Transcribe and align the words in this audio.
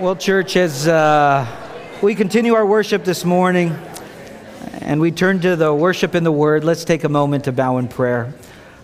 Well, 0.00 0.16
church, 0.16 0.56
as 0.56 0.88
uh, 0.88 1.46
we 2.00 2.14
continue 2.14 2.54
our 2.54 2.64
worship 2.64 3.04
this 3.04 3.22
morning 3.22 3.78
and 4.80 4.98
we 4.98 5.10
turn 5.10 5.40
to 5.40 5.56
the 5.56 5.74
worship 5.74 6.14
in 6.14 6.24
the 6.24 6.32
Word, 6.32 6.64
let's 6.64 6.84
take 6.84 7.04
a 7.04 7.08
moment 7.10 7.44
to 7.44 7.52
bow 7.52 7.76
in 7.76 7.86
prayer. 7.86 8.32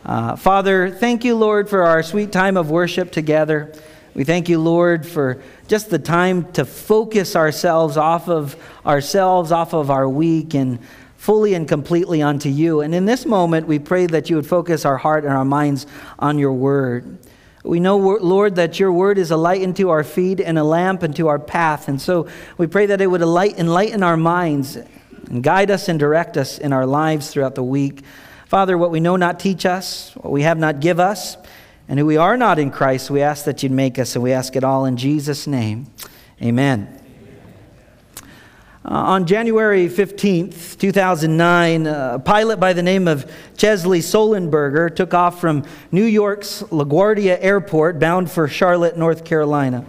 Uh, 0.05 0.37
Father, 0.37 0.91
thank 0.91 1.25
you, 1.25 1.34
Lord, 1.34 1.71
for 1.71 1.84
our 1.84 2.02
sweet 2.02 2.32
time 2.32 2.59
of 2.59 2.71
worship 2.71 3.12
together. 3.12 3.73
We 4.12 4.25
thank 4.25 4.50
you, 4.50 4.59
Lord, 4.61 5.07
for 5.07 5.41
just 5.68 5.89
the 5.89 5.98
time 5.98 6.52
to 6.52 6.66
focus 6.66 7.35
ourselves 7.35 7.96
off 7.96 8.29
of 8.29 8.55
ourselves, 8.85 9.53
off 9.53 9.73
of 9.73 9.91
our 9.91 10.07
week, 10.07 10.53
and 10.53 10.79
fully 11.17 11.55
and 11.55 11.67
completely 11.67 12.21
onto 12.21 12.51
you. 12.51 12.83
And 12.83 12.95
in 12.95 13.07
this 13.07 13.25
moment, 13.25 13.67
we 13.67 13.79
pray 13.79 14.05
that 14.05 14.29
you 14.29 14.37
would 14.37 14.46
focus 14.46 14.85
our 14.85 14.98
heart 14.98 15.25
and 15.25 15.33
our 15.33 15.46
minds 15.46 15.87
on 16.19 16.39
your 16.39 16.53
word. 16.53 17.17
We 17.67 17.80
know, 17.80 17.96
Lord, 17.96 18.55
that 18.57 18.79
your 18.79 18.93
word 18.93 19.19
is 19.19 19.30
a 19.30 19.37
light 19.37 19.62
unto 19.62 19.89
our 19.89 20.04
feet 20.04 20.40
and 20.40 20.59
a 20.59 20.64
lamp 20.64 21.03
unto 21.03 21.27
our 21.27 21.39
path. 21.39 21.89
And 21.89 22.00
so 22.00 22.29
we 22.57 22.67
pray 22.67 22.86
that 22.86 23.00
it 23.00 23.09
would 23.09 23.23
enlighten 23.23 24.03
our 24.03 24.17
minds 24.17 24.77
and 24.77 25.43
guide 25.43 25.71
us 25.71 25.89
and 25.89 25.99
direct 25.99 26.37
us 26.37 26.59
in 26.59 26.73
our 26.73 26.87
lives 26.87 27.31
throughout 27.31 27.57
the 27.57 27.64
week. 27.64 28.03
Father, 28.46 28.79
what 28.79 28.93
we 28.93 29.00
know 29.00 29.17
not 29.17 29.40
teach 29.40 29.67
us, 29.67 30.13
what 30.14 30.31
we 30.31 30.43
have 30.43 30.59
not 30.59 30.79
give 30.79 31.00
us, 31.00 31.37
and 31.89 31.99
who 31.99 32.06
we 32.06 32.17
are 32.17 32.37
not 32.37 32.59
in 32.59 32.70
Christ, 32.70 33.11
we 33.11 33.23
ask 33.23 33.45
that 33.45 33.62
you'd 33.62 33.73
make 33.73 33.98
us, 33.98 34.14
and 34.14 34.23
we 34.23 34.33
ask 34.33 34.55
it 34.55 34.62
all 34.62 34.84
in 34.84 34.97
Jesus' 34.97 35.47
name. 35.47 35.87
Amen. 36.41 36.95
Uh, 38.89 38.95
on 38.95 39.27
January 39.27 39.89
15th, 39.89 40.78
2009, 40.78 41.89
a 41.89 42.20
pilot 42.20 42.61
by 42.61 42.72
the 42.72 42.84
name 42.84 43.09
of 43.09 43.28
Chesley 43.56 43.98
Sullenberger 43.98 44.95
took 44.95 45.12
off 45.12 45.41
from 45.41 45.64
New 45.91 46.05
York's 46.05 46.62
LaGuardia 46.70 47.36
Airport 47.41 47.98
bound 47.98 48.31
for 48.31 48.47
Charlotte, 48.47 48.97
North 48.97 49.25
Carolina. 49.25 49.84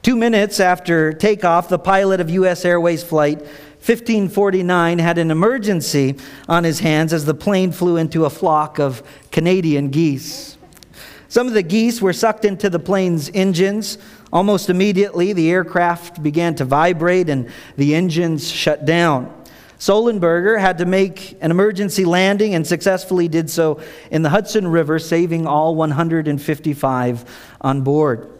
Two 0.00 0.16
minutes 0.16 0.60
after 0.60 1.12
takeoff, 1.12 1.68
the 1.68 1.78
pilot 1.78 2.20
of 2.20 2.30
U.S. 2.30 2.64
Airways 2.64 3.04
Flight 3.04 3.38
1549 3.40 4.98
had 4.98 5.18
an 5.18 5.30
emergency 5.30 6.16
on 6.48 6.64
his 6.64 6.80
hands 6.80 7.12
as 7.12 7.26
the 7.26 7.34
plane 7.34 7.70
flew 7.70 7.98
into 7.98 8.24
a 8.24 8.30
flock 8.30 8.78
of 8.78 9.02
Canadian 9.30 9.90
geese. 9.90 10.56
Some 11.28 11.48
of 11.48 11.52
the 11.52 11.62
geese 11.62 12.00
were 12.00 12.14
sucked 12.14 12.46
into 12.46 12.70
the 12.70 12.78
plane's 12.78 13.30
engines, 13.34 13.98
Almost 14.32 14.70
immediately, 14.70 15.32
the 15.32 15.50
aircraft 15.50 16.22
began 16.22 16.54
to 16.54 16.64
vibrate 16.64 17.28
and 17.28 17.50
the 17.76 17.94
engines 17.94 18.50
shut 18.50 18.86
down. 18.86 19.32
Sullenberger 19.78 20.60
had 20.60 20.78
to 20.78 20.86
make 20.86 21.36
an 21.40 21.50
emergency 21.50 22.04
landing 22.04 22.54
and 22.54 22.66
successfully 22.66 23.26
did 23.28 23.50
so 23.50 23.80
in 24.10 24.22
the 24.22 24.30
Hudson 24.30 24.68
River, 24.68 24.98
saving 24.98 25.46
all 25.46 25.74
155 25.74 27.54
on 27.60 27.82
board. 27.82 28.30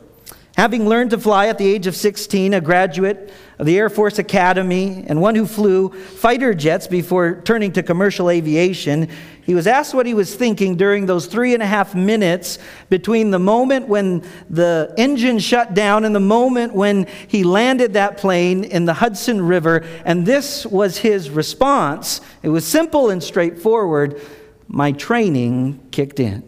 Having 0.56 0.88
learned 0.88 1.10
to 1.10 1.18
fly 1.18 1.48
at 1.48 1.58
the 1.58 1.66
age 1.66 1.86
of 1.86 1.96
16, 1.96 2.54
a 2.54 2.60
graduate 2.60 3.32
of 3.62 3.66
the 3.66 3.78
Air 3.78 3.88
Force 3.88 4.18
Academy 4.18 5.04
and 5.06 5.20
one 5.20 5.36
who 5.36 5.46
flew 5.46 5.90
fighter 5.90 6.52
jets 6.52 6.88
before 6.88 7.40
turning 7.42 7.70
to 7.74 7.82
commercial 7.84 8.28
aviation, 8.28 9.08
he 9.44 9.54
was 9.54 9.68
asked 9.68 9.94
what 9.94 10.04
he 10.04 10.14
was 10.14 10.34
thinking 10.34 10.74
during 10.74 11.06
those 11.06 11.26
three 11.26 11.54
and 11.54 11.62
a 11.62 11.66
half 11.66 11.94
minutes 11.94 12.58
between 12.90 13.30
the 13.30 13.38
moment 13.38 13.86
when 13.86 14.24
the 14.50 14.92
engine 14.98 15.38
shut 15.38 15.74
down 15.74 16.04
and 16.04 16.12
the 16.12 16.18
moment 16.18 16.74
when 16.74 17.06
he 17.28 17.44
landed 17.44 17.92
that 17.92 18.16
plane 18.16 18.64
in 18.64 18.84
the 18.84 18.94
Hudson 18.94 19.40
River. 19.40 19.84
And 20.04 20.26
this 20.26 20.66
was 20.66 20.98
his 20.98 21.30
response. 21.30 22.20
It 22.42 22.48
was 22.48 22.66
simple 22.66 23.10
and 23.10 23.22
straightforward. 23.22 24.20
My 24.66 24.90
training 24.90 25.78
kicked 25.92 26.18
in. 26.18 26.42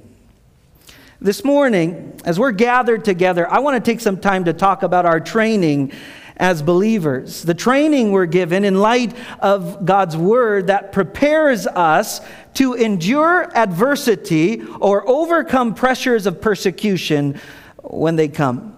This 1.20 1.44
morning, 1.44 2.20
as 2.24 2.40
we're 2.40 2.50
gathered 2.50 3.04
together, 3.04 3.48
I 3.48 3.60
want 3.60 3.82
to 3.82 3.90
take 3.90 4.00
some 4.00 4.18
time 4.18 4.46
to 4.46 4.52
talk 4.52 4.82
about 4.82 5.06
our 5.06 5.20
training 5.20 5.92
as 6.36 6.62
believers. 6.62 7.42
The 7.42 7.54
training 7.54 8.12
we're 8.12 8.26
given 8.26 8.64
in 8.64 8.74
light 8.74 9.16
of 9.40 9.84
God's 9.84 10.16
word 10.16 10.66
that 10.66 10.92
prepares 10.92 11.66
us 11.66 12.20
to 12.54 12.74
endure 12.74 13.50
adversity 13.56 14.62
or 14.80 15.08
overcome 15.08 15.74
pressures 15.74 16.26
of 16.26 16.40
persecution 16.40 17.40
when 17.82 18.16
they 18.16 18.28
come. 18.28 18.76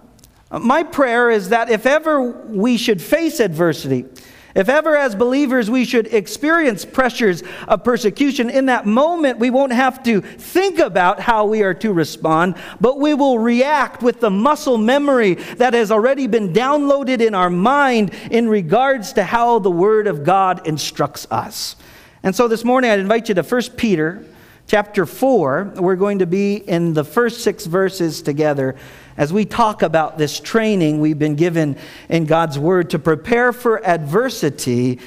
My 0.51 0.83
prayer 0.83 1.29
is 1.29 1.49
that 1.49 1.69
if 1.69 1.85
ever 1.85 2.21
we 2.21 2.77
should 2.77 3.01
face 3.01 3.39
adversity, 3.39 4.05
if 4.57 4.69
ever, 4.69 4.97
as 4.97 5.13
believers, 5.13 5.69
we 5.69 5.85
should 5.85 6.07
experience 6.07 6.83
pressures 6.83 7.43
of 7.67 7.83
persecution, 7.83 8.49
in 8.49 8.65
that 8.65 8.87
moment 8.87 9.37
we 9.37 9.51
won't 9.51 9.71
have 9.71 10.01
to 10.03 10.19
think 10.19 10.79
about 10.79 11.19
how 11.19 11.45
we 11.45 11.61
are 11.61 11.75
to 11.75 11.93
respond, 11.93 12.55
but 12.81 12.99
we 12.99 13.13
will 13.13 13.37
react 13.37 14.01
with 14.01 14.19
the 14.19 14.31
muscle 14.31 14.79
memory 14.79 15.35
that 15.35 15.75
has 15.75 15.91
already 15.91 16.25
been 16.25 16.53
downloaded 16.53 17.21
in 17.21 17.35
our 17.35 17.51
mind 17.51 18.11
in 18.31 18.49
regards 18.49 19.13
to 19.13 19.23
how 19.23 19.59
the 19.59 19.69
Word 19.69 20.07
of 20.07 20.23
God 20.23 20.65
instructs 20.65 21.27
us. 21.29 21.75
And 22.23 22.35
so 22.35 22.47
this 22.47 22.63
morning 22.65 22.89
I'd 22.89 22.99
invite 22.99 23.29
you 23.29 23.35
to 23.35 23.43
1 23.43 23.61
Peter 23.77 24.25
chapter 24.65 25.05
4. 25.05 25.73
We're 25.75 25.95
going 25.95 26.17
to 26.19 26.25
be 26.25 26.55
in 26.55 26.93
the 26.93 27.03
first 27.03 27.43
six 27.43 27.67
verses 27.67 28.23
together 28.23 28.75
as 29.17 29.33
we 29.33 29.43
talk 29.45 29.81
about 29.81 30.17
this 30.17 30.39
training 30.39 30.99
we've 30.99 31.19
been 31.19 31.35
given 31.35 31.75
in 32.07 32.25
God's 32.25 32.57
Word 32.57 32.91
to 32.91 32.99
prepare 32.99 33.51
for 33.51 33.85
adversity 33.85 34.99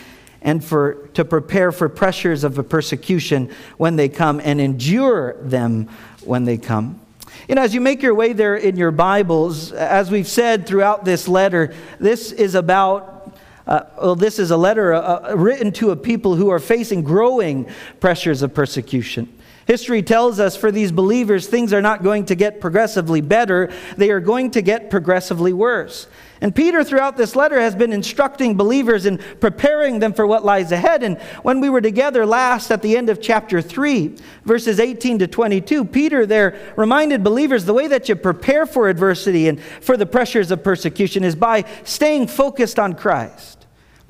and 0.42 0.64
for, 0.64 1.08
to 1.14 1.24
prepare 1.24 1.70
for 1.70 1.88
pressures 1.88 2.44
of 2.44 2.58
a 2.58 2.62
persecution 2.62 3.50
when 3.76 3.96
they 3.96 4.08
come 4.08 4.40
and 4.42 4.60
endure 4.60 5.36
them 5.42 5.88
when 6.24 6.44
they 6.44 6.56
come. 6.56 7.00
You 7.48 7.54
know, 7.54 7.62
as 7.62 7.74
you 7.74 7.80
make 7.80 8.02
your 8.02 8.14
way 8.14 8.32
there 8.32 8.56
in 8.56 8.76
your 8.76 8.90
Bibles, 8.90 9.72
as 9.72 10.10
we've 10.10 10.28
said 10.28 10.66
throughout 10.66 11.04
this 11.04 11.28
letter, 11.28 11.74
this 11.98 12.32
is 12.32 12.54
about 12.54 13.16
uh, 13.66 13.84
well, 13.98 14.16
this 14.16 14.40
is 14.40 14.50
a 14.50 14.56
letter 14.56 14.94
uh, 14.94 15.34
written 15.36 15.70
to 15.70 15.90
a 15.90 15.96
people 15.96 16.34
who 16.34 16.48
are 16.48 16.58
facing 16.58 17.02
growing 17.02 17.68
pressures 18.00 18.42
of 18.42 18.52
persecution. 18.52 19.32
History 19.66 20.02
tells 20.02 20.40
us 20.40 20.56
for 20.56 20.72
these 20.72 20.90
believers, 20.90 21.46
things 21.46 21.72
are 21.72 21.82
not 21.82 22.02
going 22.02 22.26
to 22.26 22.34
get 22.34 22.60
progressively 22.60 23.20
better, 23.20 23.70
they 23.96 24.10
are 24.10 24.20
going 24.20 24.50
to 24.52 24.62
get 24.62 24.90
progressively 24.90 25.52
worse. 25.52 26.06
And 26.40 26.54
Peter, 26.54 26.82
throughout 26.82 27.18
this 27.18 27.36
letter, 27.36 27.60
has 27.60 27.74
been 27.74 27.92
instructing 27.92 28.56
believers 28.56 29.04
and 29.04 29.20
preparing 29.40 29.98
them 29.98 30.14
for 30.14 30.26
what 30.26 30.44
lies 30.44 30.72
ahead. 30.72 31.02
And 31.02 31.18
when 31.42 31.60
we 31.60 31.68
were 31.68 31.82
together 31.82 32.24
last 32.24 32.70
at 32.70 32.80
the 32.80 32.96
end 32.96 33.10
of 33.10 33.20
chapter 33.20 33.60
3, 33.60 34.16
verses 34.44 34.80
18 34.80 35.18
to 35.18 35.26
22, 35.26 35.84
Peter 35.84 36.24
there 36.24 36.72
reminded 36.76 37.22
believers 37.22 37.66
the 37.66 37.74
way 37.74 37.88
that 37.88 38.08
you 38.08 38.16
prepare 38.16 38.64
for 38.64 38.88
adversity 38.88 39.48
and 39.48 39.60
for 39.60 39.98
the 39.98 40.06
pressures 40.06 40.50
of 40.50 40.64
persecution 40.64 41.24
is 41.24 41.36
by 41.36 41.64
staying 41.84 42.26
focused 42.26 42.78
on 42.78 42.94
Christ 42.94 43.59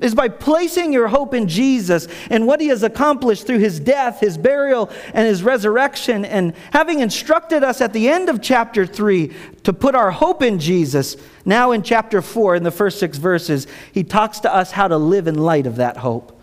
is 0.01 0.15
by 0.15 0.27
placing 0.27 0.91
your 0.91 1.07
hope 1.07 1.33
in 1.33 1.47
Jesus 1.47 2.07
and 2.29 2.45
what 2.45 2.59
he 2.59 2.67
has 2.67 2.83
accomplished 2.83 3.47
through 3.47 3.59
his 3.59 3.79
death, 3.79 4.19
his 4.19 4.37
burial, 4.37 4.89
and 5.13 5.27
his 5.27 5.43
resurrection. 5.43 6.25
And 6.25 6.53
having 6.73 6.99
instructed 6.99 7.63
us 7.63 7.79
at 7.79 7.93
the 7.93 8.09
end 8.09 8.27
of 8.27 8.41
chapter 8.41 8.85
3 8.85 9.33
to 9.63 9.73
put 9.73 9.95
our 9.95 10.11
hope 10.11 10.41
in 10.41 10.59
Jesus, 10.59 11.15
now 11.45 11.71
in 11.71 11.83
chapter 11.83 12.21
4, 12.21 12.55
in 12.55 12.63
the 12.63 12.71
first 12.71 12.99
six 12.99 13.17
verses, 13.17 13.67
he 13.91 14.03
talks 14.03 14.39
to 14.39 14.53
us 14.53 14.71
how 14.71 14.87
to 14.87 14.97
live 14.97 15.27
in 15.27 15.35
light 15.35 15.67
of 15.67 15.77
that 15.77 15.97
hope. 15.97 16.40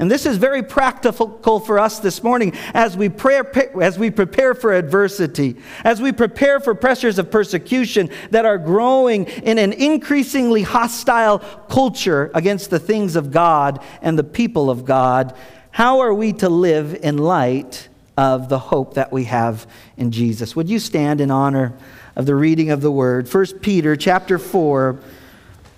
And 0.00 0.10
this 0.10 0.24
is 0.24 0.38
very 0.38 0.62
practical 0.62 1.60
for 1.60 1.78
us 1.78 1.98
this 1.98 2.22
morning 2.22 2.54
as 2.72 2.96
we, 2.96 3.10
pray, 3.10 3.42
as 3.82 3.98
we 3.98 4.10
prepare 4.10 4.54
for 4.54 4.72
adversity, 4.72 5.56
as 5.84 6.00
we 6.00 6.10
prepare 6.10 6.58
for 6.58 6.74
pressures 6.74 7.18
of 7.18 7.30
persecution 7.30 8.08
that 8.30 8.46
are 8.46 8.56
growing 8.56 9.26
in 9.26 9.58
an 9.58 9.74
increasingly 9.74 10.62
hostile 10.62 11.40
culture 11.68 12.30
against 12.34 12.70
the 12.70 12.78
things 12.78 13.14
of 13.14 13.30
God 13.30 13.84
and 14.00 14.18
the 14.18 14.24
people 14.24 14.70
of 14.70 14.86
God. 14.86 15.36
How 15.70 16.00
are 16.00 16.14
we 16.14 16.32
to 16.32 16.48
live 16.48 16.94
in 16.94 17.18
light 17.18 17.88
of 18.16 18.48
the 18.48 18.58
hope 18.58 18.94
that 18.94 19.12
we 19.12 19.24
have 19.24 19.66
in 19.98 20.12
Jesus? 20.12 20.56
Would 20.56 20.70
you 20.70 20.78
stand 20.78 21.20
in 21.20 21.30
honor 21.30 21.74
of 22.16 22.24
the 22.24 22.34
reading 22.34 22.70
of 22.70 22.80
the 22.80 22.90
word? 22.90 23.30
1 23.30 23.58
Peter 23.58 23.96
chapter 23.96 24.38
4, 24.38 24.98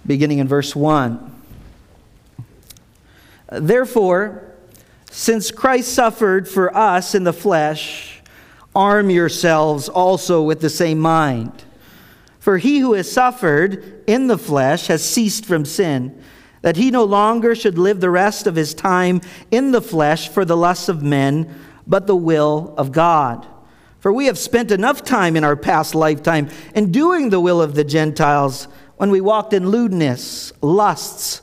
beginning 0.06 0.38
in 0.38 0.46
verse 0.46 0.76
1. 0.76 1.31
Therefore, 3.60 4.54
since 5.10 5.50
Christ 5.50 5.92
suffered 5.92 6.48
for 6.48 6.74
us 6.74 7.14
in 7.14 7.24
the 7.24 7.32
flesh, 7.32 8.22
arm 8.74 9.10
yourselves 9.10 9.88
also 9.88 10.42
with 10.42 10.60
the 10.60 10.70
same 10.70 10.98
mind. 10.98 11.64
For 12.38 12.58
he 12.58 12.78
who 12.78 12.94
has 12.94 13.12
suffered 13.12 14.02
in 14.06 14.26
the 14.26 14.38
flesh 14.38 14.86
has 14.86 15.04
ceased 15.04 15.44
from 15.44 15.64
sin, 15.64 16.20
that 16.62 16.76
he 16.76 16.90
no 16.90 17.04
longer 17.04 17.54
should 17.54 17.78
live 17.78 18.00
the 18.00 18.10
rest 18.10 18.46
of 18.46 18.56
his 18.56 18.72
time 18.72 19.20
in 19.50 19.72
the 19.72 19.82
flesh 19.82 20.28
for 20.28 20.44
the 20.44 20.56
lusts 20.56 20.88
of 20.88 21.02
men, 21.02 21.54
but 21.86 22.06
the 22.06 22.16
will 22.16 22.74
of 22.78 22.90
God. 22.90 23.46
For 24.00 24.12
we 24.12 24.26
have 24.26 24.38
spent 24.38 24.70
enough 24.70 25.04
time 25.04 25.36
in 25.36 25.44
our 25.44 25.56
past 25.56 25.94
lifetime 25.94 26.48
in 26.74 26.90
doing 26.90 27.30
the 27.30 27.40
will 27.40 27.60
of 27.60 27.74
the 27.74 27.84
Gentiles 27.84 28.66
when 28.96 29.10
we 29.10 29.20
walked 29.20 29.52
in 29.52 29.68
lewdness, 29.68 30.52
lusts, 30.60 31.42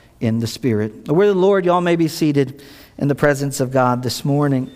in 0.21 0.39
the 0.39 0.47
Spirit. 0.47 1.05
The 1.05 1.13
word 1.13 1.29
of 1.29 1.35
the 1.35 1.41
Lord, 1.41 1.65
y'all 1.65 1.81
may 1.81 1.97
be 1.97 2.07
seated 2.07 2.63
in 2.97 3.07
the 3.07 3.15
presence 3.15 3.59
of 3.59 3.71
God 3.71 4.03
this 4.03 4.23
morning. 4.23 4.71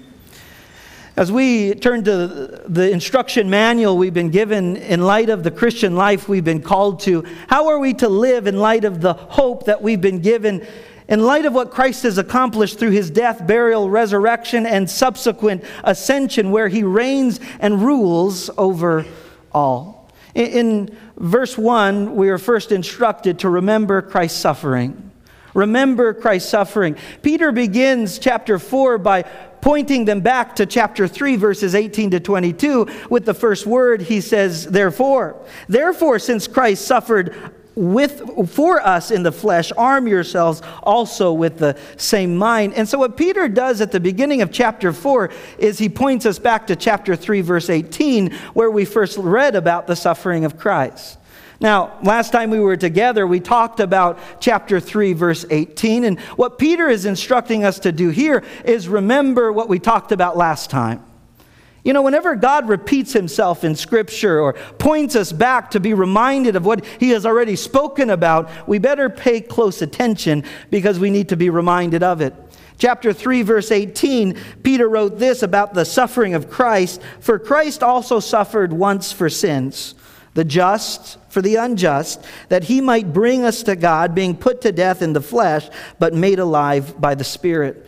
As 1.16 1.32
we 1.32 1.76
turn 1.76 2.04
to 2.04 2.64
the 2.68 2.92
instruction 2.92 3.50
manual 3.50 3.98
we've 3.98 4.14
been 4.14 4.32
given 4.32 4.76
in 4.76 5.02
light 5.02 5.30
of 5.30 5.44
the 5.44 5.52
Christian 5.52 5.96
life 5.96 6.28
we've 6.28 6.44
been 6.44 6.62
called 6.62 7.00
to, 7.02 7.24
how 7.48 7.68
are 7.68 7.80
we 7.80 7.94
to 7.94 8.10
live 8.10 8.48
in 8.48 8.58
light 8.58 8.84
of 8.84 9.00
the 9.00 9.14
hope 9.14 9.68
that 9.68 9.82
we've 9.82 10.02
been 10.02 10.20
given, 10.20 10.66
in 11.08 11.24
light 11.24 11.46
of 11.46 11.54
what 11.54 11.72
Christ 11.72 12.04
has 12.04 12.18
accomplished 12.18 12.80
through 12.80 12.90
his 12.90 13.12
death, 13.12 13.46
burial, 13.46 13.90
resurrection, 13.90 14.66
and 14.66 14.90
subsequent 14.90 15.64
ascension, 15.84 16.52
where 16.52 16.68
he 16.68 16.84
reigns 16.84 17.40
and 17.60 17.82
rules 17.82 18.50
over 18.58 19.06
all? 19.54 20.12
In 20.34 20.98
verse 21.16 21.58
1, 21.58 22.16
we 22.16 22.30
are 22.30 22.38
first 22.38 22.74
instructed 22.74 23.40
to 23.40 23.50
remember 23.50 24.02
Christ's 24.02 24.40
suffering. 24.40 25.12
Remember 25.56 26.14
Christ's 26.14 26.50
suffering. 26.50 26.96
Peter 27.24 27.52
begins 27.52 28.20
chapter 28.20 28.60
4 28.60 29.00
by 29.00 29.24
pointing 29.62 30.06
them 30.06 30.22
back 30.22 30.58
to 30.58 30.66
chapter 30.68 31.08
3, 31.08 31.38
verses 31.38 31.74
18 31.74 32.12
to 32.12 32.20
22, 32.20 32.88
with 33.10 33.26
the 33.26 33.34
first 33.34 33.66
word, 33.66 34.02
he 34.02 34.22
says, 34.22 34.68
Therefore. 34.68 35.44
Therefore, 35.68 36.20
since 36.20 36.48
Christ 36.48 36.86
suffered 36.86 37.36
with 37.74 38.50
for 38.50 38.80
us 38.80 39.12
in 39.12 39.24
the 39.24 39.32
flesh 39.32 39.72
arm 39.78 40.08
yourselves 40.08 40.62
also 40.84 41.34
with 41.34 41.58
the 41.58 41.78
same 41.98 42.38
mind 42.38 42.74
and 42.74 42.88
so 42.88 42.98
what 42.98 43.18
peter 43.18 43.50
does 43.50 43.82
at 43.82 43.92
the 43.92 44.00
beginning 44.00 44.42
of 44.42 44.50
chapter 44.50 44.94
4 44.94 45.30
is 45.58 45.78
he 45.78 45.90
points 45.90 46.26
us 46.26 46.40
back 46.40 46.68
to 46.68 46.76
chapter 46.78 47.18
3 47.18 47.42
verse 47.42 47.70
18 47.70 48.32
where 48.54 48.72
we 48.72 48.86
first 48.86 49.18
read 49.18 49.58
about 49.58 49.88
the 49.88 49.96
suffering 49.96 50.46
of 50.46 50.58
christ 50.58 51.18
now, 51.66 51.98
last 52.04 52.32
time 52.32 52.52
we 52.52 52.60
were 52.60 52.78
together, 52.78 53.26
we 53.26 53.40
talked 53.40 53.80
about 53.80 54.20
chapter 54.40 54.80
3, 54.80 55.14
verse 55.14 55.48
18. 55.50 56.04
And 56.04 56.20
what 56.36 56.60
Peter 56.60 56.88
is 56.88 57.06
instructing 57.06 57.66
us 57.66 57.80
to 57.80 57.92
do 57.92 58.10
here 58.10 58.44
is 58.66 58.88
remember 58.88 59.52
what 59.52 59.68
we 59.68 59.80
talked 59.80 60.12
about 60.12 60.38
last 60.38 60.70
time. 60.70 61.04
You 61.84 61.94
know, 61.94 62.04
whenever 62.04 62.36
God 62.36 62.70
repeats 62.70 63.14
himself 63.14 63.64
in 63.64 63.76
Scripture 63.76 64.40
or 64.40 64.54
points 64.78 65.16
us 65.16 65.32
back 65.32 65.72
to 65.72 65.80
be 65.80 65.96
reminded 65.96 66.56
of 66.56 66.68
what 66.68 66.86
he 67.00 67.10
has 67.10 67.26
already 67.26 67.56
spoken 67.56 68.12
about, 68.12 68.48
we 68.68 68.78
better 68.78 69.10
pay 69.10 69.42
close 69.42 69.82
attention 69.82 70.44
because 70.70 71.00
we 71.00 71.10
need 71.10 71.30
to 71.30 71.36
be 71.36 71.50
reminded 71.50 72.04
of 72.04 72.22
it. 72.22 72.36
Chapter 72.78 73.12
3, 73.12 73.42
verse 73.42 73.72
18, 73.72 74.38
Peter 74.62 74.88
wrote 74.88 75.18
this 75.18 75.42
about 75.42 75.74
the 75.74 75.84
suffering 75.84 76.36
of 76.36 76.48
Christ 76.48 77.02
For 77.22 77.40
Christ 77.40 77.82
also 77.82 78.20
suffered 78.20 78.72
once 78.72 79.12
for 79.12 79.32
sins 79.32 79.96
the 80.36 80.44
just 80.44 81.18
for 81.36 81.42
the 81.42 81.58
unjust, 81.58 82.24
that 82.48 82.64
he 82.64 82.80
might 82.80 83.12
bring 83.12 83.44
us 83.44 83.62
to 83.64 83.76
God, 83.76 84.16
being 84.16 84.38
put 84.38 84.62
to 84.62 84.72
death 84.72 85.02
in 85.02 85.12
the 85.12 85.20
flesh, 85.20 85.68
but 86.00 86.14
made 86.14 86.40
alive 86.40 87.00
by 87.02 87.14
the 87.14 87.26
Spirit. 87.26 87.86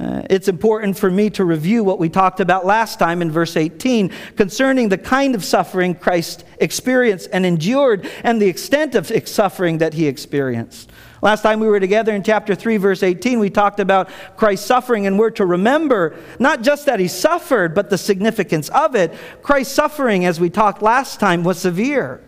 Uh, 0.00 0.22
it's 0.28 0.48
important 0.48 0.98
for 0.98 1.08
me 1.08 1.30
to 1.30 1.44
review 1.44 1.84
what 1.84 2.00
we 2.00 2.08
talked 2.08 2.40
about 2.40 2.66
last 2.66 2.98
time 2.98 3.22
in 3.22 3.30
verse 3.30 3.56
18 3.56 4.10
concerning 4.34 4.88
the 4.88 4.98
kind 4.98 5.36
of 5.36 5.44
suffering 5.44 5.94
Christ 5.94 6.44
experienced 6.58 7.28
and 7.32 7.46
endured 7.46 8.10
and 8.24 8.42
the 8.42 8.48
extent 8.48 8.96
of 8.96 9.06
suffering 9.28 9.78
that 9.78 9.94
he 9.94 10.08
experienced. 10.08 10.90
Last 11.22 11.42
time 11.42 11.60
we 11.60 11.68
were 11.68 11.78
together 11.78 12.12
in 12.12 12.24
chapter 12.24 12.56
3, 12.56 12.78
verse 12.78 13.04
18, 13.04 13.38
we 13.38 13.48
talked 13.48 13.78
about 13.78 14.10
Christ's 14.36 14.66
suffering, 14.66 15.06
and 15.06 15.16
we're 15.20 15.30
to 15.30 15.46
remember 15.46 16.16
not 16.40 16.62
just 16.62 16.86
that 16.86 16.98
he 16.98 17.06
suffered, 17.06 17.76
but 17.76 17.90
the 17.90 17.98
significance 17.98 18.68
of 18.70 18.96
it. 18.96 19.14
Christ's 19.42 19.74
suffering, 19.74 20.24
as 20.24 20.40
we 20.40 20.50
talked 20.50 20.82
last 20.82 21.20
time, 21.20 21.44
was 21.44 21.58
severe. 21.60 22.27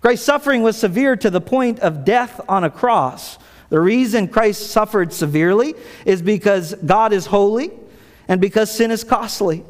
Christ's 0.00 0.26
suffering 0.26 0.62
was 0.62 0.76
severe 0.76 1.16
to 1.16 1.30
the 1.30 1.40
point 1.40 1.80
of 1.80 2.04
death 2.04 2.40
on 2.48 2.64
a 2.64 2.70
cross. 2.70 3.38
The 3.68 3.80
reason 3.80 4.28
Christ 4.28 4.70
suffered 4.70 5.12
severely 5.12 5.74
is 6.04 6.22
because 6.22 6.74
God 6.74 7.12
is 7.12 7.26
holy 7.26 7.70
and 8.28 8.40
because 8.40 8.70
sin 8.70 8.90
is 8.90 9.04
costly 9.04 9.64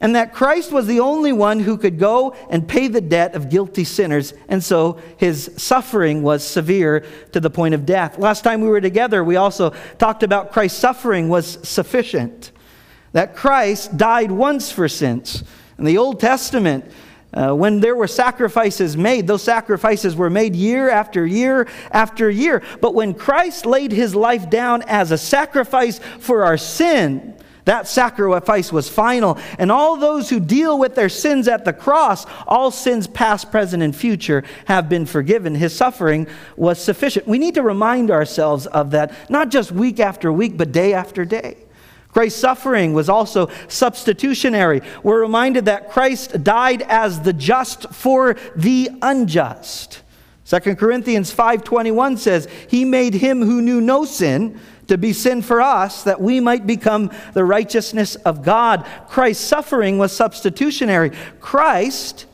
and 0.00 0.14
that 0.14 0.34
Christ 0.34 0.72
was 0.72 0.86
the 0.86 1.00
only 1.00 1.32
one 1.32 1.58
who 1.58 1.78
could 1.78 1.98
go 1.98 2.36
and 2.50 2.68
pay 2.68 2.88
the 2.88 3.00
debt 3.00 3.34
of 3.34 3.48
guilty 3.48 3.84
sinners, 3.84 4.34
and 4.48 4.62
so 4.62 5.00
his 5.16 5.50
suffering 5.56 6.22
was 6.22 6.46
severe 6.46 7.04
to 7.32 7.40
the 7.40 7.48
point 7.48 7.74
of 7.74 7.86
death. 7.86 8.18
Last 8.18 8.44
time 8.44 8.60
we 8.60 8.68
were 8.68 8.80
together, 8.80 9.24
we 9.24 9.36
also 9.36 9.70
talked 9.98 10.22
about 10.22 10.52
Christ's 10.52 10.78
suffering 10.78 11.28
was 11.30 11.58
sufficient, 11.66 12.52
that 13.12 13.34
Christ 13.34 13.96
died 13.96 14.30
once 14.30 14.70
for 14.70 14.86
sins. 14.86 15.42
In 15.78 15.84
the 15.84 15.96
Old 15.96 16.20
Testament, 16.20 16.84
uh, 17.34 17.52
when 17.52 17.80
there 17.80 17.94
were 17.94 18.06
sacrifices 18.06 18.96
made, 18.96 19.26
those 19.26 19.42
sacrifices 19.42 20.16
were 20.16 20.30
made 20.30 20.56
year 20.56 20.88
after 20.88 21.26
year 21.26 21.68
after 21.90 22.30
year. 22.30 22.62
But 22.80 22.94
when 22.94 23.14
Christ 23.14 23.66
laid 23.66 23.92
his 23.92 24.14
life 24.14 24.48
down 24.48 24.82
as 24.82 25.10
a 25.10 25.18
sacrifice 25.18 25.98
for 26.18 26.44
our 26.44 26.56
sin, 26.56 27.34
that 27.66 27.88
sacrifice 27.88 28.72
was 28.72 28.88
final. 28.88 29.38
And 29.58 29.72
all 29.72 29.96
those 29.96 30.30
who 30.30 30.38
deal 30.38 30.78
with 30.78 30.94
their 30.94 31.08
sins 31.08 31.48
at 31.48 31.64
the 31.64 31.72
cross, 31.72 32.24
all 32.46 32.70
sins 32.70 33.08
past, 33.08 33.50
present, 33.50 33.82
and 33.82 33.94
future, 33.94 34.44
have 34.66 34.88
been 34.88 35.04
forgiven. 35.04 35.54
His 35.54 35.74
suffering 35.74 36.28
was 36.56 36.80
sufficient. 36.80 37.26
We 37.26 37.38
need 37.38 37.54
to 37.54 37.62
remind 37.62 38.10
ourselves 38.12 38.66
of 38.66 38.92
that, 38.92 39.12
not 39.28 39.50
just 39.50 39.72
week 39.72 39.98
after 39.98 40.32
week, 40.32 40.56
but 40.56 40.70
day 40.70 40.94
after 40.94 41.24
day. 41.24 41.56
Christ's 42.16 42.40
suffering 42.40 42.94
was 42.94 43.10
also 43.10 43.50
substitutionary. 43.68 44.80
We're 45.02 45.20
reminded 45.20 45.66
that 45.66 45.90
Christ 45.90 46.42
died 46.42 46.80
as 46.80 47.20
the 47.20 47.34
just 47.34 47.92
for 47.92 48.36
the 48.56 48.88
unjust. 49.02 50.00
2 50.46 50.76
Corinthians 50.76 51.30
5:21 51.30 52.16
says, 52.16 52.48
"He 52.68 52.86
made 52.86 53.12
him 53.12 53.42
who 53.42 53.60
knew 53.60 53.82
no 53.82 54.06
sin 54.06 54.58
to 54.86 54.96
be 54.96 55.12
sin 55.12 55.42
for 55.42 55.60
us 55.60 56.04
that 56.04 56.18
we 56.18 56.40
might 56.40 56.66
become 56.66 57.10
the 57.34 57.44
righteousness 57.44 58.14
of 58.14 58.42
God. 58.42 58.86
Christ's 59.10 59.44
suffering 59.44 59.98
was 59.98 60.10
substitutionary. 60.10 61.12
Christ 61.40 62.24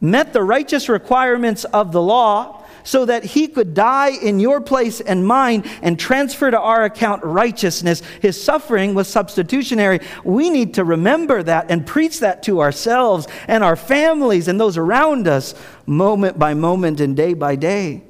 met 0.00 0.32
the 0.32 0.42
righteous 0.42 0.88
requirements 0.88 1.64
of 1.64 1.92
the 1.92 2.00
law 2.00 2.61
so 2.84 3.04
that 3.04 3.24
he 3.24 3.48
could 3.48 3.74
die 3.74 4.10
in 4.10 4.40
your 4.40 4.60
place 4.60 5.00
and 5.00 5.26
mine 5.26 5.64
and 5.82 5.98
transfer 5.98 6.50
to 6.50 6.58
our 6.58 6.84
account 6.84 7.24
righteousness. 7.24 8.02
His 8.20 8.42
suffering 8.42 8.94
was 8.94 9.08
substitutionary. 9.08 10.00
We 10.24 10.50
need 10.50 10.74
to 10.74 10.84
remember 10.84 11.42
that 11.42 11.70
and 11.70 11.86
preach 11.86 12.20
that 12.20 12.42
to 12.44 12.60
ourselves 12.60 13.26
and 13.48 13.62
our 13.62 13.76
families 13.76 14.48
and 14.48 14.60
those 14.60 14.76
around 14.76 15.28
us 15.28 15.54
moment 15.86 16.38
by 16.38 16.54
moment 16.54 17.00
and 17.00 17.16
day 17.16 17.34
by 17.34 17.56
day. 17.56 18.02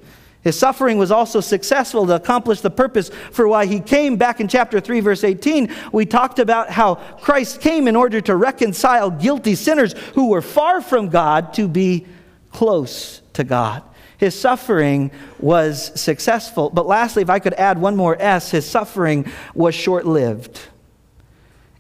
His 0.43 0.59
suffering 0.59 0.99
was 0.99 1.13
also 1.13 1.41
successful 1.41 2.07
to 2.07 2.17
accomplish 2.17 2.61
the 2.61 2.71
purpose 2.71 3.11
for 3.31 3.47
why 3.47 3.67
he 3.67 3.79
came. 3.79 4.17
Back 4.17 4.41
in 4.41 4.49
chapter 4.49 4.81
3, 4.81 4.99
verse 5.01 5.23
18, 5.23 5.73
we 5.93 6.05
talked 6.05 6.41
about 6.41 6.69
how 6.69 6.97
Christ 6.97 7.61
came 7.61 7.87
in 7.87 7.95
order 7.95 8.21
to 8.23 8.35
reconcile 8.35 9.09
guilty 9.11 9.55
sinners 9.55 9.93
who 10.15 10.31
were 10.31 10.43
far 10.43 10.81
from 10.81 11.09
God 11.11 11.55
to 11.55 11.69
be 11.69 12.07
close 12.51 13.23
to 13.35 13.45
God. 13.45 13.85
His 14.23 14.39
suffering 14.39 15.11
was 15.41 16.01
successful. 16.01 16.71
But 16.71 16.87
lastly, 16.87 17.23
if 17.23 17.29
I 17.29 17.41
could 17.41 17.55
add 17.55 17.77
one 17.77 17.97
more 17.97 18.17
S, 18.23 18.53
his 18.53 18.65
suffering 18.65 19.27
was 19.53 19.75
short 19.75 20.07
lived. 20.07 20.61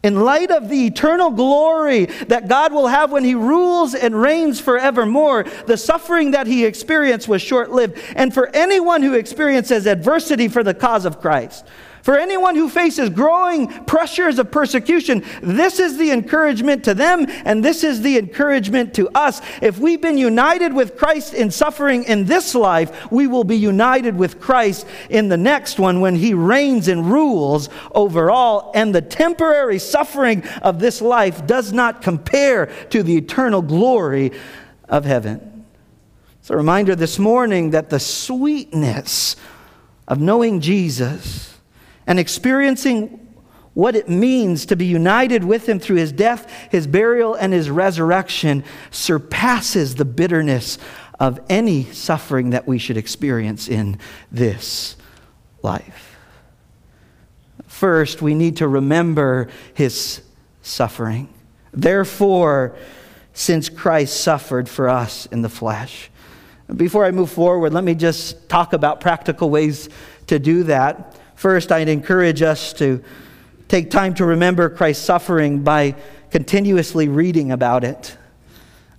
In 0.03 0.19
light 0.23 0.51
of 0.51 0.69
the 0.69 0.87
eternal 0.87 1.31
glory 1.31 2.07
that 2.07 2.49
God 2.49 2.73
will 2.73 2.89
have 2.89 3.13
when 3.13 3.23
He 3.23 3.37
rules 3.37 3.95
and 3.95 4.21
reigns 4.21 4.61
forevermore, 4.61 5.45
the 5.69 5.77
suffering 5.77 6.33
that 6.33 6.49
He 6.49 6.65
experienced 6.65 7.29
was 7.29 7.41
short 7.41 7.71
lived. 7.71 7.97
And 8.17 8.35
for 8.35 8.49
anyone 8.49 9.05
who 9.05 9.15
experiences 9.15 9.87
adversity 9.87 10.49
for 10.49 10.65
the 10.65 10.75
cause 10.75 11.05
of 11.05 11.21
Christ, 11.21 11.65
for 12.03 12.19
anyone 12.19 12.57
who 12.57 12.69
faces 12.69 13.11
growing 13.11 13.69
pressures 13.85 14.41
of 14.41 14.51
persecution, 14.51 15.25
this 15.41 15.79
is 15.79 15.97
the 15.99 16.11
encouragement 16.11 16.83
to 16.85 16.95
them, 16.95 17.27
and 17.45 17.65
this 17.65 17.85
is 17.85 18.03
the 18.03 18.19
encouragement 18.19 18.93
to 18.95 19.09
us. 19.11 19.41
If 19.61 19.79
we've 19.79 20.01
been 20.01 20.19
united 20.19 20.75
with 20.75 20.97
Christ 20.97 21.33
in 21.33 21.53
suffering 21.53 22.03
in 22.05 22.25
this 22.25 22.57
life, 22.57 23.11
we 23.13 23.29
will 23.29 23.45
be 23.45 23.57
united 23.57 24.17
with 24.17 24.41
Christ 24.41 24.87
in 25.11 25.29
the 25.29 25.37
next 25.37 25.79
one 25.79 26.01
when 26.01 26.17
he 26.17 26.35
reigns 26.35 26.89
and 26.89 27.11
rules 27.11 27.69
over 27.93 28.33
all. 28.33 28.73
And 28.75 28.93
the 28.93 29.03
temporary 29.03 29.79
suffering 29.79 30.43
of 30.61 30.81
this 30.81 31.01
life 31.01 31.47
does 31.47 31.73
not 31.73 32.03
compare 32.03 32.67
to 32.91 33.05
the 33.05 33.17
eternal 33.17 33.63
glory 33.63 34.33
of 34.89 35.05
heaven. 35.05 35.65
It's 36.41 36.51
a 36.51 36.57
reminder 36.57 36.97
this 36.97 37.21
morning 37.21 37.71
that 37.71 37.91
the 37.91 38.01
sweetness 38.01 39.37
of 40.09 40.21
knowing 40.21 40.61
Jesus 40.61 41.52
and 42.07 42.19
experiencing 42.19 43.19
what 43.75 43.97
it 43.97 44.09
means 44.09 44.67
to 44.67 44.77
be 44.77 44.85
united 44.85 45.45
with 45.45 45.69
him 45.69 45.79
through 45.79 45.97
his 45.97 46.13
death, 46.13 46.51
his 46.71 46.87
burial, 46.87 47.35
and 47.35 47.53
his 47.53 47.71
resurrection 47.71 48.65
surpasses 48.91 49.95
the 49.95 50.05
bitterness 50.05 50.79
of 51.19 51.41
any 51.49 51.85
suffering 51.85 52.51
that 52.51 52.67
we 52.67 52.79
should 52.79 52.97
experience 52.97 53.69
in 53.69 53.99
this 54.31 54.97
life. 55.63 56.19
First, 57.67 58.21
we 58.21 58.35
need 58.35 58.59
to 58.59 58.69
remember 58.69 59.49
his 59.75 60.21
suffering. 60.63 61.29
Therefore, 61.73 62.77
since 63.33 63.69
Christ 63.69 64.21
suffered 64.21 64.69
for 64.69 64.89
us 64.89 65.27
in 65.27 65.43
the 65.43 65.49
flesh. 65.49 66.11
Before 66.75 67.05
I 67.05 67.11
move 67.11 67.31
forward, 67.31 67.73
let 67.73 67.85
me 67.85 67.95
just 67.95 68.49
talk 68.49 68.73
about 68.73 69.01
practical 69.01 69.51
ways 69.51 69.89
to 70.27 70.39
do 70.39 70.65
that. 70.65 71.17
First, 71.43 71.73
I'd 71.73 71.89
encourage 71.89 72.41
us 72.41 72.73
to 72.75 73.03
take 73.67 73.91
time 73.91 74.15
to 74.15 74.25
remember 74.25 74.71
Christ's 74.71 75.05
suffering 75.05 75.65
by 75.65 75.97
continuously 76.31 77.09
reading 77.09 77.51
about 77.51 77.83
it. 77.83 78.17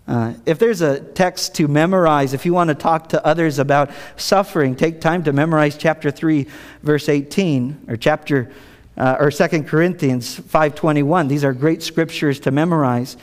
Uh, 0.10 0.34
if 0.46 0.60
there's 0.60 0.82
a 0.82 1.00
text 1.00 1.56
to 1.56 1.70
memorize, 1.70 2.34
if 2.34 2.46
you 2.46 2.54
want 2.54 2.68
to 2.68 2.76
talk 2.76 3.08
to 3.08 3.26
others 3.26 3.60
about 3.60 3.92
suffering, 4.18 4.76
take 4.76 5.00
time 5.00 5.24
to 5.24 5.32
memorize 5.32 5.78
chapter 5.78 6.12
3, 6.12 6.46
verse 6.82 7.08
18, 7.08 7.86
or 7.88 7.96
chapter 7.96 8.52
uh, 8.98 9.16
or 9.22 9.32
2 9.32 9.64
Corinthians 9.64 10.38
5:21. 10.38 11.30
These 11.30 11.46
are 11.46 11.54
great 11.54 11.82
scriptures 11.82 12.42
to 12.42 12.52
memorize. 12.52 13.16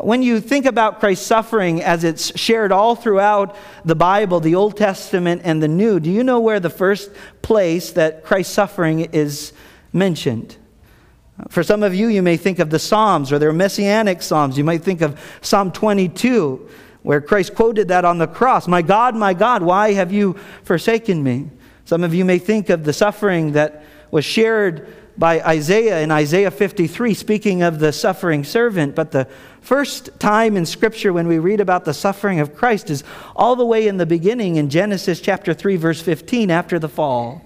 When 0.00 0.22
you 0.22 0.40
think 0.40 0.66
about 0.66 0.98
Christ's 0.98 1.26
suffering 1.26 1.80
as 1.80 2.02
it's 2.02 2.36
shared 2.38 2.72
all 2.72 2.96
throughout 2.96 3.56
the 3.84 3.94
Bible, 3.94 4.40
the 4.40 4.56
Old 4.56 4.76
Testament 4.76 5.42
and 5.44 5.62
the 5.62 5.68
New, 5.68 6.00
do 6.00 6.10
you 6.10 6.24
know 6.24 6.40
where 6.40 6.58
the 6.58 6.70
first 6.70 7.10
place 7.40 7.92
that 7.92 8.24
Christ's 8.24 8.52
suffering 8.52 9.00
is 9.12 9.52
mentioned? 9.92 10.56
For 11.50 11.62
some 11.62 11.84
of 11.84 11.94
you, 11.94 12.08
you 12.08 12.22
may 12.22 12.36
think 12.36 12.58
of 12.58 12.70
the 12.70 12.80
Psalms 12.80 13.30
or 13.30 13.38
their 13.38 13.52
messianic 13.52 14.22
Psalms. 14.22 14.58
You 14.58 14.64
might 14.64 14.82
think 14.82 15.02
of 15.02 15.20
Psalm 15.40 15.70
22, 15.70 16.68
where 17.02 17.20
Christ 17.20 17.54
quoted 17.54 17.88
that 17.88 18.04
on 18.04 18.18
the 18.18 18.26
cross 18.26 18.66
My 18.66 18.82
God, 18.82 19.14
my 19.14 19.34
God, 19.34 19.62
why 19.62 19.92
have 19.92 20.12
you 20.12 20.34
forsaken 20.64 21.22
me? 21.22 21.48
Some 21.84 22.02
of 22.02 22.12
you 22.12 22.24
may 22.24 22.38
think 22.38 22.70
of 22.70 22.82
the 22.82 22.92
suffering 22.92 23.52
that 23.52 23.84
was 24.10 24.24
shared 24.24 24.88
by 25.18 25.40
Isaiah 25.40 26.00
in 26.00 26.10
Isaiah 26.10 26.50
53, 26.50 27.14
speaking 27.14 27.62
of 27.62 27.78
the 27.78 27.92
suffering 27.92 28.44
servant. 28.44 28.94
But 28.94 29.12
the 29.12 29.28
first 29.66 30.20
time 30.20 30.56
in 30.56 30.64
Scripture 30.64 31.12
when 31.12 31.26
we 31.26 31.40
read 31.40 31.60
about 31.60 31.84
the 31.84 31.92
suffering 31.92 32.38
of 32.38 32.54
Christ 32.54 32.88
is 32.88 33.02
all 33.34 33.56
the 33.56 33.66
way 33.66 33.88
in 33.88 33.96
the 33.96 34.06
beginning 34.06 34.56
in 34.56 34.70
Genesis 34.70 35.20
chapter 35.20 35.52
3, 35.52 35.74
verse 35.74 36.00
15, 36.00 36.52
after 36.52 36.78
the 36.78 36.88
fall. 36.88 37.42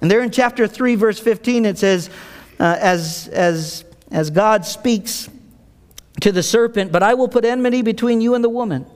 And 0.00 0.10
there 0.10 0.22
in 0.22 0.30
chapter 0.30 0.66
3, 0.66 0.94
verse 0.94 1.20
15, 1.20 1.66
it 1.66 1.76
says, 1.76 2.08
uh, 2.58 2.78
as, 2.80 3.28
as, 3.28 3.84
as 4.10 4.30
God 4.30 4.64
speaks 4.64 5.28
to 6.22 6.32
the 6.32 6.42
serpent, 6.42 6.90
But 6.90 7.02
I 7.02 7.12
will 7.12 7.28
put 7.28 7.44
enmity 7.44 7.82
between 7.82 8.22
you 8.22 8.34
and 8.34 8.42
the 8.42 8.48
woman, 8.48 8.86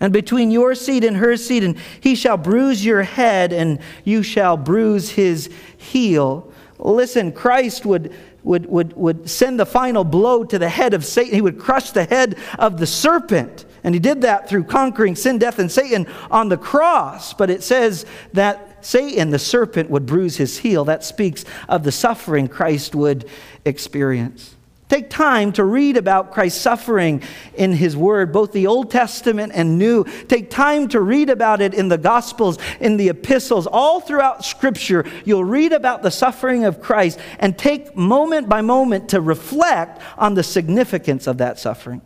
and 0.00 0.12
between 0.12 0.50
your 0.50 0.74
seed 0.74 1.04
and 1.04 1.16
her 1.18 1.36
seed, 1.36 1.62
and 1.62 1.78
he 2.00 2.16
shall 2.16 2.36
bruise 2.36 2.84
your 2.84 3.04
head, 3.04 3.52
and 3.52 3.78
you 4.02 4.24
shall 4.24 4.56
bruise 4.56 5.10
his 5.10 5.48
heel. 5.76 6.52
Listen, 6.80 7.30
Christ 7.30 7.86
would, 7.86 8.12
would, 8.44 8.66
would, 8.66 8.92
would 8.94 9.28
send 9.28 9.58
the 9.58 9.66
final 9.66 10.04
blow 10.04 10.44
to 10.44 10.58
the 10.58 10.68
head 10.68 10.94
of 10.94 11.04
Satan. 11.04 11.34
He 11.34 11.40
would 11.40 11.58
crush 11.58 11.90
the 11.90 12.04
head 12.04 12.36
of 12.58 12.78
the 12.78 12.86
serpent. 12.86 13.64
And 13.82 13.94
he 13.94 13.98
did 13.98 14.22
that 14.22 14.48
through 14.48 14.64
conquering 14.64 15.16
sin, 15.16 15.38
death, 15.38 15.58
and 15.58 15.70
Satan 15.70 16.06
on 16.30 16.48
the 16.48 16.56
cross. 16.56 17.34
But 17.34 17.50
it 17.50 17.62
says 17.62 18.06
that 18.32 18.84
Satan, 18.84 19.30
the 19.30 19.38
serpent, 19.38 19.90
would 19.90 20.06
bruise 20.06 20.36
his 20.36 20.58
heel. 20.58 20.84
That 20.84 21.04
speaks 21.04 21.44
of 21.68 21.84
the 21.84 21.92
suffering 21.92 22.48
Christ 22.48 22.94
would 22.94 23.28
experience. 23.64 24.54
Take 24.94 25.10
time 25.10 25.50
to 25.54 25.64
read 25.64 25.96
about 25.96 26.30
Christ's 26.30 26.60
suffering 26.60 27.20
in 27.56 27.72
His 27.72 27.96
Word, 27.96 28.32
both 28.32 28.52
the 28.52 28.68
Old 28.68 28.92
Testament 28.92 29.50
and 29.52 29.76
New. 29.76 30.04
Take 30.28 30.50
time 30.50 30.86
to 30.90 31.00
read 31.00 31.30
about 31.30 31.60
it 31.60 31.74
in 31.74 31.88
the 31.88 31.98
Gospels, 31.98 32.58
in 32.78 32.96
the 32.96 33.08
epistles, 33.08 33.66
all 33.66 33.98
throughout 33.98 34.44
Scripture. 34.44 35.04
You'll 35.24 35.44
read 35.44 35.72
about 35.72 36.04
the 36.04 36.12
suffering 36.12 36.64
of 36.64 36.80
Christ 36.80 37.18
and 37.40 37.58
take 37.58 37.96
moment 37.96 38.48
by 38.48 38.60
moment 38.60 39.08
to 39.08 39.20
reflect 39.20 40.00
on 40.16 40.34
the 40.34 40.44
significance 40.44 41.26
of 41.26 41.38
that 41.38 41.58
suffering. 41.58 42.00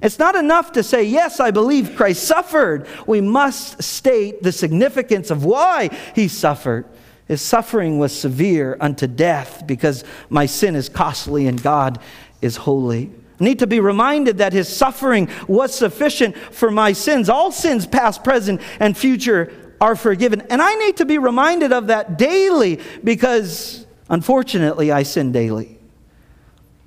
It's 0.00 0.20
not 0.20 0.36
enough 0.36 0.70
to 0.74 0.84
say, 0.84 1.02
Yes, 1.02 1.40
I 1.40 1.50
believe 1.50 1.96
Christ 1.96 2.22
suffered. 2.22 2.86
We 3.08 3.20
must 3.20 3.82
state 3.82 4.44
the 4.44 4.52
significance 4.52 5.32
of 5.32 5.44
why 5.44 5.90
he 6.14 6.28
suffered. 6.28 6.86
His 7.28 7.42
suffering 7.42 7.98
was 7.98 8.18
severe 8.18 8.78
unto 8.80 9.06
death 9.06 9.64
because 9.66 10.02
my 10.30 10.46
sin 10.46 10.74
is 10.74 10.88
costly 10.88 11.46
and 11.46 11.62
God 11.62 11.98
is 12.40 12.56
holy. 12.56 13.10
I 13.40 13.44
need 13.44 13.60
to 13.60 13.66
be 13.66 13.80
reminded 13.80 14.38
that 14.38 14.52
his 14.52 14.68
suffering 14.68 15.28
was 15.46 15.74
sufficient 15.74 16.36
for 16.36 16.70
my 16.70 16.92
sins. 16.92 17.28
All 17.28 17.52
sins, 17.52 17.86
past, 17.86 18.24
present, 18.24 18.60
and 18.80 18.96
future, 18.96 19.52
are 19.80 19.94
forgiven. 19.94 20.40
And 20.50 20.60
I 20.60 20.74
need 20.74 20.96
to 20.96 21.04
be 21.04 21.18
reminded 21.18 21.72
of 21.72 21.86
that 21.86 22.18
daily 22.18 22.80
because, 23.04 23.86
unfortunately, 24.08 24.90
I 24.90 25.04
sin 25.04 25.30
daily. 25.30 25.78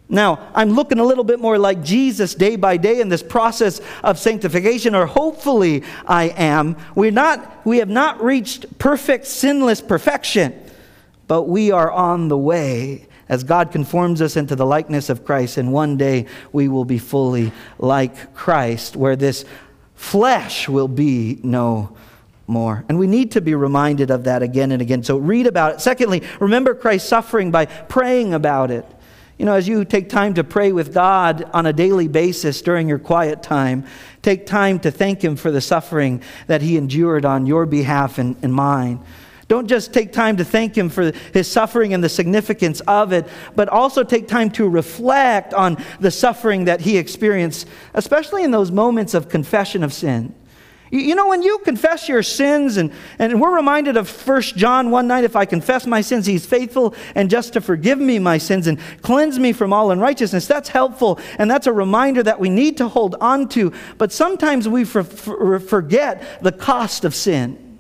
Now, 0.10 0.52
I'm 0.54 0.72
looking 0.72 1.00
a 1.00 1.06
little 1.06 1.24
bit 1.24 1.40
more 1.40 1.58
like 1.58 1.82
Jesus 1.84 2.36
day 2.36 2.58
by 2.58 2.76
day 2.76 3.00
in 3.00 3.08
this 3.08 3.24
process 3.24 3.80
of 4.04 4.20
sanctification, 4.20 4.94
or 4.94 5.06
hopefully 5.06 5.84
I 6.06 6.34
am. 6.36 6.76
We're 6.96 7.12
not, 7.12 7.66
we 7.66 7.78
have 7.78 7.88
not 7.88 8.22
reached 8.22 8.78
perfect, 8.78 9.26
sinless 9.26 9.80
perfection, 9.80 10.54
but 11.28 11.44
we 11.44 11.72
are 11.72 11.90
on 11.90 12.28
the 12.28 12.38
way 12.38 13.08
as 13.32 13.46
God 13.46 13.72
conforms 13.72 14.22
us 14.22 14.36
into 14.36 14.58
the 14.58 14.66
likeness 14.66 15.10
of 15.10 15.24
Christ, 15.24 15.58
and 15.58 15.72
one 15.72 15.96
day 15.96 16.26
we 16.52 16.68
will 16.68 16.84
be 16.84 16.98
fully 16.98 17.54
like 17.80 18.36
Christ, 18.36 18.98
where 18.98 19.16
this 19.16 19.46
flesh 19.96 20.68
will 20.68 20.90
be 20.90 21.40
no 21.42 21.96
more. 22.46 22.84
And 22.90 23.00
we 23.00 23.08
need 23.08 23.32
to 23.32 23.42
be 23.42 23.56
reminded 23.56 24.12
of 24.12 24.26
that 24.26 24.44
again 24.44 24.74
and 24.74 24.82
again. 24.82 25.02
So 25.02 25.16
read 25.16 25.48
about 25.48 25.76
it. 25.76 25.82
Secondly, 25.82 26.24
remember 26.42 26.76
Christ's 26.76 27.08
suffering 27.08 27.52
by 27.52 27.68
praying 27.68 28.34
about 28.34 28.70
it. 28.70 28.86
You 29.38 29.46
know, 29.46 29.54
as 29.54 29.66
you 29.66 29.86
take 29.86 30.10
time 30.10 30.34
to 30.34 30.44
pray 30.44 30.74
with 30.74 30.94
God 30.94 31.50
on 31.54 31.66
a 31.66 31.72
daily 31.72 32.10
basis 32.10 32.62
during 32.62 32.90
your 32.90 33.00
quiet 33.00 33.42
time, 33.42 33.86
take 34.22 34.46
time 34.46 34.78
to 34.82 34.92
thank 34.92 35.24
Him 35.24 35.38
for 35.38 35.52
the 35.52 35.62
suffering 35.62 36.22
that 36.48 36.62
He 36.62 36.76
endured 36.76 37.24
on 37.24 37.46
your 37.46 37.66
behalf 37.66 38.18
and, 38.18 38.36
and 38.44 38.54
mine. 38.54 39.00
Don't 39.52 39.68
just 39.68 39.92
take 39.92 40.14
time 40.14 40.38
to 40.38 40.46
thank 40.46 40.78
Him 40.78 40.88
for 40.88 41.12
His 41.34 41.46
suffering 41.46 41.94
and 41.94 42.02
the 42.02 42.08
significance 42.08 42.80
of 42.88 43.12
it, 43.12 43.28
but 43.54 43.68
also 43.68 44.02
take 44.02 44.30
time 44.30 44.50
to 44.52 44.70
reflect 44.70 45.54
on 45.54 45.76
the 46.00 46.10
suffering 46.10 46.64
that 46.64 46.80
He 46.80 46.96
experienced, 46.96 47.68
especially 47.94 48.46
in 48.46 48.52
those 48.52 48.72
moments 48.72 49.14
of 49.14 49.28
confession 49.28 49.84
of 49.84 49.92
sin. 49.92 50.34
You 50.90 51.16
know, 51.16 51.28
when 51.28 51.44
you 51.44 51.58
confess 51.66 52.08
your 52.08 52.24
sins, 52.24 52.78
and, 52.78 52.94
and 53.20 53.42
we're 53.42 53.54
reminded 53.54 53.98
of 53.98 54.10
1 54.26 54.42
John 54.42 54.90
1 54.90 55.06
9, 55.06 55.26
if 55.26 55.36
I 55.36 55.44
confess 55.44 55.86
my 55.86 56.00
sins, 56.00 56.26
he's 56.26 56.46
faithful 56.46 56.96
and 57.14 57.30
just 57.30 57.52
to 57.52 57.60
forgive 57.60 58.00
me 58.00 58.20
my 58.20 58.38
sins 58.38 58.68
and 58.68 58.80
cleanse 59.02 59.38
me 59.38 59.52
from 59.52 59.74
all 59.74 59.92
unrighteousness. 59.92 60.48
That's 60.48 60.70
helpful, 60.70 61.20
and 61.38 61.52
that's 61.52 61.68
a 61.68 61.74
reminder 61.74 62.24
that 62.24 62.40
we 62.40 62.50
need 62.50 62.78
to 62.78 62.88
hold 62.88 63.18
on 63.20 63.50
to. 63.50 63.74
But 63.98 64.14
sometimes 64.14 64.70
we 64.70 64.86
for, 64.86 65.04
for, 65.04 65.60
forget 65.60 66.42
the 66.42 66.54
cost 66.54 67.04
of 67.04 67.14
sin. 67.14 67.71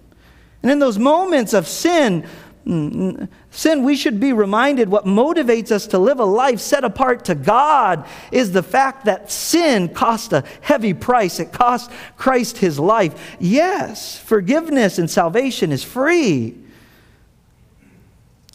And 0.61 0.71
in 0.71 0.79
those 0.79 0.99
moments 0.99 1.53
of 1.53 1.67
sin, 1.67 2.25
mm, 2.65 2.91
mm, 2.93 3.29
Sin, 3.53 3.83
we 3.83 3.97
should 3.97 4.21
be 4.21 4.31
reminded 4.31 4.87
what 4.87 5.05
motivates 5.05 5.71
us 5.71 5.85
to 5.87 5.99
live 5.99 6.21
a 6.21 6.25
life 6.25 6.61
set 6.61 6.85
apart 6.85 7.25
to 7.25 7.35
God 7.35 8.07
is 8.31 8.53
the 8.53 8.63
fact 8.63 9.03
that 9.05 9.29
sin 9.29 9.89
cost 9.89 10.31
a 10.31 10.45
heavy 10.61 10.93
price. 10.93 11.37
It 11.37 11.51
cost 11.51 11.91
Christ 12.15 12.59
his 12.59 12.79
life. 12.79 13.35
Yes, 13.41 14.17
forgiveness 14.17 14.97
and 14.97 15.11
salvation 15.11 15.73
is 15.73 15.83
free, 15.83 16.57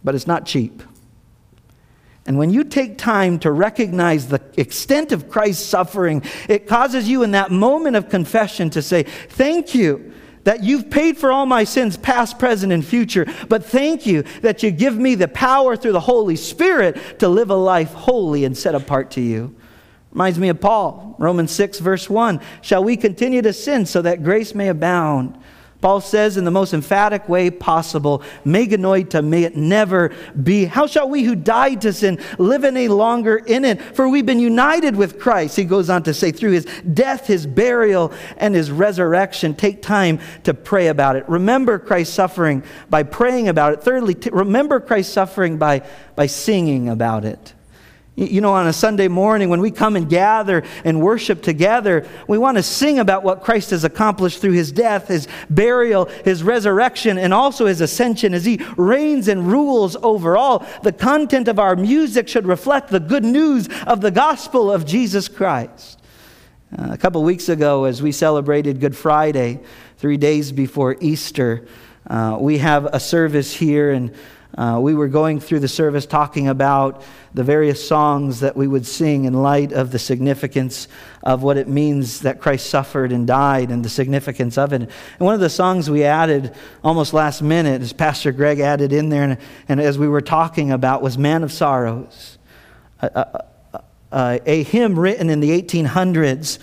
but 0.02 0.14
it's 0.14 0.26
not 0.26 0.46
cheap. 0.46 0.82
And 2.24 2.38
when 2.38 2.50
you 2.50 2.64
take 2.64 2.96
time 2.96 3.38
to 3.40 3.52
recognize 3.52 4.28
the 4.28 4.40
extent 4.56 5.12
of 5.12 5.28
Christ's 5.28 5.66
suffering, 5.66 6.22
it 6.48 6.66
causes 6.66 7.06
you 7.06 7.22
in 7.22 7.32
that 7.32 7.50
moment 7.50 7.96
of 7.96 8.08
confession 8.08 8.70
to 8.70 8.80
say, 8.80 9.02
Thank 9.02 9.74
you 9.74 10.14
that 10.46 10.62
you've 10.62 10.88
paid 10.88 11.18
for 11.18 11.32
all 11.32 11.44
my 11.44 11.64
sins, 11.64 11.96
past, 11.96 12.38
present, 12.38 12.72
and 12.72 12.86
future. 12.86 13.26
But 13.48 13.64
thank 13.64 14.06
you 14.06 14.22
that 14.42 14.62
you 14.62 14.70
give 14.70 14.96
me 14.96 15.16
the 15.16 15.26
power 15.26 15.76
through 15.76 15.90
the 15.90 16.00
Holy 16.00 16.36
Spirit 16.36 17.18
to 17.18 17.28
live 17.28 17.50
a 17.50 17.56
life 17.56 17.92
holy 17.92 18.44
and 18.44 18.56
set 18.56 18.76
apart 18.76 19.10
to 19.12 19.20
you. 19.20 19.56
Reminds 20.12 20.38
me 20.38 20.48
of 20.48 20.60
Paul, 20.60 21.16
Romans 21.18 21.50
6, 21.50 21.80
verse 21.80 22.08
1. 22.08 22.40
Shall 22.62 22.84
we 22.84 22.96
continue 22.96 23.42
to 23.42 23.52
sin 23.52 23.86
so 23.86 24.00
that 24.02 24.22
grace 24.22 24.54
may 24.54 24.68
abound? 24.68 25.36
Paul 25.86 26.00
says 26.00 26.36
in 26.36 26.44
the 26.44 26.50
most 26.50 26.74
emphatic 26.74 27.28
way 27.28 27.48
possible, 27.48 28.24
me 28.44 28.66
genoito, 28.66 29.24
may 29.24 29.44
it 29.44 29.54
never 29.54 30.12
be. 30.42 30.64
How 30.64 30.88
shall 30.88 31.08
we 31.08 31.22
who 31.22 31.36
died 31.36 31.82
to 31.82 31.92
sin 31.92 32.18
live 32.38 32.64
any 32.64 32.88
longer 32.88 33.36
in 33.36 33.64
it? 33.64 33.80
For 33.80 34.08
we've 34.08 34.26
been 34.26 34.40
united 34.40 34.96
with 34.96 35.20
Christ. 35.20 35.54
He 35.54 35.62
goes 35.62 35.88
on 35.88 36.02
to 36.02 36.12
say, 36.12 36.32
through 36.32 36.50
his 36.50 36.64
death, 36.92 37.28
his 37.28 37.46
burial, 37.46 38.12
and 38.36 38.52
his 38.52 38.68
resurrection. 38.68 39.54
Take 39.54 39.80
time 39.80 40.18
to 40.42 40.54
pray 40.54 40.88
about 40.88 41.14
it. 41.14 41.28
Remember 41.28 41.78
Christ's 41.78 42.14
suffering 42.14 42.64
by 42.90 43.04
praying 43.04 43.46
about 43.46 43.74
it. 43.74 43.84
Thirdly, 43.84 44.14
t- 44.14 44.30
remember 44.32 44.80
Christ's 44.80 45.12
suffering 45.12 45.56
by, 45.56 45.86
by 46.16 46.26
singing 46.26 46.88
about 46.88 47.24
it. 47.24 47.54
You 48.16 48.40
know, 48.40 48.54
on 48.54 48.66
a 48.66 48.72
Sunday 48.72 49.08
morning 49.08 49.50
when 49.50 49.60
we 49.60 49.70
come 49.70 49.94
and 49.94 50.08
gather 50.08 50.62
and 50.86 51.02
worship 51.02 51.42
together, 51.42 52.08
we 52.26 52.38
want 52.38 52.56
to 52.56 52.62
sing 52.62 52.98
about 52.98 53.24
what 53.24 53.42
Christ 53.42 53.70
has 53.70 53.84
accomplished 53.84 54.40
through 54.40 54.52
his 54.52 54.72
death, 54.72 55.08
his 55.08 55.28
burial, 55.50 56.06
his 56.24 56.42
resurrection, 56.42 57.18
and 57.18 57.34
also 57.34 57.66
his 57.66 57.82
ascension 57.82 58.32
as 58.32 58.46
he 58.46 58.58
reigns 58.78 59.28
and 59.28 59.46
rules 59.46 59.96
over 59.96 60.34
all. 60.34 60.66
The 60.82 60.94
content 60.94 61.46
of 61.46 61.58
our 61.58 61.76
music 61.76 62.26
should 62.26 62.46
reflect 62.46 62.88
the 62.88 63.00
good 63.00 63.24
news 63.24 63.68
of 63.86 64.00
the 64.00 64.10
gospel 64.10 64.72
of 64.72 64.86
Jesus 64.86 65.28
Christ. 65.28 66.00
Uh, 66.76 66.88
a 66.92 66.96
couple 66.96 67.22
weeks 67.22 67.50
ago, 67.50 67.84
as 67.84 68.00
we 68.00 68.12
celebrated 68.12 68.80
Good 68.80 68.96
Friday, 68.96 69.60
three 69.98 70.16
days 70.16 70.52
before 70.52 70.96
Easter, 71.02 71.66
uh, 72.06 72.38
we 72.40 72.58
have 72.58 72.86
a 72.86 72.98
service 72.98 73.52
here 73.52 73.90
and 73.90 74.14
uh, 74.56 74.78
we 74.80 74.94
were 74.94 75.08
going 75.08 75.38
through 75.38 75.60
the 75.60 75.68
service 75.68 76.06
talking 76.06 76.48
about 76.48 77.02
the 77.34 77.44
various 77.44 77.86
songs 77.86 78.40
that 78.40 78.56
we 78.56 78.66
would 78.66 78.86
sing 78.86 79.26
in 79.26 79.34
light 79.34 79.72
of 79.72 79.92
the 79.92 79.98
significance 79.98 80.88
of 81.22 81.42
what 81.42 81.58
it 81.58 81.68
means 81.68 82.20
that 82.20 82.40
Christ 82.40 82.70
suffered 82.70 83.12
and 83.12 83.26
died 83.26 83.70
and 83.70 83.84
the 83.84 83.90
significance 83.90 84.56
of 84.56 84.72
it. 84.72 84.82
And 84.82 84.90
one 85.18 85.34
of 85.34 85.40
the 85.40 85.50
songs 85.50 85.90
we 85.90 86.04
added 86.04 86.54
almost 86.82 87.12
last 87.12 87.42
minute, 87.42 87.82
as 87.82 87.92
Pastor 87.92 88.32
Greg 88.32 88.60
added 88.60 88.92
in 88.92 89.10
there, 89.10 89.24
and, 89.24 89.38
and 89.68 89.80
as 89.80 89.98
we 89.98 90.08
were 90.08 90.22
talking 90.22 90.72
about, 90.72 91.02
was 91.02 91.18
Man 91.18 91.42
of 91.42 91.52
Sorrows, 91.52 92.38
a, 93.00 93.06
a, 93.06 93.44
a, 94.12 94.40
a 94.46 94.62
hymn 94.62 94.98
written 94.98 95.28
in 95.28 95.40
the 95.40 95.50
1800s 95.50 96.58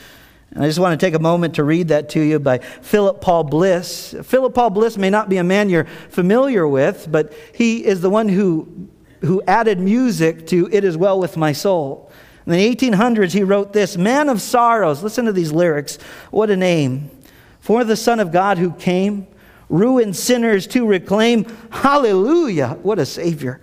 and 0.54 0.64
I 0.64 0.68
just 0.68 0.78
want 0.78 1.00
to 1.00 1.04
take 1.04 1.16
a 1.16 1.20
moment 1.20 1.56
to 1.56 1.64
read 1.64 1.88
that 1.88 2.10
to 2.10 2.20
you 2.20 2.38
by 2.38 2.60
Philip 2.60 3.22
Paul 3.22 3.44
Bliss. 3.44 4.14
Philip 4.24 4.54
Paul 4.54 4.70
Bliss 4.70 4.98
may 4.98 5.10
not 5.10 5.28
be 5.28 5.38
a 5.38 5.44
man 5.44 5.68
you're 5.68 5.86
familiar 6.10 6.68
with, 6.68 7.08
but 7.10 7.34
he 7.56 7.84
is 7.84 8.02
the 8.02 8.10
one 8.10 8.30
who, 8.30 8.88
who 9.22 9.42
added 9.48 9.80
music 9.80 10.46
to 10.48 10.70
It 10.72 10.84
Is 10.84 10.96
Well 10.96 11.20
With 11.20 11.38
My 11.38 11.54
Soul. 11.54 12.12
In 12.46 12.52
the 12.52 12.76
1800s, 12.76 13.32
he 13.32 13.42
wrote 13.42 13.74
this 13.74 13.98
Man 13.98 14.30
of 14.30 14.42
Sorrows. 14.42 15.02
Listen 15.02 15.26
to 15.26 15.34
these 15.34 15.52
lyrics. 15.52 15.98
What 16.30 16.52
a 16.52 16.56
name. 16.56 17.10
For 17.60 17.84
the 17.84 17.96
Son 17.96 18.20
of 18.20 18.32
God 18.32 18.60
who 18.60 18.74
came, 18.74 19.26
ruined 19.70 20.16
sinners 20.16 20.68
to 20.68 20.86
reclaim. 20.86 21.46
Hallelujah. 21.72 22.78
What 22.84 23.00
a 23.00 23.08
Savior. 23.08 23.60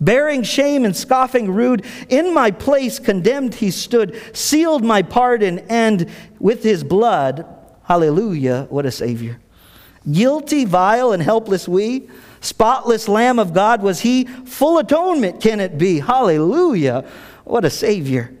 Bearing 0.00 0.42
shame 0.42 0.84
and 0.84 0.94
scoffing 0.94 1.50
rude, 1.50 1.84
in 2.08 2.34
my 2.34 2.50
place 2.50 2.98
condemned 2.98 3.54
he 3.54 3.70
stood, 3.70 4.20
sealed 4.36 4.84
my 4.84 5.02
pardon, 5.02 5.60
and 5.70 6.10
with 6.38 6.62
his 6.62 6.84
blood, 6.84 7.46
hallelujah, 7.84 8.66
what 8.68 8.84
a 8.84 8.90
Savior. 8.90 9.40
Guilty, 10.10 10.64
vile, 10.66 11.12
and 11.12 11.22
helpless 11.22 11.66
we, 11.66 12.08
spotless 12.40 13.08
Lamb 13.08 13.38
of 13.38 13.54
God 13.54 13.82
was 13.82 14.00
he, 14.00 14.24
full 14.24 14.78
atonement 14.78 15.40
can 15.40 15.60
it 15.60 15.78
be, 15.78 16.00
hallelujah, 16.00 17.04
what 17.44 17.64
a 17.64 17.70
Savior. 17.70 18.32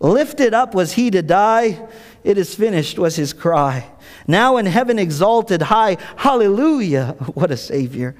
Lifted 0.00 0.54
up 0.54 0.74
was 0.74 0.92
he 0.92 1.10
to 1.10 1.22
die, 1.22 1.86
it 2.24 2.38
is 2.38 2.54
finished 2.54 2.98
was 2.98 3.16
his 3.16 3.32
cry. 3.34 3.86
Now 4.26 4.56
in 4.56 4.66
heaven 4.66 4.98
exalted 4.98 5.62
high, 5.62 5.98
hallelujah, 6.16 7.16
what 7.34 7.50
a 7.50 7.56
Savior. 7.56 8.16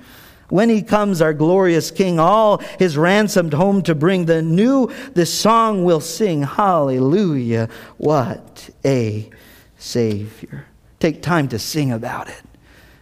When 0.49 0.69
he 0.69 0.83
comes, 0.83 1.23
our 1.23 1.33
glorious 1.33 1.91
King, 1.91 2.19
all 2.19 2.59
his 2.79 2.97
ransomed 2.97 3.55
home 3.55 3.83
to 3.83 3.95
bring, 3.95 4.27
the 4.27 4.43
new, 4.43 4.93
this 5.15 5.33
song 5.33 5.85
we'll 5.85 6.01
sing, 6.01 6.43
Hallelujah, 6.43 7.69
what 7.97 8.71
a 8.85 9.31
Savior. 9.79 10.67
Take 11.01 11.23
time 11.23 11.49
to 11.49 11.59
sing 11.59 11.91
about 11.91 12.29
it. 12.29 12.43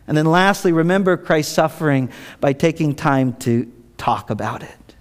And 0.07 0.17
then 0.17 0.27
lastly, 0.27 0.73
remember 0.73 1.17
Christ's 1.17 1.55
suffering 1.55 2.11
by 2.41 2.53
taking 2.53 2.95
time 2.95 3.35
to 3.39 3.71
talk 3.97 4.31
about 4.31 4.63
it. 4.63 4.95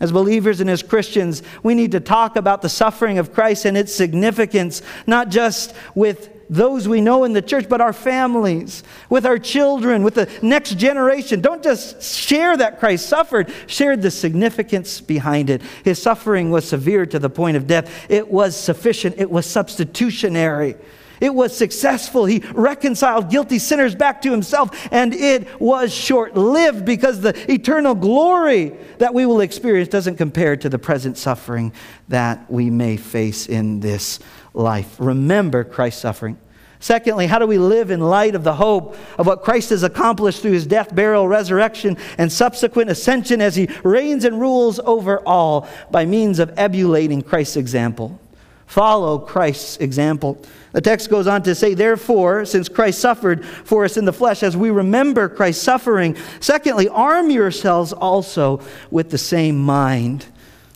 As 0.00 0.12
believers 0.12 0.60
and 0.60 0.68
as 0.68 0.82
Christians, 0.82 1.42
we 1.62 1.74
need 1.74 1.92
to 1.92 2.00
talk 2.00 2.36
about 2.36 2.62
the 2.62 2.68
suffering 2.68 3.18
of 3.18 3.32
Christ 3.32 3.64
and 3.64 3.76
its 3.76 3.94
significance, 3.94 4.82
not 5.06 5.28
just 5.28 5.74
with 5.94 6.30
those 6.48 6.88
we 6.88 7.00
know 7.00 7.24
in 7.24 7.32
the 7.32 7.42
church, 7.42 7.68
but 7.68 7.80
our 7.80 7.92
families, 7.92 8.82
with 9.08 9.26
our 9.26 9.38
children, 9.38 10.02
with 10.02 10.14
the 10.14 10.28
next 10.42 10.76
generation. 10.76 11.40
Don't 11.40 11.62
just 11.62 12.02
share 12.02 12.56
that 12.56 12.78
Christ 12.78 13.08
suffered, 13.08 13.52
share 13.66 13.96
the 13.96 14.10
significance 14.10 15.00
behind 15.00 15.50
it. 15.50 15.62
His 15.84 16.00
suffering 16.00 16.50
was 16.50 16.68
severe 16.68 17.06
to 17.06 17.18
the 17.18 17.30
point 17.30 17.56
of 17.56 17.66
death, 17.66 18.06
it 18.08 18.28
was 18.28 18.56
sufficient, 18.56 19.16
it 19.18 19.30
was 19.30 19.46
substitutionary. 19.46 20.76
It 21.20 21.34
was 21.34 21.56
successful. 21.56 22.26
He 22.26 22.42
reconciled 22.52 23.30
guilty 23.30 23.58
sinners 23.58 23.94
back 23.94 24.20
to 24.22 24.30
himself, 24.30 24.88
and 24.90 25.14
it 25.14 25.60
was 25.60 25.94
short 25.94 26.36
lived 26.36 26.84
because 26.84 27.20
the 27.20 27.50
eternal 27.50 27.94
glory 27.94 28.74
that 28.98 29.14
we 29.14 29.24
will 29.24 29.40
experience 29.40 29.88
doesn't 29.88 30.16
compare 30.16 30.56
to 30.56 30.68
the 30.68 30.78
present 30.78 31.16
suffering 31.16 31.72
that 32.08 32.50
we 32.50 32.68
may 32.68 32.96
face 32.96 33.46
in 33.46 33.80
this 33.80 34.18
life. 34.54 34.96
Remember 34.98 35.64
Christ's 35.64 36.00
suffering. 36.00 36.38
Secondly, 36.80 37.26
how 37.26 37.38
do 37.38 37.46
we 37.46 37.58
live 37.58 37.90
in 37.90 38.00
light 38.00 38.34
of 38.34 38.44
the 38.44 38.54
hope 38.54 38.96
of 39.18 39.26
what 39.26 39.42
Christ 39.42 39.70
has 39.70 39.82
accomplished 39.82 40.42
through 40.42 40.52
his 40.52 40.66
death, 40.66 40.94
burial, 40.94 41.26
resurrection, 41.26 41.96
and 42.18 42.30
subsequent 42.30 42.90
ascension 42.90 43.40
as 43.40 43.56
he 43.56 43.68
reigns 43.82 44.24
and 44.24 44.38
rules 44.38 44.78
over 44.80 45.20
all 45.20 45.66
by 45.90 46.04
means 46.04 46.38
of 46.38 46.52
emulating 46.58 47.22
Christ's 47.22 47.56
example? 47.56 48.20
Follow 48.66 49.18
Christ's 49.18 49.76
example. 49.78 50.42
The 50.72 50.80
text 50.80 51.08
goes 51.08 51.26
on 51.26 51.42
to 51.44 51.54
say, 51.54 51.74
Therefore, 51.74 52.44
since 52.44 52.68
Christ 52.68 52.98
suffered 52.98 53.46
for 53.46 53.84
us 53.84 53.96
in 53.96 54.04
the 54.04 54.12
flesh, 54.12 54.42
as 54.42 54.56
we 54.56 54.70
remember 54.70 55.28
Christ's 55.28 55.62
suffering, 55.62 56.16
secondly, 56.40 56.88
arm 56.88 57.30
yourselves 57.30 57.92
also 57.92 58.60
with 58.90 59.10
the 59.10 59.18
same 59.18 59.58
mind. 59.58 60.26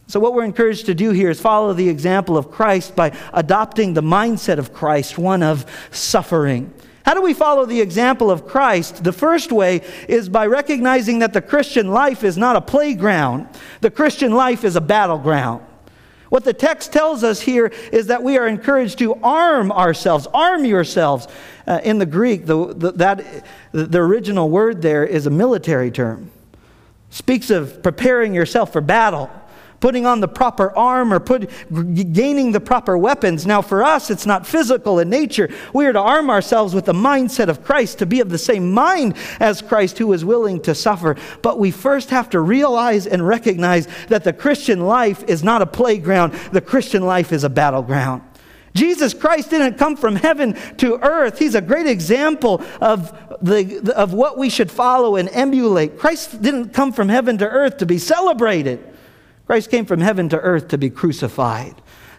So, 0.08 0.18
what 0.18 0.32
we're 0.32 0.44
encouraged 0.44 0.86
to 0.86 0.94
do 0.94 1.10
here 1.10 1.28
is 1.28 1.38
follow 1.38 1.74
the 1.74 1.90
example 1.90 2.38
of 2.38 2.50
Christ 2.50 2.96
by 2.96 3.14
adopting 3.34 3.92
the 3.92 4.02
mindset 4.02 4.56
of 4.56 4.72
Christ, 4.72 5.18
one 5.18 5.42
of 5.42 5.66
suffering. 5.90 6.72
How 7.04 7.12
do 7.12 7.20
we 7.20 7.34
follow 7.34 7.66
the 7.66 7.82
example 7.82 8.30
of 8.30 8.46
Christ? 8.46 9.04
The 9.04 9.12
first 9.12 9.52
way 9.52 9.82
is 10.08 10.30
by 10.30 10.46
recognizing 10.46 11.18
that 11.18 11.34
the 11.34 11.42
Christian 11.42 11.90
life 11.90 12.24
is 12.24 12.38
not 12.38 12.56
a 12.56 12.62
playground, 12.62 13.48
the 13.82 13.90
Christian 13.90 14.32
life 14.32 14.64
is 14.64 14.76
a 14.76 14.80
battleground. 14.80 15.62
What 16.30 16.44
the 16.44 16.54
text 16.54 16.90
tells 16.90 17.22
us 17.22 17.40
here 17.40 17.70
is 17.92 18.06
that 18.06 18.22
we 18.22 18.38
are 18.38 18.46
encouraged 18.46 18.98
to 19.00 19.14
arm 19.16 19.70
ourselves, 19.70 20.26
arm 20.32 20.64
yourselves. 20.64 21.28
Uh, 21.66 21.80
in 21.84 21.98
the 21.98 22.06
Greek, 22.06 22.46
the, 22.46 22.72
the, 22.72 22.92
that, 22.92 23.44
the 23.72 23.98
original 23.98 24.48
word 24.48 24.80
there 24.80 25.04
is 25.04 25.26
a 25.26 25.30
military 25.30 25.90
term. 25.90 26.30
Speaks 27.10 27.50
of 27.50 27.82
preparing 27.82 28.34
yourself 28.34 28.72
for 28.72 28.80
battle 28.80 29.30
putting 29.80 30.06
on 30.06 30.20
the 30.20 30.28
proper 30.28 30.76
armor, 30.76 31.20
put, 31.20 31.50
gaining 32.12 32.52
the 32.52 32.60
proper 32.60 32.98
weapons. 32.98 33.46
Now, 33.46 33.62
for 33.62 33.84
us, 33.84 34.10
it's 34.10 34.26
not 34.26 34.46
physical 34.46 34.98
in 34.98 35.08
nature. 35.08 35.48
We 35.72 35.86
are 35.86 35.92
to 35.92 36.00
arm 36.00 36.30
ourselves 36.30 36.74
with 36.74 36.86
the 36.86 36.92
mindset 36.92 37.48
of 37.48 37.62
Christ, 37.62 37.98
to 37.98 38.06
be 38.06 38.20
of 38.20 38.28
the 38.28 38.38
same 38.38 38.72
mind 38.72 39.16
as 39.40 39.62
Christ, 39.62 39.98
who 39.98 40.12
is 40.12 40.24
willing 40.24 40.60
to 40.62 40.74
suffer. 40.74 41.16
But 41.42 41.58
we 41.58 41.70
first 41.70 42.10
have 42.10 42.30
to 42.30 42.40
realize 42.40 43.06
and 43.06 43.26
recognize 43.26 43.86
that 44.08 44.24
the 44.24 44.32
Christian 44.32 44.80
life 44.80 45.22
is 45.24 45.44
not 45.44 45.62
a 45.62 45.66
playground, 45.66 46.32
the 46.52 46.60
Christian 46.60 47.02
life 47.02 47.32
is 47.32 47.44
a 47.44 47.50
battleground. 47.50 48.22
Jesus 48.74 49.14
Christ 49.14 49.50
didn't 49.50 49.78
come 49.78 49.96
from 49.96 50.14
heaven 50.14 50.56
to 50.76 50.98
earth. 51.02 51.38
He's 51.38 51.54
a 51.54 51.60
great 51.60 51.86
example 51.86 52.62
of, 52.80 53.10
the, 53.42 53.92
of 53.96 54.12
what 54.12 54.38
we 54.38 54.50
should 54.50 54.70
follow 54.70 55.16
and 55.16 55.28
emulate. 55.30 55.98
Christ 55.98 56.40
didn't 56.42 56.70
come 56.70 56.92
from 56.92 57.08
heaven 57.08 57.38
to 57.38 57.48
earth 57.48 57.78
to 57.78 57.86
be 57.86 57.98
celebrated. 57.98 58.84
Christ 59.48 59.70
came 59.70 59.86
from 59.86 60.02
heaven 60.02 60.28
to 60.28 60.38
earth 60.38 60.68
to 60.68 60.78
be 60.78 60.90
crucified, 60.90 61.74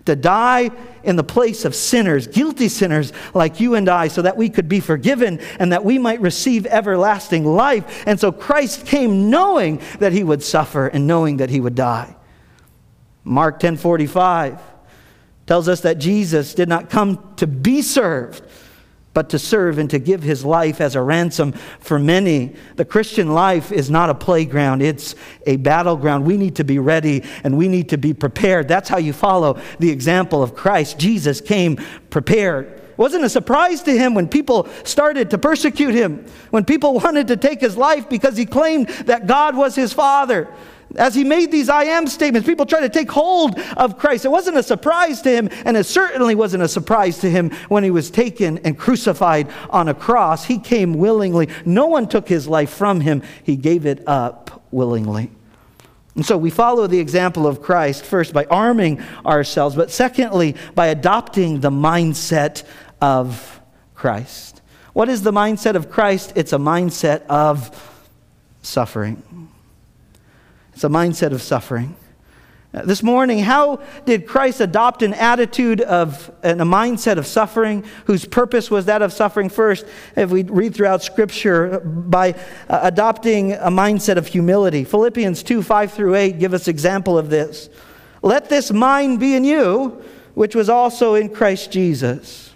to 0.06 0.16
die 0.16 0.72
in 1.04 1.16
the 1.16 1.24
place 1.24 1.64
of 1.64 1.76
sinners, 1.76 2.26
guilty 2.26 2.68
sinners 2.68 3.14
like 3.36 3.60
you 3.60 3.76
and 3.76 3.88
I, 3.88 4.08
so 4.08 4.24
that 4.24 4.36
we 4.36 4.50
could 4.50 4.68
be 4.68 4.80
forgiven 4.80 5.40
and 5.60 5.72
that 5.72 5.86
we 5.86 6.00
might 6.00 6.22
receive 6.22 6.66
everlasting 6.66 7.46
life. 7.46 8.04
And 8.08 8.20
so 8.20 8.32
Christ 8.32 8.88
came 8.88 9.30
knowing 9.30 9.80
that 10.00 10.12
he 10.12 10.24
would 10.24 10.42
suffer 10.42 10.88
and 10.88 11.06
knowing 11.06 11.38
that 11.38 11.52
he 11.52 11.60
would 11.60 11.76
die. 11.76 12.16
Mark 13.24 13.60
10:45 13.60 14.60
tells 15.46 15.68
us 15.68 15.82
that 15.82 16.00
Jesus 16.00 16.56
did 16.56 16.68
not 16.68 16.90
come 16.90 17.36
to 17.36 17.46
be 17.46 17.84
served, 17.84 18.42
but 19.20 19.28
to 19.28 19.38
serve 19.38 19.80
and 19.80 19.90
to 19.90 20.00
give 20.00 20.24
his 20.24 20.46
life 20.46 20.80
as 20.80 20.96
a 20.96 21.02
ransom 21.02 21.52
for 21.82 22.00
many. 22.00 22.56
The 22.78 22.86
Christian 22.86 23.34
life 23.34 23.70
is 23.70 23.90
not 23.90 24.10
a 24.10 24.16
playground, 24.16 24.82
it's 24.82 25.14
a 25.46 25.58
battleground. 25.58 26.24
We 26.24 26.38
need 26.38 26.56
to 26.56 26.64
be 26.64 26.80
ready 26.80 27.26
and 27.44 27.58
we 27.58 27.68
need 27.68 27.90
to 27.90 27.98
be 27.98 28.14
prepared. 28.14 28.70
That's 28.70 28.88
how 28.88 28.98
you 28.98 29.12
follow 29.12 29.60
the 29.78 29.90
example 29.90 30.42
of 30.42 30.56
Christ. 30.56 30.98
Jesus 30.98 31.42
came 31.42 31.76
prepared. 32.10 32.82
wasn't 32.96 33.26
a 33.26 33.30
surprise 33.30 33.84
to 33.84 33.92
him 33.92 34.14
when 34.14 34.30
people 34.30 34.70
started 34.86 35.32
to 35.32 35.38
persecute 35.38 35.94
him, 35.94 36.26
when 36.52 36.64
people 36.64 36.94
wanted 37.04 37.28
to 37.28 37.36
take 37.36 37.60
his 37.60 37.76
life 37.76 38.08
because 38.08 38.38
he 38.38 38.46
claimed 38.46 38.88
that 39.06 39.28
God 39.28 39.54
was 39.58 39.76
his 39.76 39.92
father. 39.92 40.48
As 40.96 41.14
he 41.14 41.24
made 41.24 41.52
these 41.52 41.70
I 41.70 41.84
am 41.84 42.08
statements, 42.08 42.48
people 42.48 42.66
tried 42.66 42.82
to 42.82 42.90
take 42.90 43.12
hold 43.12 43.60
of 43.78 43.98
Christ. 43.98 44.26
It 44.26 44.32
wasn't 44.32 44.58
a 44.58 44.64
surprise 44.64 45.22
to 45.22 45.30
him, 45.30 45.50
and 45.66 45.78
it 45.78 45.86
certainly 45.86 46.34
wasn't 46.34 46.64
a 46.64 46.68
surprise 46.68 47.20
to 47.20 47.30
him 47.30 47.52
when 47.68 47.84
he 47.84 47.92
was 47.92 48.10
taken 48.10 48.58
and 48.60 48.78
crucified 48.78 49.48
on 49.70 49.88
a 49.88 49.94
cross. 49.94 50.46
He 50.46 50.58
came 50.58 50.94
willingly. 50.96 51.50
No 51.66 51.86
one 51.86 52.08
took 52.08 52.28
his 52.28 52.48
life 52.48 52.72
from 52.72 53.02
him, 53.02 53.22
he 53.44 53.56
gave 53.56 53.86
it 53.86 54.04
up 54.08 54.64
willingly. 54.72 55.32
And 56.16 56.26
so 56.26 56.38
we 56.38 56.50
follow 56.50 56.88
the 56.88 57.00
example 57.00 57.46
of 57.46 57.62
Christ 57.62 58.04
first 58.04 58.34
by 58.34 58.46
arming 58.46 59.02
ourselves, 59.26 59.76
but 59.76 59.92
secondly, 59.92 60.56
by 60.76 60.88
adopting 60.88 61.60
the 61.60 61.70
mindset 61.70 62.64
of 63.00 63.62
Christ. 63.94 64.62
What 64.94 65.08
is 65.08 65.22
the 65.22 65.32
mindset 65.32 65.76
of 65.76 65.90
Christ? 65.92 66.34
It's 66.36 66.52
a 66.52 66.58
mindset 66.58 67.26
of 67.28 67.72
suffering. 68.64 69.22
It's 70.80 70.86
a 70.86 70.88
mindset 70.88 71.34
of 71.34 71.42
suffering. 71.42 71.94
Uh, 72.74 72.84
this 72.84 73.04
morning, 73.04 73.40
how 73.40 73.82
did 74.06 74.26
Christ 74.26 74.62
adopt 74.62 75.02
an 75.02 75.14
attitude 75.14 75.82
of 75.82 76.32
and 76.42 76.62
a 76.62 76.64
mindset 76.64 77.18
of 77.18 77.28
suffering 77.28 77.84
whose 78.06 78.24
purpose 78.24 78.72
was 78.72 78.86
that 78.86 79.02
of 79.02 79.12
suffering 79.12 79.50
first? 79.50 79.86
If 80.16 80.32
we 80.32 80.44
read 80.44 80.74
throughout 80.74 81.04
Scripture, 81.04 81.82
by 81.82 82.32
uh, 82.70 82.80
adopting 82.82 83.52
a 83.52 83.68
mindset 83.68 84.16
of 84.16 84.28
humility. 84.28 84.86
Philippians 84.86 85.44
2 85.44 85.62
5 85.64 85.92
through 85.92 86.16
8 86.16 86.40
give 86.40 86.54
us 86.54 86.70
example 86.70 87.18
of 87.18 87.30
this. 87.30 87.70
Let 88.22 88.48
this 88.48 88.72
mind 88.72 89.20
be 89.20 89.36
in 89.36 89.44
you, 89.44 90.02
which 90.34 90.56
was 90.56 90.70
also 90.70 91.16
in 91.16 91.28
Christ 91.28 91.74
Jesus 91.74 92.49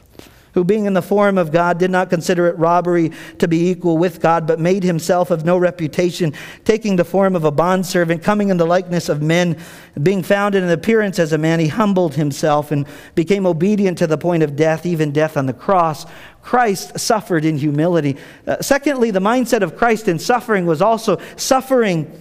who 0.54 0.64
being 0.64 0.86
in 0.86 0.94
the 0.94 1.02
form 1.02 1.38
of 1.38 1.52
God 1.52 1.78
did 1.78 1.92
not 1.92 2.10
consider 2.10 2.48
it 2.48 2.58
robbery 2.58 3.12
to 3.40 3.48
be 3.48 3.70
equal 3.70 3.98
with 3.98 4.22
God, 4.22 4.48
but 4.48 4.60
made 4.60 4.84
himself 4.84 5.32
of 5.32 5.46
no 5.46 5.58
reputation, 5.58 6.34
taking 6.64 6.96
the 6.96 7.04
form 7.04 7.36
of 7.36 7.44
a 7.44 7.52
bondservant, 7.52 8.24
coming 8.24 8.50
in 8.50 8.58
the 8.58 8.66
likeness 8.66 9.10
of 9.10 9.22
men, 9.22 9.58
being 10.02 10.24
found 10.24 10.56
in 10.56 10.64
an 10.64 10.70
appearance 10.70 11.20
as 11.20 11.34
a 11.34 11.38
man, 11.38 11.60
he 11.60 11.68
humbled 11.68 12.16
himself 12.16 12.72
and 12.72 12.88
became 13.16 13.46
obedient 13.46 13.98
to 13.98 14.08
the 14.08 14.18
point 14.18 14.44
of 14.44 14.56
death, 14.56 14.86
even 14.86 15.12
death 15.12 15.38
on 15.38 15.46
the 15.46 15.54
cross. 15.54 16.06
Christ 16.42 17.00
suffered 17.00 17.46
in 17.46 17.58
humility. 17.58 18.18
Uh, 18.46 18.62
secondly, 18.62 19.12
the 19.12 19.20
mindset 19.20 19.62
of 19.62 19.78
Christ 19.78 20.08
in 20.08 20.20
suffering 20.20 20.66
was 20.66 20.82
also 20.82 21.20
suffering 21.36 22.12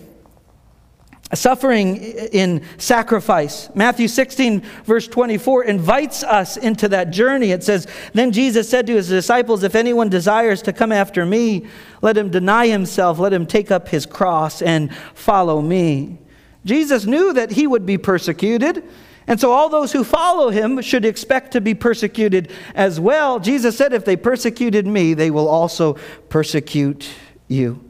Suffering 1.34 1.96
in 1.96 2.62
sacrifice. 2.76 3.70
Matthew 3.74 4.06
16, 4.06 4.60
verse 4.84 5.08
24, 5.08 5.64
invites 5.64 6.22
us 6.22 6.58
into 6.58 6.88
that 6.88 7.10
journey. 7.10 7.52
It 7.52 7.64
says, 7.64 7.86
Then 8.12 8.32
Jesus 8.32 8.68
said 8.68 8.86
to 8.88 8.94
his 8.94 9.08
disciples, 9.08 9.62
If 9.62 9.74
anyone 9.74 10.10
desires 10.10 10.60
to 10.62 10.74
come 10.74 10.92
after 10.92 11.24
me, 11.24 11.66
let 12.02 12.18
him 12.18 12.28
deny 12.28 12.66
himself, 12.66 13.18
let 13.18 13.32
him 13.32 13.46
take 13.46 13.70
up 13.70 13.88
his 13.88 14.04
cross 14.04 14.60
and 14.60 14.94
follow 15.14 15.62
me. 15.62 16.18
Jesus 16.66 17.06
knew 17.06 17.32
that 17.32 17.52
he 17.52 17.66
would 17.66 17.86
be 17.86 17.96
persecuted. 17.96 18.84
And 19.26 19.40
so, 19.40 19.52
all 19.52 19.68
those 19.68 19.92
who 19.92 20.04
follow 20.04 20.50
him 20.50 20.82
should 20.82 21.04
expect 21.04 21.52
to 21.52 21.60
be 21.60 21.74
persecuted 21.74 22.50
as 22.74 23.00
well. 23.00 23.40
Jesus 23.40 23.76
said, 23.76 23.92
If 23.92 24.04
they 24.04 24.16
persecuted 24.16 24.86
me, 24.86 25.14
they 25.14 25.30
will 25.30 25.48
also 25.48 25.94
persecute 26.28 27.08
you. 27.48 27.88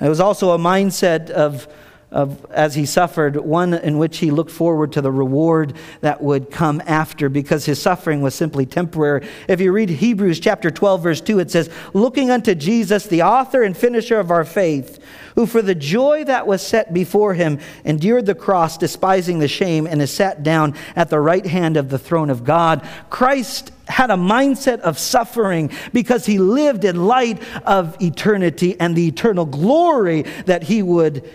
It 0.00 0.08
was 0.08 0.20
also 0.20 0.50
a 0.50 0.58
mindset 0.58 1.30
of 1.30 1.68
of, 2.12 2.44
as 2.50 2.74
he 2.74 2.86
suffered, 2.86 3.36
one 3.36 3.72
in 3.72 3.98
which 3.98 4.18
he 4.18 4.30
looked 4.30 4.50
forward 4.50 4.92
to 4.92 5.00
the 5.00 5.12
reward 5.12 5.74
that 6.00 6.20
would 6.20 6.50
come 6.50 6.82
after 6.86 7.28
because 7.28 7.64
his 7.64 7.80
suffering 7.80 8.20
was 8.20 8.34
simply 8.34 8.66
temporary. 8.66 9.26
If 9.48 9.60
you 9.60 9.70
read 9.72 9.90
Hebrews 9.90 10.40
chapter 10.40 10.70
12, 10.70 11.02
verse 11.02 11.20
2, 11.20 11.38
it 11.38 11.50
says, 11.50 11.70
Looking 11.94 12.30
unto 12.30 12.54
Jesus, 12.54 13.06
the 13.06 13.22
author 13.22 13.62
and 13.62 13.76
finisher 13.76 14.18
of 14.18 14.30
our 14.30 14.44
faith, 14.44 14.98
who 15.36 15.46
for 15.46 15.62
the 15.62 15.74
joy 15.74 16.24
that 16.24 16.46
was 16.46 16.66
set 16.66 16.92
before 16.92 17.34
him 17.34 17.60
endured 17.84 18.26
the 18.26 18.34
cross, 18.34 18.76
despising 18.76 19.38
the 19.38 19.48
shame, 19.48 19.86
and 19.86 20.02
is 20.02 20.10
sat 20.10 20.42
down 20.42 20.74
at 20.96 21.10
the 21.10 21.20
right 21.20 21.46
hand 21.46 21.76
of 21.76 21.90
the 21.90 21.98
throne 21.98 22.30
of 22.30 22.42
God. 22.42 22.86
Christ 23.08 23.72
had 23.86 24.10
a 24.10 24.14
mindset 24.14 24.80
of 24.80 24.98
suffering 24.98 25.70
because 25.92 26.26
he 26.26 26.38
lived 26.38 26.84
in 26.84 27.06
light 27.06 27.40
of 27.64 28.00
eternity 28.02 28.78
and 28.80 28.96
the 28.96 29.06
eternal 29.06 29.44
glory 29.44 30.22
that 30.46 30.64
he 30.64 30.82
would 30.82 31.28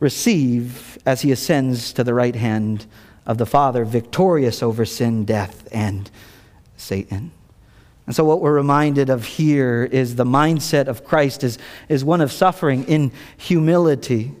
receive 0.00 0.98
as 1.06 1.22
he 1.22 1.32
ascends 1.32 1.92
to 1.94 2.04
the 2.04 2.14
right 2.14 2.36
hand 2.36 2.86
of 3.26 3.38
the 3.38 3.46
Father, 3.46 3.84
victorious 3.84 4.62
over 4.62 4.84
sin, 4.84 5.24
death, 5.24 5.66
and 5.72 6.10
Satan. 6.76 7.32
And 8.06 8.14
so, 8.14 8.24
what 8.24 8.40
we're 8.40 8.54
reminded 8.54 9.10
of 9.10 9.24
here 9.24 9.84
is 9.90 10.14
the 10.14 10.24
mindset 10.24 10.86
of 10.86 11.04
Christ 11.04 11.42
is, 11.42 11.58
is 11.88 12.04
one 12.04 12.20
of 12.20 12.30
suffering 12.30 12.84
in 12.84 13.10
humility, 13.36 14.32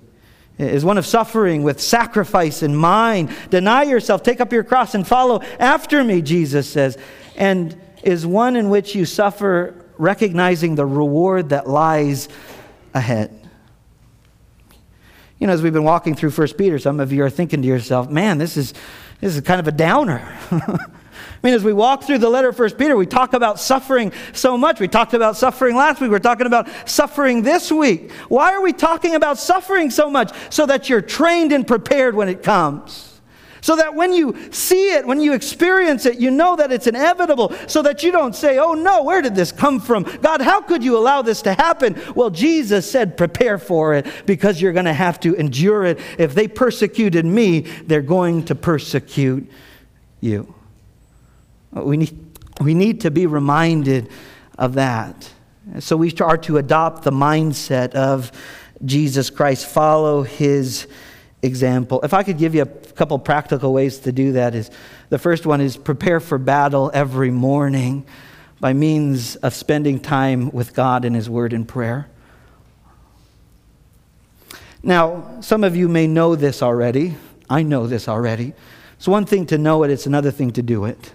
is 0.56 0.84
one 0.84 0.98
of 0.98 1.06
suffering 1.06 1.64
with 1.64 1.80
sacrifice 1.80 2.62
in 2.62 2.76
mind. 2.76 3.34
Deny 3.50 3.82
yourself, 3.82 4.22
take 4.22 4.40
up 4.40 4.52
your 4.52 4.62
cross, 4.62 4.94
and 4.94 5.06
follow 5.06 5.42
after 5.58 6.04
me, 6.04 6.22
Jesus 6.22 6.68
says. 6.68 6.96
And 7.36 7.76
is 8.06 8.24
one 8.24 8.54
in 8.54 8.70
which 8.70 8.94
you 8.94 9.04
suffer 9.04 9.74
recognizing 9.98 10.76
the 10.76 10.86
reward 10.86 11.48
that 11.48 11.68
lies 11.68 12.28
ahead. 12.94 13.45
You 15.38 15.46
know, 15.46 15.52
as 15.52 15.62
we've 15.62 15.72
been 15.72 15.84
walking 15.84 16.14
through 16.14 16.30
First 16.30 16.56
Peter, 16.56 16.78
some 16.78 16.98
of 16.98 17.12
you 17.12 17.22
are 17.22 17.30
thinking 17.30 17.60
to 17.62 17.68
yourself, 17.68 18.08
man, 18.08 18.38
this 18.38 18.56
is, 18.56 18.72
this 19.20 19.34
is 19.34 19.40
kind 19.42 19.60
of 19.60 19.68
a 19.68 19.72
downer. 19.72 20.36
I 20.50 21.38
mean, 21.42 21.52
as 21.52 21.62
we 21.62 21.74
walk 21.74 22.04
through 22.04 22.18
the 22.18 22.30
letter 22.30 22.48
of 22.48 22.56
First 22.56 22.78
Peter, 22.78 22.96
we 22.96 23.06
talk 23.06 23.34
about 23.34 23.60
suffering 23.60 24.12
so 24.32 24.56
much. 24.56 24.80
We 24.80 24.88
talked 24.88 25.12
about 25.12 25.36
suffering 25.36 25.76
last 25.76 26.00
week. 26.00 26.10
We're 26.10 26.18
talking 26.18 26.46
about 26.46 26.68
suffering 26.88 27.42
this 27.42 27.70
week. 27.70 28.10
Why 28.28 28.54
are 28.54 28.62
we 28.62 28.72
talking 28.72 29.14
about 29.14 29.38
suffering 29.38 29.90
so 29.90 30.10
much? 30.10 30.34
So 30.50 30.64
that 30.66 30.88
you're 30.88 31.02
trained 31.02 31.52
and 31.52 31.66
prepared 31.66 32.14
when 32.14 32.28
it 32.28 32.42
comes. 32.42 33.15
So 33.66 33.74
that 33.74 33.96
when 33.96 34.12
you 34.12 34.36
see 34.52 34.94
it, 34.94 35.04
when 35.04 35.20
you 35.20 35.32
experience 35.32 36.06
it, 36.06 36.20
you 36.20 36.30
know 36.30 36.54
that 36.54 36.70
it's 36.70 36.86
inevitable, 36.86 37.52
so 37.66 37.82
that 37.82 38.04
you 38.04 38.12
don't 38.12 38.32
say, 38.32 38.58
Oh 38.58 38.74
no, 38.74 39.02
where 39.02 39.20
did 39.20 39.34
this 39.34 39.50
come 39.50 39.80
from? 39.80 40.04
God, 40.04 40.40
how 40.40 40.60
could 40.60 40.84
you 40.84 40.96
allow 40.96 41.20
this 41.22 41.42
to 41.42 41.52
happen? 41.52 42.00
Well, 42.14 42.30
Jesus 42.30 42.88
said, 42.88 43.16
Prepare 43.16 43.58
for 43.58 43.94
it 43.94 44.06
because 44.24 44.62
you're 44.62 44.72
going 44.72 44.84
to 44.84 44.92
have 44.92 45.18
to 45.18 45.34
endure 45.34 45.82
it. 45.84 45.98
If 46.16 46.32
they 46.32 46.46
persecuted 46.46 47.24
me, 47.24 47.62
they're 47.62 48.02
going 48.02 48.44
to 48.44 48.54
persecute 48.54 49.50
you. 50.20 50.54
We 51.72 51.96
need, 51.96 52.38
we 52.60 52.72
need 52.72 53.00
to 53.00 53.10
be 53.10 53.26
reminded 53.26 54.08
of 54.56 54.74
that. 54.74 55.28
So 55.80 55.96
we 55.96 56.14
are 56.20 56.38
to 56.38 56.58
adopt 56.58 57.02
the 57.02 57.10
mindset 57.10 57.96
of 57.96 58.30
Jesus 58.84 59.28
Christ, 59.28 59.66
follow 59.66 60.22
his 60.22 60.86
example. 61.46 62.00
If 62.02 62.12
I 62.12 62.22
could 62.22 62.38
give 62.38 62.54
you 62.54 62.62
a 62.62 62.66
couple 62.66 63.18
practical 63.18 63.72
ways 63.72 63.98
to 64.00 64.12
do 64.12 64.32
that 64.32 64.54
is 64.54 64.70
the 65.08 65.18
first 65.18 65.46
one 65.46 65.60
is 65.60 65.76
prepare 65.76 66.20
for 66.20 66.36
battle 66.36 66.90
every 66.92 67.30
morning 67.30 68.06
by 68.60 68.72
means 68.72 69.36
of 69.36 69.54
spending 69.54 70.00
time 70.00 70.50
with 70.50 70.74
God 70.74 71.04
and 71.04 71.14
his 71.14 71.30
word 71.30 71.52
and 71.52 71.66
prayer. 71.66 72.08
Now, 74.82 75.40
some 75.40 75.64
of 75.64 75.74
you 75.74 75.88
may 75.88 76.06
know 76.06 76.36
this 76.36 76.62
already. 76.62 77.16
I 77.48 77.62
know 77.62 77.86
this 77.86 78.08
already. 78.08 78.54
It's 78.96 79.08
one 79.08 79.26
thing 79.26 79.46
to 79.46 79.58
know 79.58 79.82
it, 79.82 79.90
it's 79.90 80.06
another 80.06 80.30
thing 80.30 80.52
to 80.52 80.62
do 80.62 80.84
it. 80.84 81.12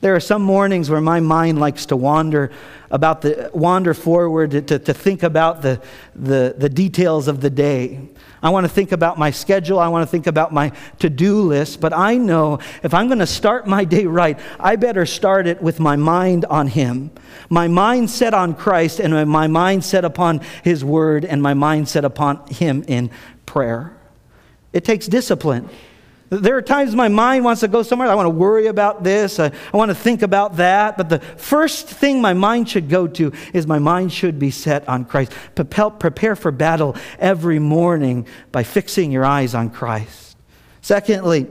There 0.00 0.14
are 0.14 0.20
some 0.20 0.42
mornings 0.42 0.90
where 0.90 1.00
my 1.00 1.20
mind 1.20 1.58
likes 1.58 1.86
to 1.86 1.96
wander 1.96 2.52
about 2.90 3.22
the 3.22 3.50
wander 3.52 3.94
forward 3.94 4.50
to, 4.52 4.62
to, 4.62 4.78
to 4.78 4.94
think 4.94 5.22
about 5.22 5.62
the, 5.62 5.80
the, 6.14 6.54
the 6.56 6.68
details 6.68 7.28
of 7.28 7.40
the 7.40 7.50
day. 7.50 8.00
I 8.46 8.50
want 8.50 8.64
to 8.64 8.68
think 8.68 8.92
about 8.92 9.18
my 9.18 9.32
schedule. 9.32 9.80
I 9.80 9.88
want 9.88 10.06
to 10.06 10.10
think 10.10 10.28
about 10.28 10.52
my 10.52 10.70
to 11.00 11.10
do 11.10 11.40
list. 11.40 11.80
But 11.80 11.92
I 11.92 12.16
know 12.16 12.60
if 12.84 12.94
I'm 12.94 13.08
going 13.08 13.18
to 13.18 13.26
start 13.26 13.66
my 13.66 13.84
day 13.84 14.06
right, 14.06 14.38
I 14.60 14.76
better 14.76 15.04
start 15.04 15.48
it 15.48 15.60
with 15.60 15.80
my 15.80 15.96
mind 15.96 16.44
on 16.44 16.68
Him. 16.68 17.10
My 17.50 17.66
mind 17.66 18.08
set 18.08 18.34
on 18.34 18.54
Christ, 18.54 19.00
and 19.00 19.28
my 19.28 19.48
mind 19.48 19.84
set 19.84 20.04
upon 20.04 20.42
His 20.62 20.84
Word, 20.84 21.24
and 21.24 21.42
my 21.42 21.54
mind 21.54 21.88
set 21.88 22.04
upon 22.04 22.46
Him 22.46 22.84
in 22.86 23.10
prayer. 23.46 23.96
It 24.72 24.84
takes 24.84 25.06
discipline. 25.06 25.68
There 26.28 26.56
are 26.56 26.62
times 26.62 26.94
my 26.94 27.08
mind 27.08 27.44
wants 27.44 27.60
to 27.60 27.68
go 27.68 27.84
somewhere. 27.84 28.08
I 28.08 28.14
want 28.16 28.26
to 28.26 28.30
worry 28.30 28.66
about 28.66 29.04
this. 29.04 29.38
I, 29.38 29.52
I, 29.72 29.76
want 29.76 29.90
to 29.90 29.94
think 29.94 30.22
about 30.22 30.56
that. 30.56 30.96
But 30.96 31.08
the 31.08 31.20
first 31.20 31.86
thing 31.86 32.20
my 32.20 32.34
mind 32.34 32.68
should 32.68 32.88
go 32.88 33.06
to 33.06 33.32
is 33.52 33.66
my 33.66 33.78
mind 33.78 34.12
should 34.12 34.38
be 34.38 34.50
set 34.50 34.88
on 34.88 35.04
Christ. 35.04 35.32
Prepare 35.54 36.34
for 36.34 36.50
battle 36.50 36.96
every 37.20 37.60
morning 37.60 38.26
by 38.50 38.64
fixing 38.64 39.12
your 39.12 39.24
eyes 39.24 39.54
on 39.54 39.70
Christ. 39.70 40.36
Secondly, 40.80 41.46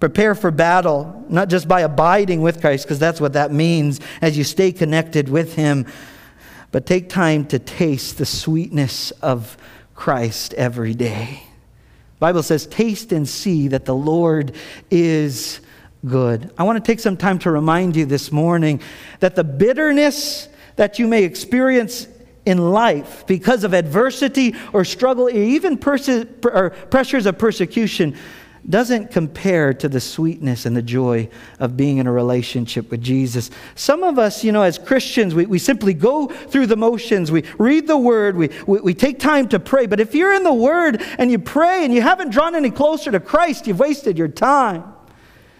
prepare 0.00 0.34
for 0.34 0.50
battle 0.50 1.24
not 1.28 1.48
just 1.48 1.68
by 1.68 1.82
abiding 1.82 2.42
with 2.42 2.60
Christ, 2.60 2.84
because 2.84 2.98
that's 2.98 3.20
what 3.20 3.34
that 3.34 3.52
means 3.52 4.00
as 4.20 4.36
you 4.36 4.42
stay 4.42 4.72
connected 4.72 5.28
with 5.28 5.54
Him, 5.54 5.86
but 6.72 6.86
take 6.86 7.08
time 7.08 7.46
to 7.46 7.60
taste 7.60 8.18
the 8.18 8.26
sweetness 8.26 9.12
of 9.22 9.56
Christ 9.94 10.54
every 10.54 10.94
day. 10.94 11.47
Bible 12.18 12.42
says, 12.42 12.66
taste 12.66 13.12
and 13.12 13.28
see 13.28 13.68
that 13.68 13.84
the 13.84 13.94
Lord 13.94 14.54
is 14.90 15.60
good. 16.04 16.52
I 16.58 16.64
want 16.64 16.82
to 16.82 16.92
take 16.92 17.00
some 17.00 17.16
time 17.16 17.38
to 17.40 17.50
remind 17.50 17.96
you 17.96 18.06
this 18.06 18.32
morning 18.32 18.80
that 19.20 19.36
the 19.36 19.44
bitterness 19.44 20.48
that 20.76 20.98
you 20.98 21.08
may 21.08 21.24
experience 21.24 22.06
in 22.44 22.70
life 22.70 23.26
because 23.26 23.64
of 23.64 23.74
adversity 23.74 24.54
or 24.72 24.84
struggle, 24.84 25.28
even 25.28 25.76
perse- 25.76 26.24
or 26.44 26.70
pressures 26.90 27.26
of 27.26 27.38
persecution, 27.38 28.16
doesn't 28.68 29.10
compare 29.10 29.72
to 29.72 29.88
the 29.88 30.00
sweetness 30.00 30.66
and 30.66 30.76
the 30.76 30.82
joy 30.82 31.28
of 31.58 31.76
being 31.76 31.96
in 31.98 32.06
a 32.06 32.12
relationship 32.12 32.90
with 32.90 33.02
Jesus. 33.02 33.50
Some 33.74 34.02
of 34.02 34.18
us, 34.18 34.44
you 34.44 34.52
know, 34.52 34.62
as 34.62 34.78
Christians, 34.78 35.34
we, 35.34 35.46
we 35.46 35.58
simply 35.58 35.94
go 35.94 36.26
through 36.26 36.66
the 36.66 36.76
motions. 36.76 37.32
We 37.32 37.44
read 37.56 37.86
the 37.86 37.96
Word, 37.96 38.36
we, 38.36 38.50
we, 38.66 38.80
we 38.80 38.94
take 38.94 39.18
time 39.18 39.48
to 39.48 39.58
pray. 39.58 39.86
But 39.86 40.00
if 40.00 40.14
you're 40.14 40.34
in 40.34 40.42
the 40.42 40.52
Word 40.52 41.02
and 41.18 41.30
you 41.30 41.38
pray 41.38 41.84
and 41.84 41.94
you 41.94 42.02
haven't 42.02 42.30
drawn 42.30 42.54
any 42.54 42.70
closer 42.70 43.10
to 43.10 43.20
Christ, 43.20 43.66
you've 43.66 43.80
wasted 43.80 44.18
your 44.18 44.28
time. 44.28 44.84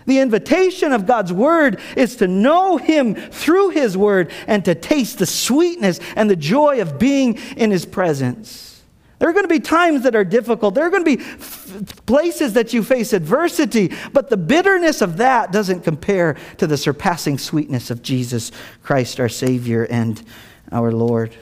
The 0.04 0.20
invitation 0.20 0.92
of 0.92 1.06
God's 1.06 1.32
Word 1.32 1.80
is 1.96 2.16
to 2.16 2.26
know 2.26 2.76
Him 2.76 3.14
through 3.14 3.70
His 3.70 3.96
Word 3.96 4.32
and 4.46 4.64
to 4.66 4.74
taste 4.74 5.18
the 5.18 5.26
sweetness 5.26 6.00
and 6.16 6.28
the 6.28 6.36
joy 6.36 6.80
of 6.80 6.98
being 6.98 7.38
in 7.56 7.70
His 7.70 7.86
presence. 7.86 8.67
There 9.18 9.28
are 9.28 9.32
going 9.32 9.44
to 9.44 9.48
be 9.48 9.60
times 9.60 10.04
that 10.04 10.14
are 10.14 10.24
difficult. 10.24 10.74
There 10.74 10.86
are 10.86 10.90
going 10.90 11.04
to 11.04 11.16
be 11.16 11.22
f- 11.22 12.06
places 12.06 12.52
that 12.52 12.72
you 12.72 12.84
face 12.84 13.12
adversity, 13.12 13.92
but 14.12 14.30
the 14.30 14.36
bitterness 14.36 15.02
of 15.02 15.16
that 15.16 15.50
doesn't 15.50 15.80
compare 15.80 16.36
to 16.58 16.66
the 16.66 16.76
surpassing 16.76 17.36
sweetness 17.36 17.90
of 17.90 18.02
Jesus 18.02 18.52
Christ, 18.82 19.18
our 19.18 19.28
Savior 19.28 19.84
and 19.90 20.22
our 20.70 20.92
Lord. 20.92 21.34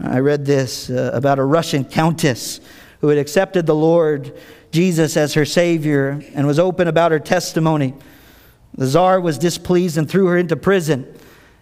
I 0.00 0.20
read 0.20 0.46
this 0.46 0.88
uh, 0.88 1.10
about 1.12 1.38
a 1.38 1.44
Russian 1.44 1.84
countess 1.84 2.60
who 3.00 3.08
had 3.08 3.18
accepted 3.18 3.66
the 3.66 3.74
Lord 3.74 4.32
Jesus 4.72 5.16
as 5.16 5.34
her 5.34 5.44
Savior 5.44 6.22
and 6.34 6.46
was 6.46 6.58
open 6.58 6.88
about 6.88 7.12
her 7.12 7.20
testimony. 7.20 7.94
The 8.76 8.86
czar 8.86 9.20
was 9.20 9.38
displeased 9.38 9.98
and 9.98 10.08
threw 10.08 10.26
her 10.26 10.38
into 10.38 10.56
prison. 10.56 11.14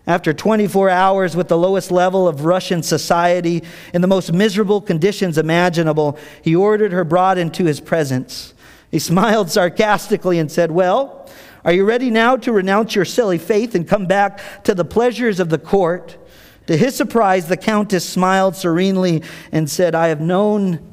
After 0.07 0.33
24 0.33 0.91
hours 0.91 1.37
with 1.37 1.49
the 1.49 1.57
lowest 1.57 1.93
level 1.93 2.27
of 2.27 2.45
Russian 2.45 2.83
society, 2.83 3.63
in 3.95 4.01
the 4.01 4.09
most 4.09 4.33
miserable 4.33 4.81
conditions 4.81 5.39
imaginable, 5.39 6.19
he 6.43 6.57
ordered 6.57 6.93
her 6.93 7.05
brought 7.05 7.39
into 7.39 7.65
his 7.65 7.81
presence. 7.81 8.53
He 8.91 8.99
smiled 8.99 9.51
sarcastically 9.51 10.39
and 10.39 10.51
said, 10.51 10.71
Well, 10.73 11.31
are 11.65 11.73
you 11.73 11.85
ready 11.85 12.11
now 12.11 12.37
to 12.39 12.53
renounce 12.53 12.97
your 12.97 13.05
silly 13.05 13.39
faith 13.39 13.77
and 13.77 13.87
come 13.87 14.07
back 14.07 14.65
to 14.65 14.75
the 14.75 14.85
pleasures 14.85 15.39
of 15.39 15.49
the 15.49 15.59
court? 15.59 16.19
To 16.67 16.77
his 16.77 16.97
surprise, 16.97 17.47
the 17.47 17.57
countess 17.57 18.09
smiled 18.09 18.57
serenely 18.57 19.23
and 19.53 19.71
said, 19.71 19.95
I 19.95 20.09
have 20.09 20.21
known 20.21 20.92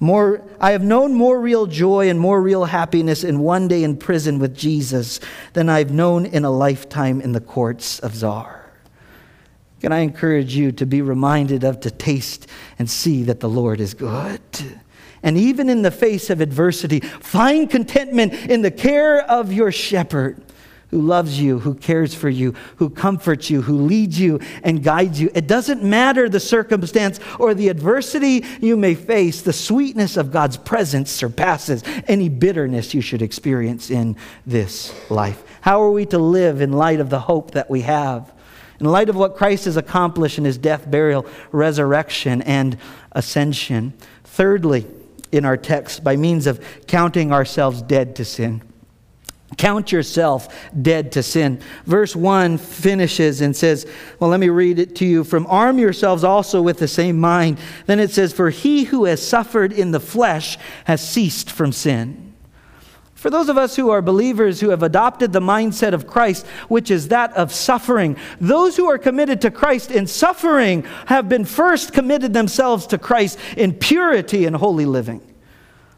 more, 0.00 0.42
I 0.58 0.72
have 0.72 0.82
known 0.82 1.12
more 1.12 1.38
real 1.38 1.66
joy 1.66 2.08
and 2.08 2.18
more 2.18 2.40
real 2.40 2.64
happiness 2.64 3.22
in 3.22 3.40
one 3.40 3.68
day 3.68 3.84
in 3.84 3.98
prison 3.98 4.38
with 4.38 4.56
Jesus 4.56 5.20
than 5.52 5.68
I've 5.68 5.92
known 5.92 6.24
in 6.24 6.44
a 6.44 6.50
lifetime 6.50 7.20
in 7.20 7.32
the 7.32 7.40
courts 7.40 7.98
of 7.98 8.14
Czar. 8.14 8.72
Can 9.80 9.92
I 9.92 9.98
encourage 9.98 10.54
you 10.54 10.72
to 10.72 10.86
be 10.86 11.02
reminded 11.02 11.64
of, 11.64 11.80
to 11.80 11.90
taste 11.90 12.46
and 12.78 12.88
see 12.88 13.22
that 13.24 13.40
the 13.40 13.48
Lord 13.48 13.78
is 13.78 13.92
good? 13.92 14.40
And 15.22 15.36
even 15.36 15.68
in 15.68 15.82
the 15.82 15.90
face 15.90 16.30
of 16.30 16.40
adversity, 16.40 17.00
find 17.00 17.68
contentment 17.68 18.32
in 18.32 18.62
the 18.62 18.70
care 18.70 19.20
of 19.22 19.52
your 19.52 19.70
shepherd 19.70 20.42
who 20.90 21.00
loves 21.00 21.40
you, 21.40 21.60
who 21.60 21.74
cares 21.74 22.14
for 22.14 22.28
you, 22.28 22.54
who 22.76 22.90
comforts 22.90 23.48
you, 23.48 23.62
who 23.62 23.76
leads 23.76 24.18
you 24.18 24.40
and 24.62 24.82
guides 24.82 25.20
you. 25.20 25.30
It 25.34 25.46
doesn't 25.46 25.82
matter 25.82 26.28
the 26.28 26.40
circumstance 26.40 27.20
or 27.38 27.54
the 27.54 27.68
adversity 27.68 28.44
you 28.60 28.76
may 28.76 28.94
face, 28.94 29.42
the 29.42 29.52
sweetness 29.52 30.16
of 30.16 30.32
God's 30.32 30.56
presence 30.56 31.10
surpasses 31.10 31.84
any 32.08 32.28
bitterness 32.28 32.92
you 32.92 33.00
should 33.00 33.22
experience 33.22 33.90
in 33.90 34.16
this 34.46 34.92
life. 35.10 35.42
How 35.60 35.82
are 35.82 35.90
we 35.90 36.06
to 36.06 36.18
live 36.18 36.60
in 36.60 36.72
light 36.72 37.00
of 37.00 37.10
the 37.10 37.20
hope 37.20 37.52
that 37.52 37.70
we 37.70 37.82
have? 37.82 38.32
In 38.80 38.86
light 38.86 39.10
of 39.10 39.16
what 39.16 39.36
Christ 39.36 39.66
has 39.66 39.76
accomplished 39.76 40.38
in 40.38 40.44
his 40.44 40.56
death, 40.56 40.90
burial, 40.90 41.26
resurrection, 41.52 42.40
and 42.42 42.78
ascension. 43.12 43.92
Thirdly, 44.24 44.86
in 45.30 45.44
our 45.44 45.58
text, 45.58 46.02
by 46.02 46.16
means 46.16 46.46
of 46.46 46.64
counting 46.86 47.30
ourselves 47.30 47.82
dead 47.82 48.16
to 48.16 48.24
sin. 48.24 48.62
Count 49.56 49.90
yourself 49.90 50.70
dead 50.80 51.12
to 51.12 51.22
sin. 51.22 51.60
Verse 51.84 52.14
1 52.14 52.58
finishes 52.58 53.40
and 53.40 53.54
says, 53.54 53.86
Well, 54.18 54.30
let 54.30 54.40
me 54.40 54.48
read 54.48 54.78
it 54.78 54.94
to 54.96 55.06
you 55.06 55.24
from 55.24 55.46
arm 55.48 55.78
yourselves 55.78 56.22
also 56.22 56.62
with 56.62 56.78
the 56.78 56.88
same 56.88 57.18
mind. 57.18 57.58
Then 57.86 57.98
it 57.98 58.10
says, 58.10 58.32
For 58.32 58.50
he 58.50 58.84
who 58.84 59.06
has 59.06 59.26
suffered 59.26 59.72
in 59.72 59.90
the 59.90 60.00
flesh 60.00 60.56
has 60.84 61.06
ceased 61.06 61.50
from 61.50 61.72
sin. 61.72 62.30
For 63.20 63.28
those 63.28 63.50
of 63.50 63.58
us 63.58 63.76
who 63.76 63.90
are 63.90 64.00
believers 64.00 64.60
who 64.60 64.70
have 64.70 64.82
adopted 64.82 65.32
the 65.32 65.40
mindset 65.40 65.92
of 65.92 66.06
Christ, 66.06 66.46
which 66.68 66.90
is 66.90 67.08
that 67.08 67.36
of 67.36 67.52
suffering, 67.52 68.16
those 68.40 68.78
who 68.78 68.88
are 68.88 68.96
committed 68.96 69.42
to 69.42 69.50
Christ 69.50 69.90
in 69.90 70.06
suffering 70.06 70.84
have 71.04 71.28
been 71.28 71.44
first 71.44 71.92
committed 71.92 72.32
themselves 72.32 72.86
to 72.86 72.98
Christ 72.98 73.38
in 73.58 73.74
purity 73.74 74.46
and 74.46 74.56
holy 74.56 74.86
living. 74.86 75.20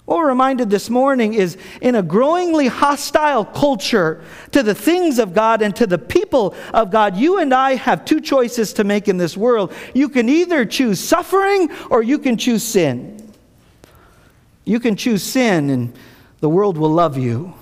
What 0.05 0.19
we're 0.19 0.29
reminded 0.29 0.69
this 0.69 0.91
morning 0.91 1.35
is 1.35 1.57
in 1.81 1.95
a 1.95 2.03
growingly 2.03 2.67
hostile 2.67 3.45
culture 3.45 4.23
to 4.51 4.63
the 4.63 4.75
things 4.75 5.21
of 5.21 5.33
God 5.33 5.63
and 5.63 5.75
to 5.77 5.87
the 5.87 5.99
people 5.99 6.57
of 6.75 6.91
God, 6.91 7.17
you 7.17 7.39
and 7.39 7.55
I 7.55 7.77
have 7.77 8.05
two 8.05 8.21
choices 8.21 8.73
to 8.75 8.85
make 8.85 9.07
in 9.07 9.17
this 9.17 9.37
world. 9.37 9.73
You 9.95 10.09
can 10.09 10.29
either 10.29 10.65
choose 10.65 10.99
suffering 10.99 11.71
or 11.89 12.03
you 12.03 12.19
can 12.19 12.37
choose 12.37 12.65
sin. 12.65 13.33
You 14.65 14.81
can 14.81 14.97
choose 14.97 15.23
sin 15.23 15.71
and 15.71 15.95
the 16.41 16.49
world 16.49 16.77
will 16.77 16.91
love 16.91 17.17
you. 17.17 17.55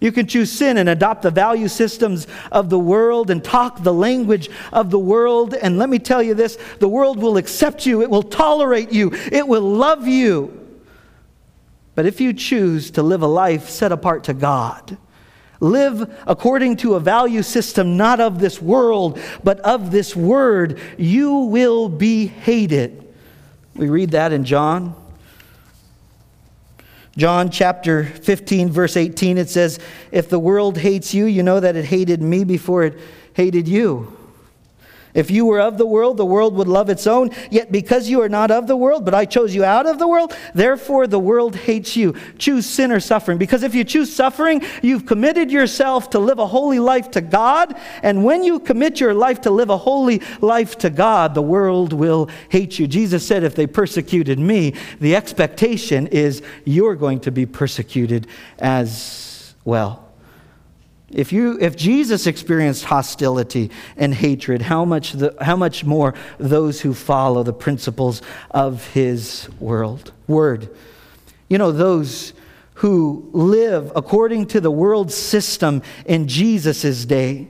You 0.00 0.12
can 0.12 0.26
choose 0.26 0.50
sin 0.50 0.78
and 0.78 0.88
adopt 0.88 1.22
the 1.22 1.30
value 1.30 1.68
systems 1.68 2.26
of 2.52 2.70
the 2.70 2.78
world 2.78 3.30
and 3.30 3.42
talk 3.44 3.82
the 3.82 3.92
language 3.92 4.48
of 4.72 4.90
the 4.90 4.98
world. 4.98 5.54
And 5.54 5.76
let 5.76 5.90
me 5.90 5.98
tell 5.98 6.22
you 6.22 6.34
this 6.34 6.56
the 6.78 6.88
world 6.88 7.18
will 7.18 7.36
accept 7.36 7.84
you, 7.84 8.00
it 8.00 8.08
will 8.08 8.22
tolerate 8.22 8.92
you, 8.92 9.10
it 9.30 9.46
will 9.46 9.60
love 9.60 10.06
you. 10.08 10.57
But 11.98 12.06
if 12.06 12.20
you 12.20 12.32
choose 12.32 12.92
to 12.92 13.02
live 13.02 13.22
a 13.22 13.26
life 13.26 13.68
set 13.68 13.90
apart 13.90 14.22
to 14.22 14.32
God, 14.32 14.96
live 15.58 16.08
according 16.28 16.76
to 16.76 16.94
a 16.94 17.00
value 17.00 17.42
system 17.42 17.96
not 17.96 18.20
of 18.20 18.38
this 18.38 18.62
world, 18.62 19.18
but 19.42 19.58
of 19.62 19.90
this 19.90 20.14
word, 20.14 20.78
you 20.96 21.38
will 21.38 21.88
be 21.88 22.28
hated. 22.28 23.04
We 23.74 23.88
read 23.88 24.12
that 24.12 24.32
in 24.32 24.44
John. 24.44 24.94
John 27.16 27.50
chapter 27.50 28.04
15, 28.04 28.70
verse 28.70 28.96
18, 28.96 29.36
it 29.36 29.50
says, 29.50 29.80
If 30.12 30.28
the 30.28 30.38
world 30.38 30.78
hates 30.78 31.12
you, 31.12 31.24
you 31.24 31.42
know 31.42 31.58
that 31.58 31.74
it 31.74 31.86
hated 31.86 32.22
me 32.22 32.44
before 32.44 32.84
it 32.84 33.00
hated 33.34 33.66
you. 33.66 34.16
If 35.18 35.32
you 35.32 35.46
were 35.46 35.60
of 35.60 35.78
the 35.78 35.86
world, 35.86 36.16
the 36.16 36.24
world 36.24 36.54
would 36.54 36.68
love 36.68 36.88
its 36.88 37.08
own. 37.08 37.30
Yet 37.50 37.72
because 37.72 38.08
you 38.08 38.22
are 38.22 38.28
not 38.28 38.52
of 38.52 38.68
the 38.68 38.76
world, 38.76 39.04
but 39.04 39.14
I 39.14 39.24
chose 39.24 39.52
you 39.52 39.64
out 39.64 39.84
of 39.84 39.98
the 39.98 40.06
world, 40.06 40.32
therefore 40.54 41.08
the 41.08 41.18
world 41.18 41.56
hates 41.56 41.96
you. 41.96 42.14
Choose 42.38 42.66
sin 42.66 42.92
or 42.92 43.00
suffering. 43.00 43.36
Because 43.36 43.64
if 43.64 43.74
you 43.74 43.82
choose 43.82 44.14
suffering, 44.14 44.62
you've 44.80 45.06
committed 45.06 45.50
yourself 45.50 46.10
to 46.10 46.20
live 46.20 46.38
a 46.38 46.46
holy 46.46 46.78
life 46.78 47.10
to 47.10 47.20
God. 47.20 47.76
And 48.04 48.24
when 48.24 48.44
you 48.44 48.60
commit 48.60 49.00
your 49.00 49.12
life 49.12 49.40
to 49.40 49.50
live 49.50 49.70
a 49.70 49.76
holy 49.76 50.22
life 50.40 50.78
to 50.78 50.88
God, 50.88 51.34
the 51.34 51.42
world 51.42 51.92
will 51.92 52.30
hate 52.48 52.78
you. 52.78 52.86
Jesus 52.86 53.26
said, 53.26 53.42
if 53.42 53.56
they 53.56 53.66
persecuted 53.66 54.38
me, 54.38 54.74
the 55.00 55.16
expectation 55.16 56.06
is 56.06 56.42
you're 56.64 56.94
going 56.94 57.18
to 57.20 57.32
be 57.32 57.44
persecuted 57.44 58.28
as 58.60 59.52
well. 59.64 60.07
If, 61.10 61.32
you, 61.32 61.58
if 61.58 61.74
Jesus 61.74 62.26
experienced 62.26 62.84
hostility 62.84 63.70
and 63.96 64.12
hatred, 64.12 64.60
how 64.62 64.84
much, 64.84 65.12
the, 65.12 65.34
how 65.40 65.56
much 65.56 65.84
more 65.84 66.14
those 66.36 66.82
who 66.82 66.92
follow 66.92 67.42
the 67.42 67.52
principles 67.52 68.20
of 68.50 68.86
his 68.92 69.48
world, 69.58 70.12
word? 70.26 70.68
You 71.48 71.56
know, 71.56 71.72
those 71.72 72.34
who 72.74 73.28
live 73.32 73.90
according 73.96 74.46
to 74.46 74.60
the 74.60 74.70
world 74.70 75.10
system 75.10 75.82
in 76.04 76.28
Jesus' 76.28 77.06
day 77.06 77.48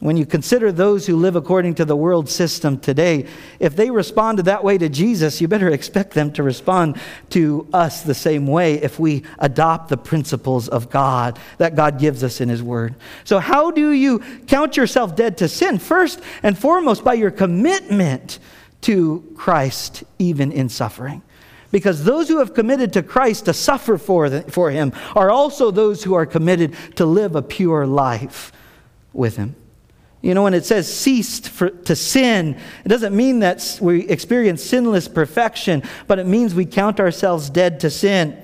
when 0.00 0.16
you 0.16 0.26
consider 0.26 0.72
those 0.72 1.06
who 1.06 1.16
live 1.16 1.36
according 1.36 1.76
to 1.76 1.84
the 1.84 1.94
world 1.94 2.28
system 2.28 2.80
today, 2.80 3.26
if 3.60 3.76
they 3.76 3.90
responded 3.90 4.46
that 4.46 4.64
way 4.64 4.76
to 4.76 4.88
Jesus, 4.88 5.40
you 5.40 5.46
better 5.46 5.68
expect 5.72 6.14
them 6.14 6.32
to 6.32 6.42
respond 6.42 6.98
to 7.30 7.66
us 7.72 8.02
the 8.02 8.14
same 8.14 8.46
way 8.46 8.74
if 8.74 8.98
we 8.98 9.22
adopt 9.38 9.88
the 9.88 9.96
principles 9.96 10.68
of 10.68 10.90
God 10.90 11.38
that 11.58 11.76
God 11.76 12.00
gives 12.00 12.24
us 12.24 12.40
in 12.40 12.48
His 12.48 12.62
Word. 12.62 12.96
So, 13.22 13.38
how 13.38 13.70
do 13.70 13.92
you 13.92 14.18
count 14.48 14.76
yourself 14.76 15.14
dead 15.14 15.38
to 15.38 15.48
sin? 15.48 15.78
First 15.78 16.20
and 16.42 16.58
foremost, 16.58 17.04
by 17.04 17.14
your 17.14 17.30
commitment 17.30 18.40
to 18.82 19.32
Christ, 19.36 20.02
even 20.18 20.50
in 20.50 20.68
suffering. 20.68 21.22
Because 21.70 22.04
those 22.04 22.28
who 22.28 22.38
have 22.38 22.52
committed 22.52 22.92
to 22.92 23.02
Christ 23.02 23.46
to 23.46 23.52
suffer 23.52 23.96
for, 23.96 24.28
the, 24.28 24.42
for 24.42 24.70
Him 24.70 24.92
are 25.14 25.30
also 25.30 25.70
those 25.70 26.02
who 26.02 26.14
are 26.14 26.26
committed 26.26 26.74
to 26.96 27.06
live 27.06 27.36
a 27.36 27.42
pure 27.42 27.86
life 27.86 28.52
with 29.12 29.36
Him. 29.36 29.54
You 30.24 30.32
know, 30.32 30.42
when 30.42 30.54
it 30.54 30.64
says 30.64 30.90
ceased 30.90 31.50
for, 31.50 31.68
to 31.68 31.94
sin, 31.94 32.56
it 32.82 32.88
doesn't 32.88 33.14
mean 33.14 33.40
that 33.40 33.78
we 33.78 34.08
experience 34.08 34.64
sinless 34.64 35.06
perfection, 35.06 35.82
but 36.06 36.18
it 36.18 36.26
means 36.26 36.54
we 36.54 36.64
count 36.64 36.98
ourselves 36.98 37.50
dead 37.50 37.80
to 37.80 37.90
sin. 37.90 38.34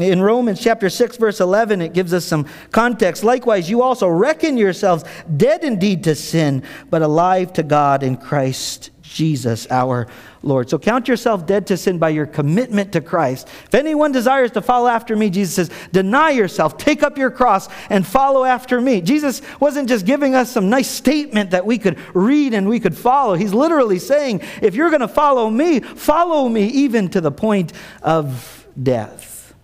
In 0.00 0.20
Romans 0.20 0.60
chapter 0.60 0.90
6, 0.90 1.16
verse 1.18 1.38
11, 1.38 1.80
it 1.80 1.92
gives 1.92 2.12
us 2.12 2.24
some 2.24 2.48
context. 2.72 3.22
Likewise, 3.22 3.70
you 3.70 3.82
also 3.82 4.08
reckon 4.08 4.56
yourselves 4.56 5.04
dead 5.36 5.62
indeed 5.62 6.02
to 6.02 6.16
sin, 6.16 6.64
but 6.90 7.02
alive 7.02 7.52
to 7.52 7.62
God 7.62 8.02
in 8.02 8.16
Christ 8.16 8.90
Jesus 9.08 9.66
our 9.70 10.08
Lord. 10.42 10.68
So 10.70 10.78
count 10.78 11.08
yourself 11.08 11.46
dead 11.46 11.66
to 11.68 11.76
sin 11.76 11.98
by 11.98 12.10
your 12.10 12.26
commitment 12.26 12.92
to 12.92 13.00
Christ. 13.00 13.48
If 13.66 13.74
anyone 13.74 14.12
desires 14.12 14.50
to 14.52 14.62
follow 14.62 14.88
after 14.88 15.16
me, 15.16 15.30
Jesus 15.30 15.54
says, 15.54 15.70
deny 15.92 16.30
yourself, 16.30 16.76
take 16.76 17.02
up 17.02 17.18
your 17.18 17.30
cross, 17.30 17.68
and 17.90 18.06
follow 18.06 18.44
after 18.44 18.80
me. 18.80 19.00
Jesus 19.00 19.42
wasn't 19.60 19.88
just 19.88 20.06
giving 20.06 20.34
us 20.34 20.50
some 20.50 20.70
nice 20.70 20.90
statement 20.90 21.50
that 21.50 21.66
we 21.66 21.78
could 21.78 21.98
read 22.14 22.54
and 22.54 22.68
we 22.68 22.80
could 22.80 22.96
follow. 22.96 23.34
He's 23.34 23.54
literally 23.54 23.98
saying, 23.98 24.42
if 24.62 24.74
you're 24.74 24.90
going 24.90 25.00
to 25.00 25.08
follow 25.08 25.48
me, 25.48 25.80
follow 25.80 26.48
me 26.48 26.66
even 26.66 27.08
to 27.10 27.20
the 27.20 27.32
point 27.32 27.72
of 28.02 28.66
death. 28.80 29.54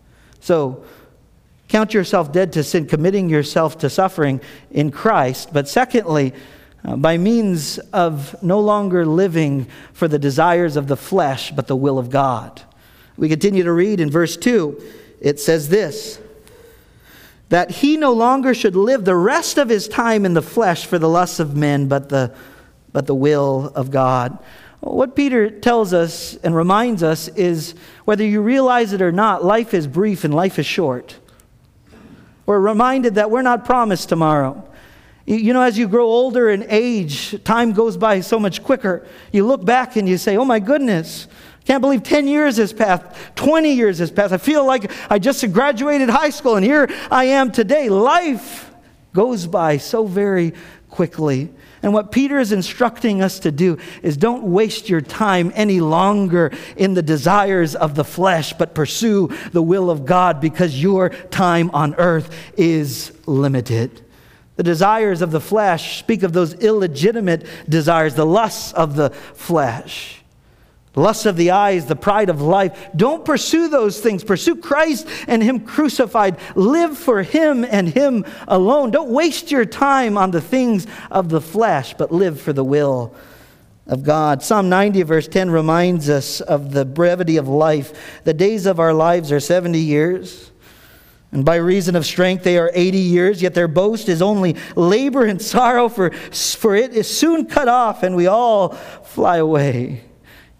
So, 0.40 0.85
count 1.68 1.94
yourself 1.94 2.33
dead 2.33 2.52
to 2.52 2.62
sin, 2.62 2.87
committing 2.87 3.31
yourself 3.31 3.78
to 3.78 3.88
suffering 3.88 4.40
in 4.70 4.90
Christ. 4.90 5.52
But 5.52 5.68
secondly, 5.68 6.35
uh, 6.84 6.96
by 6.96 7.16
means 7.16 7.78
of 7.92 8.40
no 8.42 8.60
longer 8.60 9.06
living 9.06 9.66
for 9.92 10.08
the 10.08 10.18
desires 10.18 10.76
of 10.76 10.88
the 10.88 10.96
flesh, 10.96 11.50
but 11.52 11.66
the 11.66 11.76
will 11.76 11.98
of 11.98 12.10
God. 12.10 12.62
We 13.16 13.28
continue 13.28 13.62
to 13.62 13.72
read 13.72 14.00
in 14.00 14.10
verse 14.10 14.36
2, 14.36 14.82
it 15.20 15.38
says 15.38 15.68
this 15.68 16.18
that 17.50 17.70
he 17.70 17.98
no 17.98 18.14
longer 18.14 18.54
should 18.54 18.74
live 18.74 19.04
the 19.04 19.14
rest 19.14 19.58
of 19.58 19.68
his 19.68 19.86
time 19.86 20.24
in 20.24 20.32
the 20.32 20.40
flesh 20.40 20.86
for 20.86 20.98
the 20.98 21.08
lusts 21.08 21.38
of 21.38 21.54
men, 21.54 21.86
but 21.86 22.08
the, 22.08 22.34
but 22.94 23.06
the 23.06 23.14
will 23.14 23.70
of 23.74 23.90
God. 23.90 24.38
What 24.80 25.14
Peter 25.14 25.50
tells 25.50 25.92
us 25.92 26.34
and 26.36 26.56
reminds 26.56 27.02
us 27.02 27.28
is 27.28 27.74
whether 28.06 28.24
you 28.24 28.40
realize 28.40 28.94
it 28.94 29.02
or 29.02 29.12
not, 29.12 29.44
life 29.44 29.74
is 29.74 29.86
brief 29.86 30.24
and 30.24 30.34
life 30.34 30.58
is 30.58 30.64
short. 30.64 31.18
We're 32.46 32.58
reminded 32.58 33.16
that 33.16 33.30
we're 33.30 33.42
not 33.42 33.66
promised 33.66 34.08
tomorrow. 34.08 34.66
You 35.24 35.52
know, 35.52 35.62
as 35.62 35.78
you 35.78 35.87
grow 35.87 36.06
older 36.06 36.50
in 36.50 36.66
age, 36.68 37.42
time 37.44 37.72
goes 37.72 37.96
by 37.96 38.20
so 38.20 38.40
much 38.40 38.62
quicker. 38.62 39.06
You 39.30 39.46
look 39.46 39.64
back 39.64 39.96
and 39.96 40.08
you 40.08 40.18
say, 40.18 40.37
oh 40.37 40.44
my 40.44 40.58
goodness, 40.58 41.28
can't 41.64 41.80
believe 41.80 42.02
10 42.02 42.26
years 42.26 42.56
has 42.56 42.72
passed, 42.72 43.04
20 43.37 43.72
years 43.72 43.98
has 43.98 44.11
passed. 44.11 44.32
I 44.32 44.38
feel 44.38 44.66
like 44.66 44.90
I 45.08 45.20
just 45.20 45.50
graduated 45.52 46.08
high 46.08 46.30
school 46.30 46.56
and 46.56 46.64
here 46.64 46.88
I 47.11 47.24
am 47.26 47.52
today. 47.52 47.88
Life 47.88 48.72
goes 49.12 49.46
by 49.46 49.76
so 49.76 50.06
very 50.06 50.54
quickly. 50.90 51.50
And 51.82 51.92
what 51.92 52.12
Peter 52.12 52.38
is 52.38 52.52
instructing 52.52 53.22
us 53.22 53.40
to 53.40 53.52
do 53.52 53.78
is 54.02 54.16
don't 54.16 54.44
waste 54.44 54.88
your 54.88 55.00
time 55.00 55.52
any 55.54 55.80
longer 55.80 56.52
in 56.76 56.94
the 56.94 57.02
desires 57.02 57.74
of 57.74 57.94
the 57.94 58.04
flesh, 58.04 58.52
but 58.52 58.74
pursue 58.74 59.28
the 59.52 59.62
will 59.62 59.90
of 59.90 60.04
God 60.04 60.40
because 60.40 60.80
your 60.80 61.08
time 61.08 61.70
on 61.72 61.94
earth 61.96 62.35
is 62.56 63.12
limited. 63.26 64.00
The 64.56 64.62
desires 64.62 65.22
of 65.22 65.30
the 65.30 65.40
flesh 65.40 65.98
speak 65.98 66.22
of 66.22 66.32
those 66.32 66.54
illegitimate 66.54 67.46
desires, 67.68 68.14
the 68.14 68.26
lusts 68.26 68.72
of 68.72 68.96
the 68.96 69.10
flesh. 69.10 70.22
The 70.92 71.00
lust 71.00 71.24
of 71.24 71.36
the 71.36 71.52
eyes, 71.52 71.86
the 71.86 71.96
pride 71.96 72.28
of 72.28 72.42
life. 72.42 72.90
Don't 72.94 73.24
pursue 73.24 73.68
those 73.68 73.98
things. 73.98 74.22
Pursue 74.22 74.56
Christ 74.56 75.08
and 75.26 75.42
Him 75.42 75.60
crucified. 75.60 76.38
Live 76.54 76.98
for 76.98 77.22
Him 77.22 77.64
and 77.64 77.88
Him 77.88 78.26
alone. 78.46 78.90
Don't 78.90 79.08
waste 79.08 79.50
your 79.50 79.64
time 79.64 80.18
on 80.18 80.32
the 80.32 80.40
things 80.40 80.86
of 81.10 81.30
the 81.30 81.40
flesh, 81.40 81.94
but 81.94 82.12
live 82.12 82.38
for 82.38 82.52
the 82.52 82.64
will 82.64 83.14
of 83.86 84.02
God. 84.02 84.42
Psalm 84.42 84.68
90, 84.68 85.02
verse 85.02 85.28
10 85.28 85.50
reminds 85.50 86.10
us 86.10 86.42
of 86.42 86.72
the 86.72 86.84
brevity 86.84 87.38
of 87.38 87.48
life. 87.48 88.20
The 88.24 88.34
days 88.34 88.66
of 88.66 88.78
our 88.78 88.92
lives 88.92 89.32
are 89.32 89.40
70 89.40 89.78
years. 89.78 90.51
And 91.32 91.46
by 91.46 91.56
reason 91.56 91.96
of 91.96 92.04
strength, 92.04 92.44
they 92.44 92.58
are 92.58 92.70
80 92.74 92.98
years, 92.98 93.42
yet 93.42 93.54
their 93.54 93.68
boast 93.68 94.10
is 94.10 94.20
only 94.20 94.56
labor 94.76 95.24
and 95.24 95.40
sorrow, 95.42 95.88
for, 95.88 96.10
for 96.10 96.76
it 96.76 96.92
is 96.94 97.08
soon 97.08 97.46
cut 97.46 97.68
off, 97.68 98.02
and 98.02 98.14
we 98.14 98.26
all 98.26 98.70
fly 98.70 99.38
away. 99.38 100.04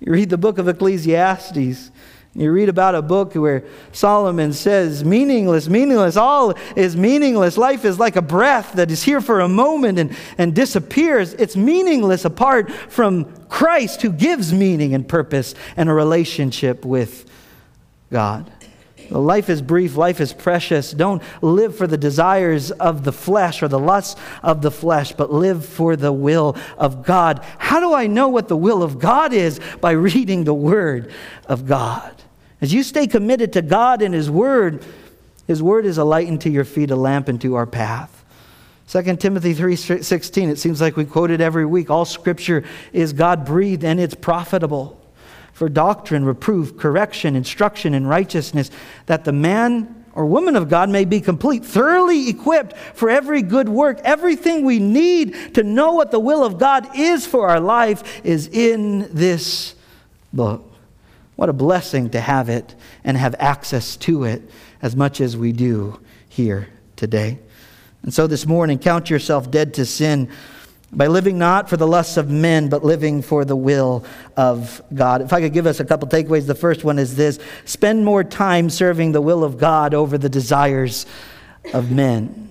You 0.01 0.13
read 0.13 0.31
the 0.31 0.39
book 0.39 0.59
of 0.59 0.69
Ecclesiastes. 0.69 1.91
You 2.35 2.51
read 2.51 2.71
about 2.71 2.95
a 2.95 3.03
book 3.03 3.35
where 3.35 3.65
Solomon 3.93 4.55
says, 4.55 5.05
meaningless, 5.05 5.69
meaningless, 5.69 6.17
all 6.17 6.55
is 6.75 6.97
meaningless. 6.97 7.59
Life 7.59 7.85
is 7.85 7.99
like 7.99 8.17
a 8.17 8.23
breath 8.23 8.73
that 8.73 8.91
is 8.91 9.03
here 9.03 9.21
for 9.21 9.41
a 9.41 9.49
moment 9.49 9.99
and, 9.99 10.17
and 10.39 10.55
disappears. 10.55 11.35
It's 11.35 11.57
meaningless 11.57 12.25
apart 12.25 12.73
from 12.73 13.27
Christ 13.49 14.01
who 14.01 14.11
gives 14.11 14.51
meaning 14.51 14.95
and 14.95 15.07
purpose 15.07 15.55
and 15.77 15.91
a 15.91 15.93
relationship 15.93 16.87
with 16.87 17.31
God. 18.11 18.51
Life 19.13 19.51
is 19.51 19.61
brief, 19.61 19.97
life 19.97 20.21
is 20.21 20.33
precious. 20.33 20.93
Don't 20.93 21.23
live 21.43 21.77
for 21.77 21.87
the 21.87 21.97
desires 21.97 22.71
of 22.71 23.05
the 23.05 23.13
flesh 23.13 23.63
or 23.63 23.69
the 23.69 23.79
lusts 23.79 24.21
of 24.43 24.63
the 24.63 24.71
flesh, 24.71 25.13
but 25.13 25.33
live 25.33 25.65
for 25.67 25.97
the 25.97 26.13
will 26.13 26.57
of 26.79 27.05
God. 27.05 27.45
How 27.59 27.81
do 27.81 27.93
I 27.93 28.07
know 28.07 28.29
what 28.29 28.49
the 28.49 28.57
will 28.57 28.83
of 28.83 28.99
God 28.99 29.33
is? 29.33 29.61
By 29.81 29.93
reading 29.93 30.45
the 30.45 30.55
Word 30.55 31.13
of 31.47 31.67
God. 31.67 32.23
As 32.61 32.73
you 32.73 32.83
stay 32.83 33.07
committed 33.07 33.53
to 33.55 33.63
God 33.63 34.03
and 34.03 34.15
His 34.15 34.31
Word, 34.31 34.85
His 35.47 35.63
Word 35.63 35.85
is 35.85 35.99
a 35.99 36.05
light 36.05 36.29
unto 36.29 36.49
your 36.49 36.65
feet, 36.65 36.91
a 36.91 36.97
lamp 36.97 37.29
unto 37.29 37.55
our 37.55 37.67
path. 37.67 38.25
2 38.89 39.17
Timothy 39.17 39.55
3:16 39.55 40.51
it 40.51 40.59
seems 40.59 40.81
like 40.81 40.97
we 40.97 41.05
quote 41.05 41.31
it 41.31 41.41
every 41.41 41.65
week 41.65 41.89
all 41.89 42.05
scripture 42.05 42.63
is 42.93 43.15
God 43.15 43.47
breathed 43.47 43.85
and 43.85 43.99
it's 43.99 44.15
profitable 44.15 45.02
for 45.63 45.69
doctrine, 45.69 46.25
reproof, 46.25 46.77
correction, 46.77 47.37
instruction 47.37 47.95
in 47.95 48.05
righteousness, 48.05 48.69
that 49.07 49.23
the 49.25 49.31
man 49.31 50.05
or 50.13 50.27
woman 50.27 50.57
of 50.57 50.69
God 50.69 50.91
may 50.91 51.05
be 51.05 51.21
complete, 51.21 51.65
thoroughly 51.65 52.29
equipped 52.29 52.77
for 52.77 53.09
every 53.09 53.43
good 53.43 53.69
work. 53.69 54.01
Everything 54.03 54.65
we 54.65 54.81
need 54.81 55.55
to 55.55 55.63
know 55.63 55.93
what 55.93 56.11
the 56.11 56.19
will 56.19 56.43
of 56.43 56.59
God 56.59 56.99
is 56.99 57.25
for 57.25 57.49
our 57.49 57.61
life 57.61 58.27
is 58.27 58.49
in 58.49 59.09
this 59.15 59.77
book. 60.33 60.69
What 61.37 61.49
a 61.49 61.53
blessing 61.53 62.11
to 62.11 62.21
have 62.21 62.49
it 62.49 62.75
and 63.05 63.17
have 63.17 63.37
access 63.39 63.97
to 63.99 64.25
it 64.25 64.43
as 64.83 64.97
much 64.97 65.21
as 65.21 65.37
we 65.37 65.53
do 65.53 66.01
here 66.29 66.71
today. 66.97 67.39
And 68.03 68.13
so 68.13 68.27
this 68.27 68.47
morning, 68.47 68.81
count 68.81 69.11
yourself 69.11 69.49
dead 69.49 69.75
to 69.75 69.87
sin 69.87 70.29
by 70.93 71.07
living 71.07 71.39
not 71.39 71.71
for 71.71 71.79
the 71.79 71.87
lusts 71.87 72.19
of 72.19 72.31
men, 72.31 72.69
but 72.69 72.85
living 72.85 73.23
for 73.23 73.45
the 73.47 73.57
will 73.57 74.05
of 74.37 74.83
God. 74.93 75.23
If 75.23 75.33
I 75.33 75.41
could 75.41 75.55
give 75.55 75.67
us 75.67 75.81
a 75.81 75.85
couple 75.85 76.07
takeaways, 76.07 76.47
the 76.47 76.55
first 76.55 76.85
one 76.85 76.99
is 76.99 77.17
this 77.17 77.39
spend 77.65 78.05
more 78.05 78.23
time 78.23 78.69
serving 78.69 79.13
the 79.13 79.23
will 79.23 79.43
of 79.43 79.57
God 79.57 79.95
over 79.95 80.19
the 80.19 80.29
desires 80.29 81.07
of 81.73 81.91
men. 81.91 82.51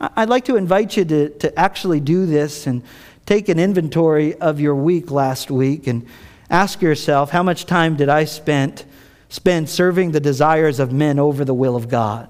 I'd 0.00 0.30
like 0.30 0.46
to 0.46 0.56
invite 0.56 0.96
you 0.96 1.04
to, 1.04 1.28
to 1.28 1.58
actually 1.58 2.00
do 2.00 2.24
this 2.26 2.66
and 2.66 2.82
take 3.26 3.48
an 3.48 3.58
inventory 3.58 4.34
of 4.36 4.58
your 4.58 4.74
week 4.74 5.10
last 5.10 5.50
week 5.50 5.86
and 5.86 6.06
ask 6.50 6.80
yourself 6.80 7.30
how 7.30 7.42
much 7.42 7.66
time 7.66 7.94
did 7.94 8.08
I 8.08 8.24
spend, 8.24 8.84
spend 9.28 9.68
serving 9.68 10.12
the 10.12 10.20
desires 10.20 10.80
of 10.80 10.92
men 10.92 11.18
over 11.18 11.44
the 11.44 11.54
will 11.54 11.76
of 11.76 11.88
God? 11.88 12.28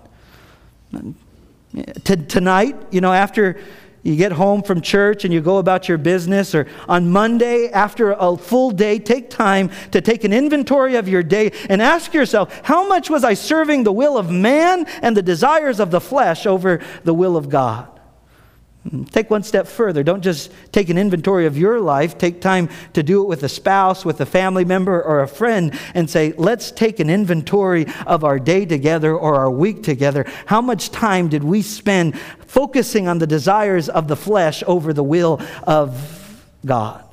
Tonight, 2.05 2.77
you 2.90 3.01
know, 3.01 3.12
after 3.12 3.59
you 4.03 4.17
get 4.17 4.33
home 4.33 4.62
from 4.62 4.81
church 4.81 5.25
and 5.25 5.33
you 5.33 5.41
go 5.41 5.59
about 5.59 5.88
your 5.88 5.99
business, 5.99 6.55
or 6.55 6.67
on 6.88 7.11
Monday 7.11 7.69
after 7.71 8.12
a 8.12 8.37
full 8.37 8.71
day, 8.71 8.99
take 8.99 9.31
time 9.31 9.71
to 9.93 10.01
take 10.01 10.25
an 10.25 10.33
inventory 10.33 10.97
of 10.97 11.09
your 11.09 11.23
day 11.23 11.53
and 11.69 11.81
ask 11.81 12.12
yourself, 12.12 12.61
how 12.65 12.88
much 12.88 13.09
was 13.09 13.23
I 13.25 13.35
serving 13.35 13.85
the 13.85 13.93
will 13.93 14.19
of 14.19 14.31
man 14.31 14.87
and 15.03 15.17
the 15.17 15.23
desires 15.23 15.79
of 15.79 15.91
the 15.91 16.01
flesh 16.01 16.47
over 16.47 16.81
the 17.05 17.15
will 17.15 17.37
of 17.37 17.49
God? 17.49 17.88
Take 19.12 19.31
one 19.31 19.45
step 19.45 19.68
further. 19.68 20.03
Don't 20.03 20.23
just 20.23 20.51
take 20.73 20.88
an 20.88 20.99
inventory 20.99 21.47
of 21.47 21.57
your 21.57 21.81
life. 21.81 22.18
Take 22.18 22.40
time 22.40 22.68
to 22.95 23.03
do 23.05 23.23
it 23.23 23.29
with 23.29 23.45
a 23.45 23.49
spouse, 23.49 24.05
with 24.05 24.21
a 24.21 24.27
family 24.27 24.64
member, 24.64 25.01
or 25.01 25.23
a 25.23 25.29
friend 25.29 25.79
and 25.95 26.11
say, 26.11 26.35
let's 26.37 26.73
take 26.73 26.99
an 26.99 27.09
inventory 27.09 27.87
of 28.07 28.25
our 28.25 28.40
day 28.40 28.66
together 28.66 29.16
or 29.16 29.37
our 29.37 29.51
week 29.51 29.85
together. 29.85 30.27
How 30.47 30.61
much 30.61 30.90
time 30.90 31.29
did 31.29 31.45
we 31.45 31.62
spend 31.62 32.18
focusing 32.47 33.07
on 33.07 33.18
the 33.18 33.27
desires 33.27 33.88
of 33.88 34.09
the 34.09 34.16
flesh 34.16 34.64
over 34.66 34.92
the 34.92 35.05
will 35.05 35.40
of 35.62 36.49
God? 36.66 37.05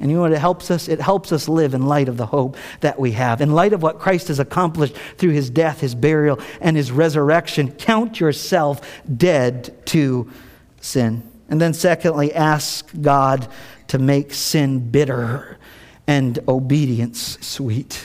And 0.00 0.10
you 0.10 0.16
know 0.16 0.22
what 0.22 0.32
it 0.32 0.38
helps 0.38 0.70
us? 0.70 0.88
It 0.88 1.00
helps 1.00 1.32
us 1.32 1.48
live 1.48 1.74
in 1.74 1.86
light 1.86 2.08
of 2.08 2.16
the 2.16 2.26
hope 2.26 2.56
that 2.80 2.98
we 3.00 3.12
have. 3.12 3.40
In 3.40 3.52
light 3.52 3.72
of 3.72 3.82
what 3.82 3.98
Christ 3.98 4.28
has 4.28 4.38
accomplished 4.38 4.96
through 5.16 5.30
his 5.30 5.50
death, 5.50 5.80
his 5.80 5.94
burial, 5.94 6.38
and 6.60 6.76
his 6.76 6.92
resurrection, 6.92 7.72
count 7.72 8.20
yourself 8.20 8.80
dead 9.16 9.74
to 9.86 10.30
sin. 10.80 11.28
And 11.48 11.60
then, 11.60 11.74
secondly, 11.74 12.32
ask 12.32 12.88
God 13.00 13.48
to 13.88 13.98
make 13.98 14.32
sin 14.32 14.90
bitter 14.90 15.58
and 16.06 16.38
obedience 16.46 17.38
sweet. 17.40 18.04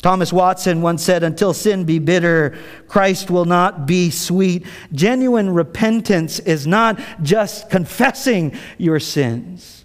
Thomas 0.00 0.32
Watson 0.32 0.80
once 0.80 1.02
said, 1.02 1.22
Until 1.22 1.52
sin 1.52 1.84
be 1.84 1.98
bitter, 1.98 2.56
Christ 2.86 3.30
will 3.30 3.44
not 3.44 3.86
be 3.86 4.10
sweet. 4.10 4.64
Genuine 4.92 5.50
repentance 5.50 6.38
is 6.38 6.66
not 6.66 7.00
just 7.22 7.68
confessing 7.68 8.56
your 8.78 9.00
sins. 9.00 9.77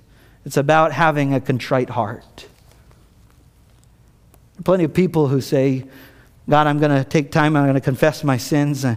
It's 0.45 0.57
about 0.57 0.91
having 0.91 1.33
a 1.33 1.39
contrite 1.39 1.89
heart. 1.89 2.47
Plenty 4.63 4.83
of 4.83 4.93
people 4.93 5.27
who 5.27 5.41
say, 5.41 5.85
God, 6.49 6.67
I'm 6.67 6.79
going 6.79 6.91
to 6.91 7.07
take 7.07 7.31
time, 7.31 7.55
I'm 7.55 7.63
going 7.63 7.75
to 7.75 7.81
confess 7.81 8.23
my 8.23 8.37
sins. 8.37 8.85
Uh, 8.85 8.95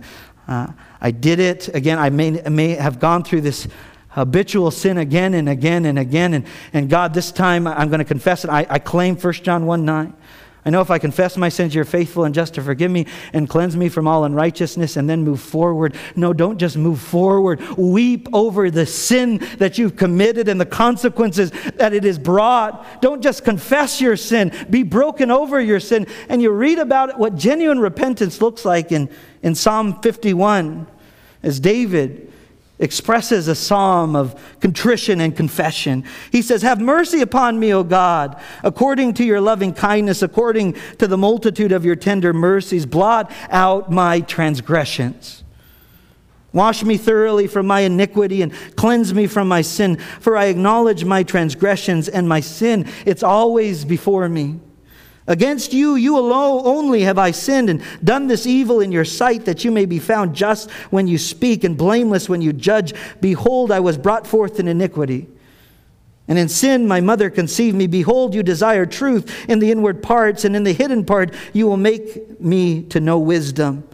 I 1.01 1.11
did 1.11 1.39
it. 1.39 1.69
Again, 1.75 1.99
I 1.99 2.11
may, 2.11 2.31
may 2.31 2.71
have 2.71 2.99
gone 2.99 3.23
through 3.23 3.43
this 3.43 3.69
habitual 4.11 4.71
sin 4.71 4.99
again 4.99 5.35
and 5.35 5.49
again 5.49 5.85
and 5.85 5.99
again. 5.99 6.35
And, 6.35 6.47
and 6.73 6.89
God, 6.89 7.15
this 7.15 7.31
time 7.31 7.67
I'm 7.67 7.89
going 7.89 7.99
to 7.99 8.05
confess 8.05 8.45
it. 8.45 8.51
I, 8.51 8.67
I 8.69 8.79
claim 8.79 9.17
1 9.17 9.33
John 9.35 9.67
1 9.67 9.85
9. 9.85 10.15
I 10.67 10.71
know 10.71 10.81
if 10.81 10.91
I 10.91 10.99
confess 10.99 11.37
my 11.37 11.49
sins, 11.49 11.77
you're 11.77 11.85
faithful 11.85 12.25
and 12.25 12.35
just 12.35 12.55
to 12.55 12.63
forgive 12.63 12.91
me 12.91 13.07
and 13.33 13.49
cleanse 13.49 13.77
me 13.77 13.89
from 13.89 14.09
all 14.09 14.25
unrighteousness 14.25 14.97
and 14.97 15.09
then 15.09 15.23
move 15.23 15.41
forward. 15.41 15.95
No, 16.17 16.33
don't 16.33 16.59
just 16.59 16.77
move 16.77 17.01
forward. 17.01 17.61
Weep 17.79 18.29
over 18.33 18.69
the 18.69 18.85
sin 18.85 19.39
that 19.59 19.79
you've 19.79 19.95
committed 19.95 20.49
and 20.49 20.61
the 20.61 20.67
consequences 20.67 21.53
that 21.77 21.95
it 21.95 22.03
has 22.03 22.19
brought. 22.19 23.01
Don't 23.01 23.23
just 23.23 23.45
confess 23.45 24.01
your 24.01 24.17
sin, 24.17 24.51
be 24.69 24.83
broken 24.83 25.31
over 25.31 25.61
your 25.61 25.79
sin. 25.79 26.09
And 26.29 26.43
you 26.43 26.51
read 26.51 26.81
about 26.81 27.17
what 27.17 27.37
genuine 27.37 27.79
repentance 27.79 28.43
looks 28.43 28.65
like 28.65 28.91
in, 28.91 29.09
in 29.45 29.55
Psalm 29.55 30.03
51 30.03 30.89
as 31.45 31.61
David 31.61 32.33
expresses 32.79 33.49
a 33.49 33.55
psalm 33.55 34.15
of 34.15 34.35
contrition 34.61 35.21
and 35.21 35.37
confession. 35.37 36.05
He 36.31 36.43
says, 36.43 36.63
Have 36.63 36.81
mercy 36.81 37.21
upon 37.21 37.59
me, 37.59 37.73
O 37.73 37.83
God, 37.83 38.41
according 38.63 39.15
to 39.15 39.25
your 39.25 39.41
loving 39.41 39.73
kindness, 39.73 40.23
according 40.23 40.75
to 40.99 41.07
the 41.07 41.17
multitude 41.17 41.73
of 41.73 41.85
your 41.85 41.97
tender 41.97 42.33
mercies. 42.33 42.87
Blot 42.87 43.31
out 43.51 43.91
my 43.91 44.21
transgressions. 44.21 45.43
Wash 46.53 46.83
me 46.83 46.97
thoroughly 46.97 47.47
from 47.47 47.67
my 47.67 47.81
iniquity 47.81 48.41
and 48.41 48.53
cleanse 48.77 49.13
me 49.13 49.27
from 49.27 49.47
my 49.47 49.61
sin, 49.61 49.97
for 49.97 50.37
I 50.37 50.47
acknowledge 50.47 51.05
my 51.05 51.23
transgressions 51.23 52.09
and 52.09 52.29
my 52.29 52.41
sin. 52.41 52.89
It's 53.05 53.23
always 53.23 53.85
before 53.85 54.29
me. 54.29 54.61
Against 55.29 55.73
you, 55.73 55.97
you 55.97 56.19
alone 56.19 56.63
only 56.65 57.03
have 57.03 57.19
I 57.19 57.33
sinned 57.33 57.69
and 57.69 57.83
done 58.05 58.29
this 58.29 58.47
evil 58.47 58.81
in 58.81 58.93
your 58.93 59.05
sight, 59.05 59.45
that 59.47 59.65
you 59.65 59.73
may 59.73 59.85
be 59.85 59.99
found 59.99 60.37
just 60.37 60.71
when 60.91 61.09
you 61.09 61.19
speak 61.19 61.65
and 61.65 61.77
blameless 61.77 62.29
when 62.29 62.43
you 62.43 62.53
judge. 62.53 62.95
Behold, 63.21 63.73
I 63.73 63.81
was 63.81 63.99
brought 63.99 64.27
forth 64.27 64.61
in 64.61 64.69
iniquity. 64.69 65.27
And 66.29 66.39
in 66.39 66.49
sin, 66.49 66.87
my 66.87 67.01
mother 67.01 67.31
conceived 67.31 67.77
me. 67.77 67.87
Behold, 67.87 68.35
you 68.35 68.43
desire 68.43 68.87
truth 68.87 69.49
in 69.49 69.59
the 69.59 69.71
inward 69.71 70.03
parts, 70.03 70.45
and 70.45 70.55
in 70.55 70.65
the 70.65 70.73
hidden 70.73 71.05
part, 71.05 71.35
you 71.53 71.67
will 71.67 71.77
make 71.77 72.41
me 72.41 72.83
to 72.85 73.01
know 73.01 73.19
wisdom. 73.19 73.87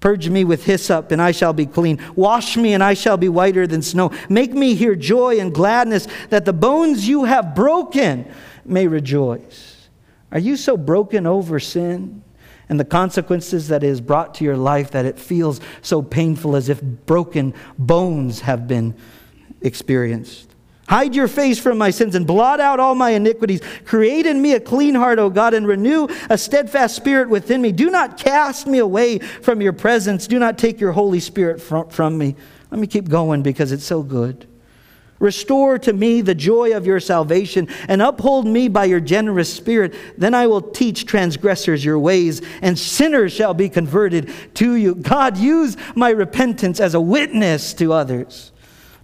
Purge 0.00 0.28
me 0.28 0.44
with 0.44 0.64
hyssop, 0.64 1.12
and 1.12 1.20
I 1.20 1.30
shall 1.30 1.52
be 1.52 1.66
clean. 1.66 2.00
Wash 2.16 2.56
me, 2.56 2.72
and 2.72 2.82
I 2.82 2.94
shall 2.94 3.16
be 3.16 3.28
whiter 3.28 3.66
than 3.66 3.82
snow. 3.82 4.10
Make 4.28 4.52
me 4.52 4.74
hear 4.74 4.94
joy 4.94 5.38
and 5.38 5.54
gladness, 5.54 6.08
that 6.30 6.44
the 6.44 6.52
bones 6.52 7.06
you 7.06 7.24
have 7.24 7.54
broken 7.54 8.32
may 8.64 8.86
rejoice. 8.86 9.69
Are 10.32 10.38
you 10.38 10.56
so 10.56 10.76
broken 10.76 11.26
over 11.26 11.58
sin 11.58 12.22
and 12.68 12.78
the 12.78 12.84
consequences 12.84 13.68
that 13.68 13.82
it 13.82 13.88
has 13.88 14.00
brought 14.00 14.34
to 14.36 14.44
your 14.44 14.56
life 14.56 14.92
that 14.92 15.04
it 15.04 15.18
feels 15.18 15.60
so 15.82 16.02
painful 16.02 16.54
as 16.54 16.68
if 16.68 16.80
broken 16.82 17.54
bones 17.78 18.40
have 18.40 18.68
been 18.68 18.94
experienced? 19.60 20.54
Hide 20.88 21.14
your 21.14 21.28
face 21.28 21.58
from 21.58 21.78
my 21.78 21.90
sins 21.90 22.16
and 22.16 22.26
blot 22.26 22.58
out 22.58 22.80
all 22.80 22.96
my 22.96 23.10
iniquities. 23.10 23.60
Create 23.84 24.26
in 24.26 24.42
me 24.42 24.54
a 24.54 24.60
clean 24.60 24.96
heart, 24.96 25.20
O 25.20 25.30
God, 25.30 25.54
and 25.54 25.64
renew 25.64 26.08
a 26.28 26.36
steadfast 26.36 26.96
spirit 26.96 27.28
within 27.28 27.62
me. 27.62 27.70
Do 27.70 27.90
not 27.90 28.16
cast 28.16 28.66
me 28.66 28.78
away 28.78 29.20
from 29.20 29.60
your 29.60 29.72
presence. 29.72 30.26
Do 30.26 30.40
not 30.40 30.58
take 30.58 30.80
your 30.80 30.90
Holy 30.90 31.20
Spirit 31.20 31.62
from, 31.62 31.88
from 31.90 32.18
me. 32.18 32.34
Let 32.72 32.80
me 32.80 32.88
keep 32.88 33.08
going 33.08 33.42
because 33.42 33.70
it's 33.70 33.84
so 33.84 34.02
good. 34.02 34.48
Restore 35.20 35.78
to 35.80 35.92
me 35.92 36.22
the 36.22 36.34
joy 36.34 36.74
of 36.74 36.86
your 36.86 36.98
salvation 36.98 37.68
and 37.88 38.00
uphold 38.00 38.46
me 38.46 38.68
by 38.68 38.86
your 38.86 39.00
generous 39.00 39.52
spirit. 39.52 39.94
Then 40.18 40.32
I 40.32 40.46
will 40.46 40.62
teach 40.62 41.04
transgressors 41.04 41.84
your 41.84 41.98
ways, 41.98 42.40
and 42.62 42.78
sinners 42.78 43.32
shall 43.32 43.52
be 43.52 43.68
converted 43.68 44.32
to 44.54 44.74
you. 44.74 44.94
God, 44.94 45.36
use 45.36 45.76
my 45.94 46.08
repentance 46.08 46.80
as 46.80 46.94
a 46.94 47.00
witness 47.00 47.74
to 47.74 47.92
others. 47.92 48.50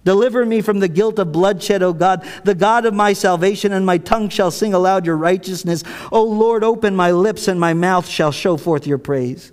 Deliver 0.03 0.45
me 0.45 0.61
from 0.61 0.79
the 0.79 0.87
guilt 0.87 1.19
of 1.19 1.33
bloodshed, 1.33 1.83
O 1.83 1.93
God, 1.93 2.25
the 2.45 2.55
God 2.55 2.85
of 2.85 2.93
my 2.93 3.13
salvation, 3.13 3.71
and 3.73 3.85
my 3.85 3.97
tongue 3.97 4.29
shall 4.29 4.51
sing 4.51 4.73
aloud 4.73 5.05
your 5.05 5.17
righteousness. 5.17 5.83
O 6.11 6.23
Lord, 6.23 6.63
open 6.63 6.95
my 6.95 7.11
lips, 7.11 7.47
and 7.47 7.59
my 7.59 7.73
mouth 7.73 8.07
shall 8.07 8.31
show 8.31 8.57
forth 8.57 8.87
your 8.87 8.97
praise. 8.97 9.51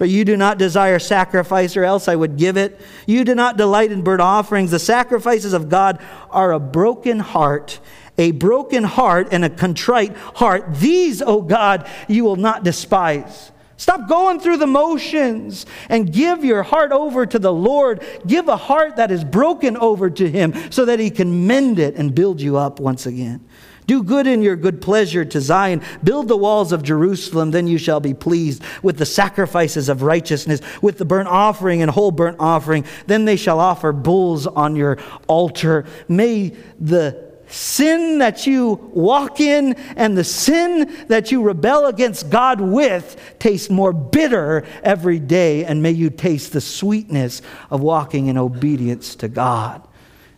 For 0.00 0.06
you 0.06 0.24
do 0.24 0.34
not 0.34 0.56
desire 0.56 0.98
sacrifice, 0.98 1.76
or 1.76 1.84
else 1.84 2.08
I 2.08 2.16
would 2.16 2.38
give 2.38 2.56
it. 2.56 2.80
You 3.06 3.22
do 3.22 3.34
not 3.34 3.58
delight 3.58 3.92
in 3.92 4.00
burnt 4.00 4.22
offerings. 4.22 4.70
The 4.70 4.78
sacrifices 4.78 5.52
of 5.52 5.68
God 5.68 6.00
are 6.30 6.52
a 6.52 6.58
broken 6.58 7.18
heart, 7.18 7.80
a 8.16 8.30
broken 8.30 8.84
heart, 8.84 9.28
and 9.30 9.44
a 9.44 9.50
contrite 9.50 10.16
heart. 10.16 10.76
These, 10.76 11.20
O 11.20 11.42
God, 11.42 11.86
you 12.08 12.24
will 12.24 12.36
not 12.36 12.64
despise. 12.64 13.52
Stop 13.76 14.08
going 14.08 14.40
through 14.40 14.56
the 14.56 14.66
motions 14.66 15.66
and 15.90 16.10
give 16.10 16.46
your 16.46 16.62
heart 16.62 16.92
over 16.92 17.26
to 17.26 17.38
the 17.38 17.52
Lord. 17.52 18.02
Give 18.26 18.48
a 18.48 18.56
heart 18.56 18.96
that 18.96 19.10
is 19.10 19.22
broken 19.22 19.76
over 19.76 20.08
to 20.08 20.30
Him 20.30 20.54
so 20.70 20.86
that 20.86 20.98
He 20.98 21.10
can 21.10 21.46
mend 21.46 21.78
it 21.78 21.96
and 21.96 22.14
build 22.14 22.40
you 22.40 22.56
up 22.56 22.80
once 22.80 23.04
again. 23.04 23.44
Do 23.90 24.04
good 24.04 24.28
in 24.28 24.40
your 24.40 24.54
good 24.54 24.80
pleasure 24.80 25.24
to 25.24 25.40
Zion. 25.40 25.82
Build 26.04 26.28
the 26.28 26.36
walls 26.36 26.70
of 26.70 26.84
Jerusalem, 26.84 27.50
then 27.50 27.66
you 27.66 27.76
shall 27.76 27.98
be 27.98 28.14
pleased 28.14 28.62
with 28.84 28.98
the 28.98 29.04
sacrifices 29.04 29.88
of 29.88 30.02
righteousness, 30.02 30.60
with 30.80 30.96
the 30.96 31.04
burnt 31.04 31.26
offering 31.26 31.82
and 31.82 31.90
whole 31.90 32.12
burnt 32.12 32.36
offering. 32.38 32.84
Then 33.08 33.24
they 33.24 33.34
shall 33.34 33.58
offer 33.58 33.90
bulls 33.90 34.46
on 34.46 34.76
your 34.76 34.98
altar. 35.26 35.86
May 36.06 36.54
the 36.78 37.32
sin 37.48 38.18
that 38.18 38.46
you 38.46 38.74
walk 38.92 39.40
in 39.40 39.72
and 39.96 40.16
the 40.16 40.22
sin 40.22 41.06
that 41.08 41.32
you 41.32 41.42
rebel 41.42 41.86
against 41.86 42.30
God 42.30 42.60
with 42.60 43.20
taste 43.40 43.72
more 43.72 43.92
bitter 43.92 44.64
every 44.84 45.18
day, 45.18 45.64
and 45.64 45.82
may 45.82 45.90
you 45.90 46.10
taste 46.10 46.52
the 46.52 46.60
sweetness 46.60 47.42
of 47.72 47.80
walking 47.80 48.28
in 48.28 48.38
obedience 48.38 49.16
to 49.16 49.26
God 49.26 49.82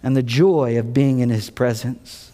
and 0.03 0.17
the 0.17 0.23
joy 0.23 0.79
of 0.79 0.95
being 0.95 1.19
in 1.19 1.29
His 1.29 1.51
presence 1.51 2.32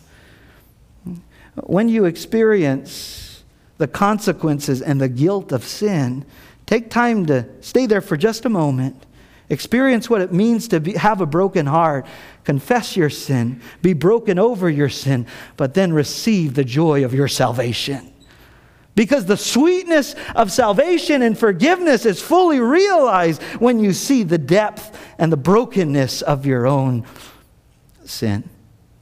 when 1.66 1.88
you 1.88 2.04
experience 2.04 3.42
the 3.78 3.88
consequences 3.88 4.82
and 4.82 5.00
the 5.00 5.08
guilt 5.08 5.52
of 5.52 5.64
sin, 5.64 6.24
take 6.66 6.90
time 6.90 7.26
to 7.26 7.46
stay 7.60 7.86
there 7.86 8.00
for 8.00 8.16
just 8.16 8.44
a 8.44 8.48
moment. 8.48 9.06
Experience 9.50 10.10
what 10.10 10.20
it 10.20 10.32
means 10.32 10.68
to 10.68 10.80
be, 10.80 10.92
have 10.92 11.20
a 11.20 11.26
broken 11.26 11.64
heart. 11.66 12.06
Confess 12.44 12.96
your 12.96 13.08
sin. 13.08 13.62
Be 13.80 13.94
broken 13.94 14.38
over 14.38 14.68
your 14.68 14.90
sin, 14.90 15.26
but 15.56 15.74
then 15.74 15.92
receive 15.92 16.54
the 16.54 16.64
joy 16.64 17.04
of 17.04 17.14
your 17.14 17.28
salvation. 17.28 18.12
Because 18.94 19.26
the 19.26 19.36
sweetness 19.36 20.16
of 20.34 20.50
salvation 20.50 21.22
and 21.22 21.38
forgiveness 21.38 22.04
is 22.04 22.20
fully 22.20 22.58
realized 22.58 23.40
when 23.60 23.78
you 23.78 23.92
see 23.92 24.24
the 24.24 24.38
depth 24.38 24.98
and 25.18 25.32
the 25.32 25.36
brokenness 25.36 26.20
of 26.20 26.44
your 26.44 26.66
own 26.66 27.06
sin. 28.04 28.48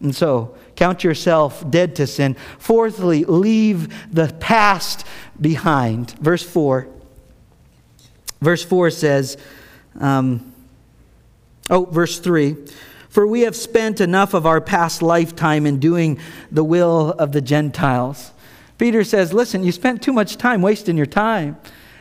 And 0.01 0.15
so, 0.15 0.55
count 0.77 1.03
yourself 1.03 1.68
dead 1.68 1.97
to 1.97 2.07
sin. 2.07 2.37
Fourthly, 2.59 3.24
leave 3.24 4.12
the 4.12 4.33
past 4.41 5.07
behind. 5.41 6.12
Verse 6.12 6.43
4. 6.43 6.89
Verse 8.41 8.62
4 8.62 8.91
says, 8.91 9.37
um, 10.01 10.53
oh, 11.70 11.85
verse 11.87 12.18
3 12.18 12.57
For 13.09 13.27
we 13.27 13.43
have 13.43 13.57
spent 13.57 14.01
enough 14.01 14.35
of 14.35 14.47
our 14.47 14.61
past 14.61 15.03
lifetime 15.03 15.66
in 15.66 15.81
doing 15.81 16.18
the 16.51 16.64
will 16.64 17.11
of 17.12 17.33
the 17.33 17.41
Gentiles. 17.41 18.33
Peter 18.79 19.05
says, 19.05 19.33
Listen, 19.33 19.64
you 19.64 19.72
spent 19.72 20.03
too 20.03 20.12
much 20.12 20.37
time 20.37 20.62
wasting 20.62 20.97
your 20.97 21.07
time. 21.07 21.57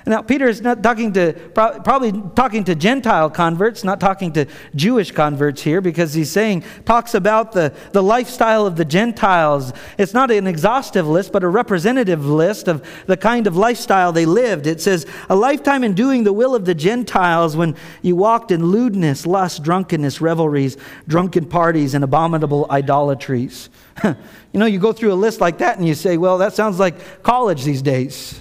Now, 0.08 0.22
Peter 0.22 0.48
is 0.48 0.62
not 0.62 0.84
talking 0.84 1.14
to, 1.14 1.34
probably 1.56 2.12
talking 2.36 2.64
to 2.66 2.76
Gentile 2.76 3.28
converts, 3.32 3.84
not 3.84 4.00
talking 4.00 4.32
to 4.34 4.46
Jewish 4.76 5.10
converts 5.10 5.64
here, 5.64 5.82
because 5.82 6.14
he's 6.14 6.30
saying, 6.30 6.64
talks 6.86 7.16
about 7.16 7.54
the, 7.54 7.74
the 7.92 8.04
lifestyle 8.04 8.68
of 8.68 8.76
the 8.76 8.86
Gentiles. 8.86 9.74
It's 9.98 10.14
not 10.14 10.30
an 10.30 10.46
exhaustive 10.46 11.08
list, 11.08 11.32
but 11.32 11.44
a 11.44 11.48
representative 11.48 12.24
list 12.24 12.68
of 12.68 12.88
the 13.08 13.18
kind 13.18 13.48
of 13.48 13.58
lifestyle 13.58 14.12
they 14.12 14.28
lived. 14.28 14.68
It 14.68 14.80
says, 14.80 15.08
a 15.28 15.36
lifetime 15.36 15.84
in 15.84 15.96
doing 15.96 16.24
the 16.24 16.34
will 16.34 16.54
of 16.54 16.66
the 16.66 16.76
Gentiles 16.76 17.58
when 17.58 17.76
you 18.04 18.16
walked 18.16 18.52
in 18.52 18.68
lewdness, 18.68 19.26
lust, 19.26 19.64
drunkenness, 19.64 20.22
revelries, 20.22 20.78
drunken 21.08 21.46
parties, 21.46 21.96
and 21.96 22.04
abominable 22.04 22.68
idolatries. 22.70 23.72
you 24.04 24.16
know, 24.54 24.68
you 24.68 24.78
go 24.78 24.94
through 24.94 25.14
a 25.14 25.16
list 25.16 25.42
like 25.42 25.58
that 25.58 25.80
and 25.80 25.88
you 25.88 25.96
say, 25.96 26.18
well, 26.18 26.38
that 26.38 26.54
sounds 26.54 26.78
like 26.78 27.24
college 27.24 27.64
these 27.64 27.82
days 27.82 28.40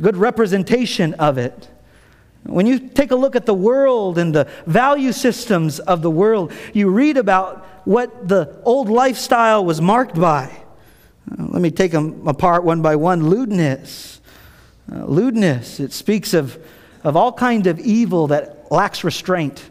good 0.00 0.16
representation 0.16 1.14
of 1.14 1.38
it. 1.38 1.68
When 2.44 2.66
you 2.66 2.78
take 2.80 3.12
a 3.12 3.16
look 3.16 3.36
at 3.36 3.46
the 3.46 3.54
world 3.54 4.18
and 4.18 4.34
the 4.34 4.48
value 4.66 5.12
systems 5.12 5.78
of 5.78 6.02
the 6.02 6.10
world, 6.10 6.52
you 6.72 6.90
read 6.90 7.16
about 7.16 7.64
what 7.84 8.28
the 8.28 8.60
old 8.64 8.88
lifestyle 8.88 9.64
was 9.64 9.80
marked 9.80 10.20
by. 10.20 10.50
Uh, 11.30 11.44
let 11.50 11.62
me 11.62 11.70
take 11.70 11.92
them 11.92 12.26
apart 12.26 12.64
one 12.64 12.82
by 12.82 12.96
one. 12.96 13.28
Lewdness. 13.28 14.20
Uh, 14.92 15.04
lewdness, 15.04 15.78
it 15.78 15.92
speaks 15.92 16.34
of, 16.34 16.58
of 17.04 17.16
all 17.16 17.32
kind 17.32 17.68
of 17.68 17.78
evil 17.78 18.26
that 18.26 18.66
lacks 18.72 19.04
restraint. 19.04 19.70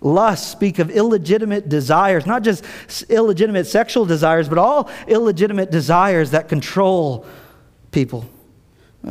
Lust 0.00 0.50
speak 0.50 0.78
of 0.78 0.90
illegitimate 0.90 1.68
desires, 1.68 2.26
not 2.26 2.42
just 2.42 2.64
illegitimate 3.10 3.66
sexual 3.66 4.06
desires, 4.06 4.48
but 4.48 4.56
all 4.56 4.90
illegitimate 5.06 5.70
desires 5.70 6.30
that 6.30 6.48
control 6.48 7.26
people. 7.90 8.24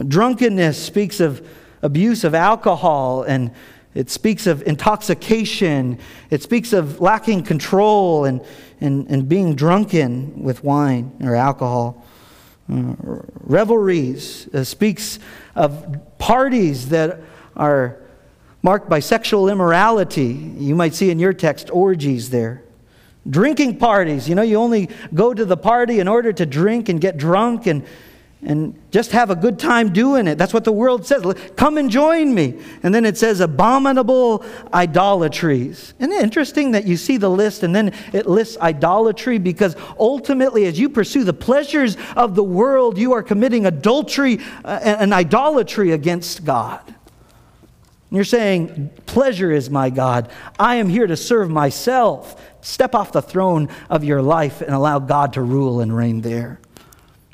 Drunkenness 0.07 0.81
speaks 0.81 1.19
of 1.19 1.47
abuse 1.81 2.23
of 2.23 2.33
alcohol 2.33 3.23
and 3.23 3.51
it 3.93 4.09
speaks 4.09 4.45
of 4.45 4.61
intoxication. 4.63 5.99
It 6.29 6.43
speaks 6.43 6.73
of 6.73 6.99
lacking 6.99 7.43
control 7.43 8.25
and, 8.25 8.41
and, 8.81 9.07
and 9.09 9.29
being 9.29 9.55
drunken 9.55 10.43
with 10.43 10.63
wine 10.63 11.15
or 11.23 11.35
alcohol. 11.35 12.05
Uh, 12.71 12.95
revelries 13.41 14.49
uh, 14.53 14.63
speaks 14.63 15.19
of 15.55 16.01
parties 16.17 16.89
that 16.89 17.21
are 17.55 18.01
marked 18.63 18.89
by 18.89 18.99
sexual 18.99 19.47
immorality. 19.47 20.33
You 20.57 20.75
might 20.75 20.93
see 20.93 21.09
in 21.09 21.19
your 21.19 21.31
text 21.31 21.69
orgies 21.71 22.31
there. 22.31 22.63
Drinking 23.29 23.77
parties. 23.77 24.27
You 24.27 24.35
know, 24.35 24.41
you 24.41 24.57
only 24.57 24.89
go 25.13 25.33
to 25.33 25.45
the 25.45 25.57
party 25.57 25.99
in 25.99 26.07
order 26.07 26.33
to 26.33 26.45
drink 26.45 26.89
and 26.89 26.99
get 26.99 27.17
drunk 27.17 27.65
and 27.65 27.85
and 28.45 28.79
just 28.91 29.11
have 29.11 29.31
a 29.31 29.35
good 29.35 29.57
time 29.57 29.91
doing 29.91 30.27
it. 30.27 30.37
That's 30.37 30.53
what 30.53 30.63
the 30.63 30.71
world 30.71 31.05
says. 31.05 31.25
Come 31.55 31.77
and 31.79 31.89
join 31.89 32.33
me. 32.33 32.59
And 32.83 32.93
then 32.93 33.03
it 33.03 33.17
says 33.17 33.39
abominable 33.39 34.45
idolatries. 34.71 35.95
Isn't 35.97 36.13
it 36.13 36.21
interesting 36.21 36.71
that 36.71 36.85
you 36.85 36.95
see 36.95 37.17
the 37.17 37.29
list 37.29 37.63
and 37.63 37.75
then 37.75 37.91
it 38.13 38.27
lists 38.27 38.55
idolatry 38.59 39.39
because 39.39 39.75
ultimately, 39.99 40.65
as 40.65 40.79
you 40.79 40.89
pursue 40.89 41.23
the 41.23 41.33
pleasures 41.33 41.97
of 42.15 42.35
the 42.35 42.43
world, 42.43 42.99
you 42.99 43.13
are 43.13 43.23
committing 43.23 43.65
adultery 43.65 44.39
uh, 44.63 44.79
and 44.83 45.11
idolatry 45.11 45.91
against 45.91 46.45
God. 46.45 46.81
And 46.85 46.95
You're 48.11 48.23
saying, 48.25 48.91
Pleasure 49.07 49.51
is 49.51 49.71
my 49.71 49.89
God. 49.89 50.31
I 50.59 50.75
am 50.75 50.87
here 50.87 51.07
to 51.07 51.17
serve 51.17 51.49
myself. 51.49 52.39
Step 52.61 52.93
off 52.93 53.11
the 53.11 53.23
throne 53.23 53.69
of 53.89 54.03
your 54.03 54.21
life 54.21 54.61
and 54.61 54.73
allow 54.75 54.99
God 54.99 55.33
to 55.33 55.41
rule 55.41 55.81
and 55.81 55.95
reign 55.95 56.21
there. 56.21 56.59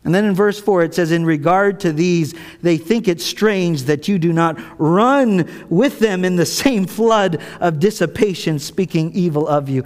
And 0.04 0.16
then 0.16 0.26
in 0.26 0.34
verse 0.34 0.60
4, 0.60 0.84
it 0.84 0.96
says, 0.96 1.12
In 1.12 1.26
regard 1.26 1.80
to 1.82 1.94
these, 1.94 2.34
they 2.62 2.78
think 2.78 3.08
it 3.08 3.22
strange 3.22 3.84
that 3.84 4.08
you 4.08 4.18
do 4.18 4.34
not 4.34 4.58
run 4.80 5.48
with 5.70 6.00
them 6.00 6.26
in 6.26 6.38
the 6.38 6.46
same 6.46 6.88
flood 6.88 7.40
of 7.60 7.80
dissipation, 7.80 8.58
speaking 8.58 9.12
evil 9.14 9.48
of 9.48 9.70
you. 9.70 9.84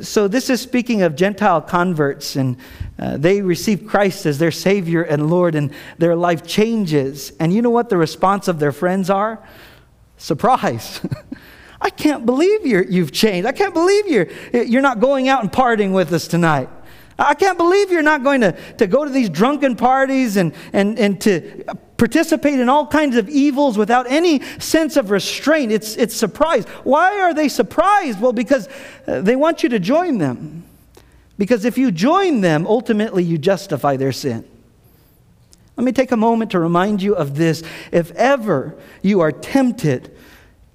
So, 0.00 0.26
this 0.26 0.50
is 0.50 0.60
speaking 0.60 1.02
of 1.02 1.14
Gentile 1.14 1.60
converts, 1.60 2.34
and 2.34 2.56
uh, 2.98 3.16
they 3.18 3.40
receive 3.40 3.86
Christ 3.86 4.26
as 4.26 4.38
their 4.38 4.50
Savior 4.50 5.02
and 5.02 5.30
Lord, 5.30 5.54
and 5.54 5.72
their 5.98 6.16
life 6.16 6.44
changes. 6.44 7.32
And 7.38 7.52
you 7.52 7.62
know 7.62 7.70
what 7.70 7.88
the 7.88 7.96
response 7.96 8.48
of 8.48 8.58
their 8.58 8.72
friends 8.72 9.10
are? 9.10 9.46
Surprise. 10.16 11.00
I 11.80 11.90
can't 11.90 12.24
believe 12.26 12.64
you 12.64 13.02
have 13.02 13.12
changed. 13.12 13.46
I 13.46 13.52
can't 13.52 13.74
believe 13.74 14.08
you're, 14.08 14.28
you're 14.52 14.82
not 14.82 15.00
going 15.00 15.28
out 15.28 15.42
and 15.42 15.52
partying 15.52 15.92
with 15.92 16.12
us 16.12 16.28
tonight. 16.28 16.68
I 17.18 17.34
can't 17.34 17.58
believe 17.58 17.90
you're 17.90 18.02
not 18.02 18.22
going 18.22 18.40
to, 18.40 18.52
to 18.78 18.86
go 18.86 19.04
to 19.04 19.10
these 19.10 19.28
drunken 19.28 19.76
parties 19.76 20.36
and, 20.36 20.54
and, 20.72 20.98
and 20.98 21.20
to 21.22 21.64
participate 21.96 22.58
in 22.58 22.68
all 22.68 22.86
kinds 22.86 23.16
of 23.16 23.28
evils 23.28 23.78
without 23.78 24.10
any 24.10 24.42
sense 24.58 24.96
of 24.96 25.10
restraint. 25.10 25.70
It's, 25.70 25.96
it's 25.96 26.16
surprise. 26.16 26.64
Why 26.84 27.20
are 27.20 27.34
they 27.34 27.48
surprised? 27.48 28.20
Well, 28.20 28.32
because 28.32 28.68
uh, 29.06 29.20
they 29.20 29.36
want 29.36 29.62
you 29.62 29.68
to 29.68 29.78
join 29.78 30.18
them. 30.18 30.64
Because 31.38 31.64
if 31.64 31.78
you 31.78 31.90
join 31.90 32.40
them, 32.40 32.66
ultimately 32.66 33.24
you 33.24 33.38
justify 33.38 33.96
their 33.96 34.12
sin. 34.12 34.44
Let 35.76 35.84
me 35.84 35.92
take 35.92 36.12
a 36.12 36.16
moment 36.16 36.50
to 36.52 36.60
remind 36.60 37.02
you 37.02 37.14
of 37.14 37.36
this. 37.36 37.62
If 37.90 38.10
ever 38.12 38.76
you 39.00 39.20
are 39.20 39.32
tempted 39.32 40.11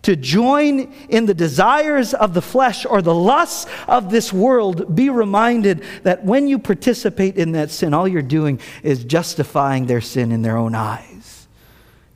to 0.08 0.16
join 0.16 0.89
in 1.10 1.26
the 1.26 1.34
desires 1.34 2.14
of 2.14 2.34
the 2.34 2.41
flesh 2.41 2.86
or 2.86 3.01
the 3.01 3.14
lusts 3.14 3.70
of 3.89 4.10
this 4.10 4.32
world, 4.32 4.95
be 4.95 5.10
reminded 5.10 5.84
that 6.03 6.24
when 6.24 6.47
you 6.47 6.58
participate 6.58 7.36
in 7.36 7.51
that 7.51 7.70
sin, 7.70 7.93
all 7.93 8.08
you're 8.08 8.22
doing 8.22 8.58
is 8.84 9.03
justifying 9.03 9.86
their 9.86 9.99
sin 9.99 10.32
in 10.32 10.43
their 10.43 10.55
own 10.55 10.74
eyes. 10.76 11.49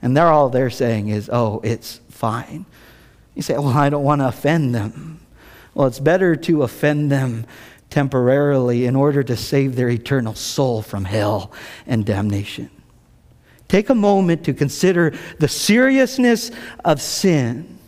And 0.01 0.15
they're 0.15 0.29
all 0.29 0.47
they're 0.47 0.69
saying 0.69 1.09
is, 1.09 1.29
oh, 1.33 1.59
it's 1.65 1.99
fine. 2.07 2.65
You 3.35 3.41
say, 3.41 3.55
well, 3.55 3.67
I 3.67 3.89
don't 3.89 4.05
want 4.05 4.21
to 4.21 4.29
offend 4.29 4.73
them. 4.73 5.19
Well, 5.73 5.87
it's 5.87 5.99
better 5.99 6.37
to 6.37 6.63
offend 6.63 7.11
them 7.11 7.45
temporarily 7.89 8.85
in 8.85 8.95
order 8.95 9.21
to 9.21 9.35
save 9.35 9.75
their 9.75 9.89
eternal 9.89 10.33
soul 10.33 10.81
from 10.81 11.03
hell 11.03 11.51
and 11.85 12.05
damnation. 12.05 12.69
Take 13.67 13.89
a 13.89 13.95
moment 13.95 14.45
to 14.45 14.53
consider 14.53 15.13
the 15.39 15.49
seriousness 15.49 16.51
of 16.85 17.01
sin 17.01 17.79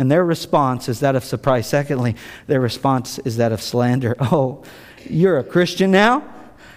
and 0.00 0.10
their 0.10 0.24
response 0.24 0.88
is 0.88 1.00
that 1.00 1.14
of 1.14 1.22
surprise. 1.24 1.66
Secondly, 1.66 2.16
their 2.46 2.58
response 2.58 3.18
is 3.18 3.36
that 3.36 3.52
of 3.52 3.60
slander. 3.60 4.16
Oh, 4.32 4.64
you're 5.04 5.38
a 5.38 5.44
Christian 5.44 5.90
now? 5.90 6.20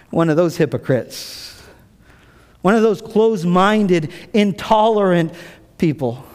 One 0.09 0.29
of 0.29 0.35
those 0.35 0.57
hypocrites. 0.57 1.63
One 2.61 2.75
of 2.75 2.81
those 2.81 3.01
closed 3.01 3.45
minded, 3.45 4.11
intolerant 4.33 5.33
people. 5.77 6.25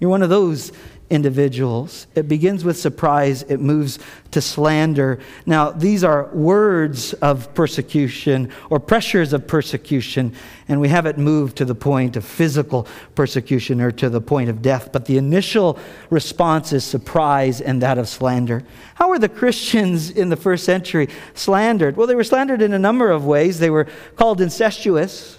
You're 0.00 0.08
one 0.08 0.22
of 0.22 0.30
those 0.30 0.72
individuals. 1.12 2.06
It 2.14 2.26
begins 2.26 2.64
with 2.64 2.78
surprise, 2.78 3.42
it 3.42 3.60
moves 3.60 3.98
to 4.30 4.40
slander. 4.40 5.20
Now, 5.44 5.70
these 5.70 6.02
are 6.02 6.30
words 6.32 7.12
of 7.14 7.52
persecution 7.52 8.50
or 8.70 8.80
pressures 8.80 9.34
of 9.34 9.46
persecution, 9.46 10.34
and 10.68 10.80
we 10.80 10.88
have 10.88 11.04
it 11.04 11.18
moved 11.18 11.58
to 11.58 11.66
the 11.66 11.74
point 11.74 12.16
of 12.16 12.24
physical 12.24 12.88
persecution 13.14 13.82
or 13.82 13.92
to 13.92 14.08
the 14.08 14.22
point 14.22 14.48
of 14.48 14.62
death. 14.62 14.90
But 14.90 15.04
the 15.04 15.18
initial 15.18 15.78
response 16.08 16.72
is 16.72 16.82
surprise 16.82 17.60
and 17.60 17.82
that 17.82 17.98
of 17.98 18.08
slander. 18.08 18.64
How 18.94 19.10
were 19.10 19.18
the 19.18 19.28
Christians 19.28 20.08
in 20.08 20.30
the 20.30 20.36
first 20.36 20.64
century 20.64 21.10
slandered? 21.34 21.98
Well, 21.98 22.06
they 22.06 22.14
were 22.14 22.24
slandered 22.24 22.62
in 22.62 22.72
a 22.72 22.78
number 22.78 23.10
of 23.10 23.26
ways. 23.26 23.58
They 23.58 23.70
were 23.70 23.86
called 24.16 24.40
incestuous. 24.40 25.38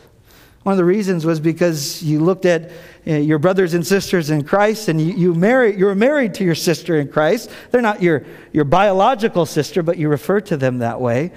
One 0.64 0.72
of 0.72 0.78
the 0.78 0.86
reasons 0.86 1.26
was 1.26 1.41
because 1.41 2.01
you 2.01 2.22
looked 2.22 2.45
at 2.45 2.72
uh, 3.05 3.16
your 3.16 3.38
brothers 3.38 3.74
and 3.74 3.86
sisters 3.86 4.30
in 4.30 4.45
Christ 4.45 4.88
and 4.88 4.99
you, 4.99 5.14
you, 5.14 5.34
marry, 5.34 5.78
you 5.78 5.86
were 5.86 5.95
married 5.95 6.34
to 6.36 6.45
your 6.45 6.55
sister 6.55 6.99
in 6.99 7.09
Christ. 7.09 7.49
They're 7.72 7.82
not 7.82 8.01
your, 8.01 8.26
your 8.53 8.64
biological 8.64 9.45
sister, 9.45 9.84
but 9.84 9.97
you 9.97 10.07
refer 10.07 10.39
to 10.41 10.55
them 10.55 10.80
that 10.80 11.01
way. 11.01 11.34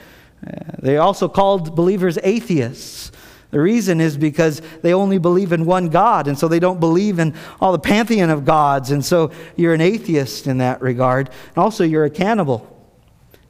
Uh, 0.46 0.50
they 0.78 0.96
also 0.98 1.28
called 1.28 1.74
believers 1.74 2.18
atheists. 2.22 3.10
The 3.50 3.60
reason 3.60 4.00
is 4.00 4.16
because 4.16 4.60
they 4.82 4.92
only 4.92 5.18
believe 5.18 5.52
in 5.52 5.64
one 5.64 5.88
God, 5.88 6.28
and 6.28 6.38
so 6.38 6.46
they 6.46 6.58
don't 6.58 6.78
believe 6.78 7.18
in 7.18 7.34
all 7.60 7.72
the 7.72 7.78
pantheon 7.78 8.28
of 8.28 8.44
gods, 8.44 8.90
and 8.90 9.04
so 9.04 9.30
you're 9.56 9.72
an 9.72 9.80
atheist 9.80 10.46
in 10.46 10.58
that 10.58 10.82
regard. 10.82 11.28
And 11.28 11.58
also, 11.58 11.84
you're 11.84 12.04
a 12.04 12.10
cannibal. 12.10 12.75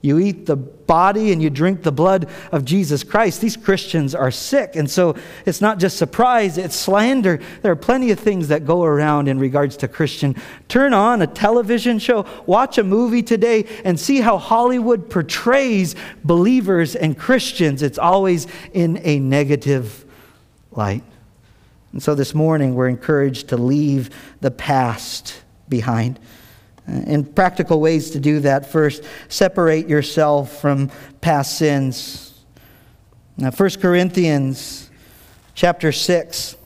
You 0.07 0.21
eat 0.21 0.47
the 0.47 0.55
body 0.55 1.33
and 1.33 1.43
you 1.43 1.51
drink 1.51 1.83
the 1.83 1.91
blood 1.91 2.29
of 2.53 2.65
Jesus 2.65 3.03
Christ. 3.03 3.41
These 3.41 3.57
Christians 3.57 4.15
are 4.15 4.31
sick. 4.31 4.77
And 4.77 4.89
so 4.89 5.17
it's 5.45 5.61
not 5.61 5.81
just 5.81 5.97
surprise, 5.99 6.59
it's 6.59 6.77
slander. 6.77 7.41
There 7.63 7.73
are 7.73 7.77
plenty 7.77 8.13
of 8.13 8.21
things 8.21 8.47
that 8.49 8.65
go 8.65 8.85
around 8.85 9.27
in 9.27 9.41
regards 9.41 9.77
to 9.79 9.89
Christian. 9.89 10.37
Turn 10.69 10.95
on 10.95 11.23
a 11.23 11.27
television 11.27 11.99
show, 11.99 12.25
watch 12.47 12.79
a 12.79 12.85
movie 12.85 13.25
today, 13.25 13.67
and 13.85 13.99
see 13.99 14.21
how 14.21 14.39
Hollywood 14.39 15.11
portrays 15.11 15.97
believers 16.23 16.95
and 16.95 17.19
Christians. 17.19 17.83
It's 17.83 17.99
always 17.99 18.47
in 18.73 19.01
a 19.03 19.19
negative 19.19 20.05
light. 20.71 21.03
And 21.93 22.01
so 22.01 22.15
this 22.15 22.33
morning, 22.33 22.77
we're 22.77 22.89
encouraged 22.89 23.49
to 23.49 23.57
leave 23.57 24.11
the 24.41 24.53
past 24.53 25.43
behind. 25.69 26.21
Uh, 26.89 26.93
In 27.07 27.25
practical 27.25 27.81
ways 27.81 28.11
to 28.11 28.21
do 28.21 28.41
that, 28.41 28.67
first, 28.67 29.03
separate 29.29 29.89
yourself 29.89 30.61
from 30.61 30.91
past 31.21 31.59
sins. 31.59 32.35
Now, 33.37 33.51
1 33.51 33.71
Corinthians 33.81 34.91
chapter 35.55 35.93
6, 35.93 36.57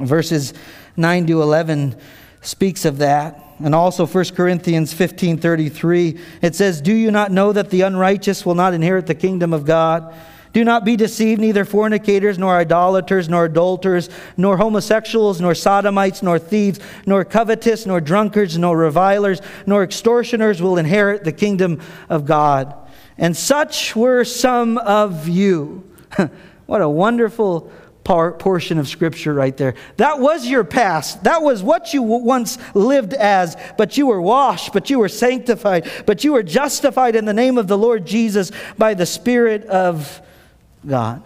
verses 0.00 0.54
9 0.96 1.26
to 1.26 1.42
11 1.42 1.96
speaks 2.40 2.84
of 2.84 2.98
that. 2.98 3.40
And 3.62 3.74
also 3.74 4.06
1 4.06 4.34
Corinthians 4.34 4.92
15:33 4.92 6.18
it 6.42 6.56
says, 6.56 6.80
"Do 6.80 6.92
you 6.92 7.10
not 7.10 7.30
know 7.30 7.52
that 7.52 7.70
the 7.70 7.82
unrighteous 7.82 8.44
will 8.44 8.56
not 8.56 8.74
inherit 8.74 9.06
the 9.06 9.14
kingdom 9.14 9.52
of 9.52 9.64
God?" 9.64 10.12
Do 10.54 10.64
not 10.64 10.84
be 10.84 10.94
deceived, 10.94 11.40
neither 11.40 11.64
fornicators, 11.64 12.38
nor 12.38 12.56
idolaters, 12.56 13.28
nor 13.28 13.46
adulterers, 13.46 14.08
nor 14.36 14.56
homosexuals, 14.56 15.40
nor 15.40 15.52
sodomites, 15.52 16.22
nor 16.22 16.38
thieves, 16.38 16.78
nor 17.06 17.24
covetous, 17.24 17.86
nor 17.86 18.00
drunkards, 18.00 18.56
nor 18.56 18.78
revilers, 18.78 19.42
nor 19.66 19.82
extortioners 19.82 20.62
will 20.62 20.78
inherit 20.78 21.24
the 21.24 21.32
kingdom 21.32 21.82
of 22.08 22.24
God. 22.24 22.72
And 23.18 23.36
such 23.36 23.96
were 23.96 24.24
some 24.24 24.78
of 24.78 25.26
you. 25.26 25.90
what 26.66 26.80
a 26.80 26.88
wonderful 26.88 27.72
portion 28.04 28.78
of 28.78 28.86
scripture 28.86 29.34
right 29.34 29.56
there. 29.56 29.74
That 29.96 30.20
was 30.20 30.46
your 30.46 30.62
past. 30.62 31.24
That 31.24 31.42
was 31.42 31.64
what 31.64 31.92
you 31.92 32.02
once 32.02 32.58
lived 32.74 33.12
as, 33.14 33.56
but 33.76 33.96
you 33.96 34.06
were 34.06 34.22
washed, 34.22 34.72
but 34.72 34.88
you 34.88 35.00
were 35.00 35.08
sanctified, 35.08 35.90
but 36.06 36.22
you 36.22 36.34
were 36.34 36.44
justified 36.44 37.16
in 37.16 37.24
the 37.24 37.32
name 37.32 37.58
of 37.58 37.66
the 37.66 37.78
Lord 37.78 38.06
Jesus 38.06 38.52
by 38.78 38.94
the 38.94 39.06
Spirit 39.06 39.64
of 39.64 40.20
God. 40.86 41.22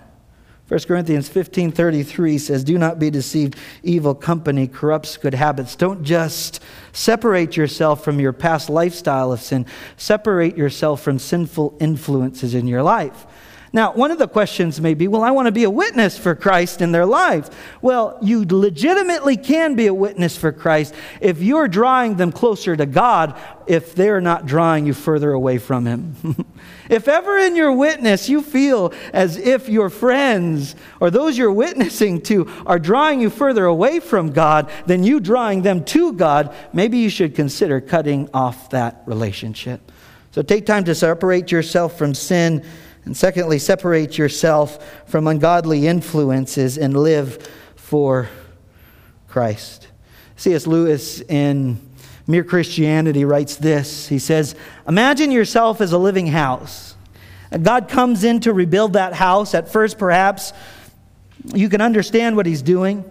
1 0.69 0.81
Corinthians 0.87 1.31
15:33 1.31 2.37
says, 2.37 2.63
"Do 2.63 2.77
not 2.77 2.99
be 2.99 3.09
deceived. 3.09 3.57
Evil 3.83 4.15
company 4.15 4.67
corrupts 4.67 5.17
good 5.17 5.33
habits." 5.33 5.75
Don't 5.75 6.03
just 6.03 6.61
separate 6.93 7.57
yourself 7.57 8.05
from 8.05 8.21
your 8.21 8.35
past 8.35 8.69
lifestyle 8.69 9.33
of 9.33 9.41
sin. 9.41 9.65
Separate 9.97 10.59
yourself 10.59 11.01
from 11.01 11.19
sinful 11.19 11.75
influences 11.81 12.55
in 12.55 12.67
your 12.67 12.83
life. 12.83 13.27
Now, 13.73 13.93
one 13.93 14.11
of 14.11 14.19
the 14.19 14.29
questions 14.29 14.81
may 14.81 14.95
be 14.95 15.09
well, 15.09 15.23
I 15.23 15.31
want 15.31 15.47
to 15.47 15.53
be 15.53 15.65
a 15.65 15.71
witness 15.71 16.19
for 16.19 16.35
Christ 16.35 16.81
in 16.81 16.93
their 16.93 17.07
lives. 17.07 17.51
Well, 17.83 18.19
you 18.23 18.45
legitimately 18.49 19.37
can 19.37 19.75
be 19.75 19.87
a 19.87 19.95
witness 19.95 20.37
for 20.37 20.53
Christ 20.53 20.95
if 21.21 21.43
you're 21.43 21.69
drawing 21.69 22.17
them 22.17 22.33
closer 22.33 22.77
to 22.77 22.87
God, 22.87 23.39
if 23.67 23.95
they're 23.95 24.21
not 24.21 24.47
drawing 24.47 24.87
you 24.87 24.95
further 24.95 25.33
away 25.33 25.59
from 25.59 25.87
Him. 25.87 26.47
if 26.89 27.09
ever 27.09 27.39
in 27.39 27.57
your 27.57 27.73
witness 27.73 28.29
you 28.29 28.43
feel 28.43 28.93
as 29.13 29.37
if 29.37 29.69
your 29.69 29.91
friends 29.91 30.77
or 31.01 31.11
those 31.11 31.37
you're 31.37 31.53
witnessing 31.53 32.21
to 32.23 32.51
are 32.67 32.79
drawing 32.79 33.21
you 33.21 33.31
further 33.31 33.65
away 33.65 34.01
from 34.01 34.33
God 34.33 34.71
than 34.87 35.05
you 35.05 35.21
drawing 35.21 35.63
them 35.63 35.85
to 35.87 36.13
God, 36.13 36.55
maybe 36.73 36.99
you 36.99 37.11
should 37.11 37.35
consider 37.35 37.81
cutting 37.81 38.29
off 38.33 38.71
that 38.71 39.03
relationship. 39.07 39.93
So 40.33 40.43
take 40.43 40.67
time 40.67 40.85
to 40.85 40.95
separate 40.95 41.51
yourself 41.51 41.99
from 41.99 42.15
sin 42.15 42.65
and 43.09 43.17
secondly, 43.17 43.59
separate 43.59 44.19
yourself 44.19 45.09
from 45.09 45.27
ungodly 45.29 45.87
influences 45.87 46.77
and 46.77 46.95
live 46.95 47.43
for 47.75 48.29
Christ. 49.29 49.89
C.S. 50.37 50.67
Lewis 50.67 51.23
in 51.23 51.81
Mere 52.29 52.45
Christianity 52.45 53.25
writes 53.25 53.57
this 53.57 54.07
He 54.07 54.21
says, 54.21 54.55
Imagine 54.87 55.33
yourself 55.33 55.81
as 55.81 55.93
a 55.93 55.99
living 55.99 56.29
house. 56.29 56.95
God 57.63 57.89
comes 57.89 58.23
in 58.23 58.41
to 58.41 58.53
rebuild 58.53 58.93
that 58.93 59.15
house. 59.15 59.55
At 59.55 59.73
first, 59.73 59.99
perhaps, 59.99 60.53
you 61.55 61.71
can 61.71 61.81
understand 61.81 62.37
what 62.37 62.45
he's 62.45 62.61
doing. 62.61 63.11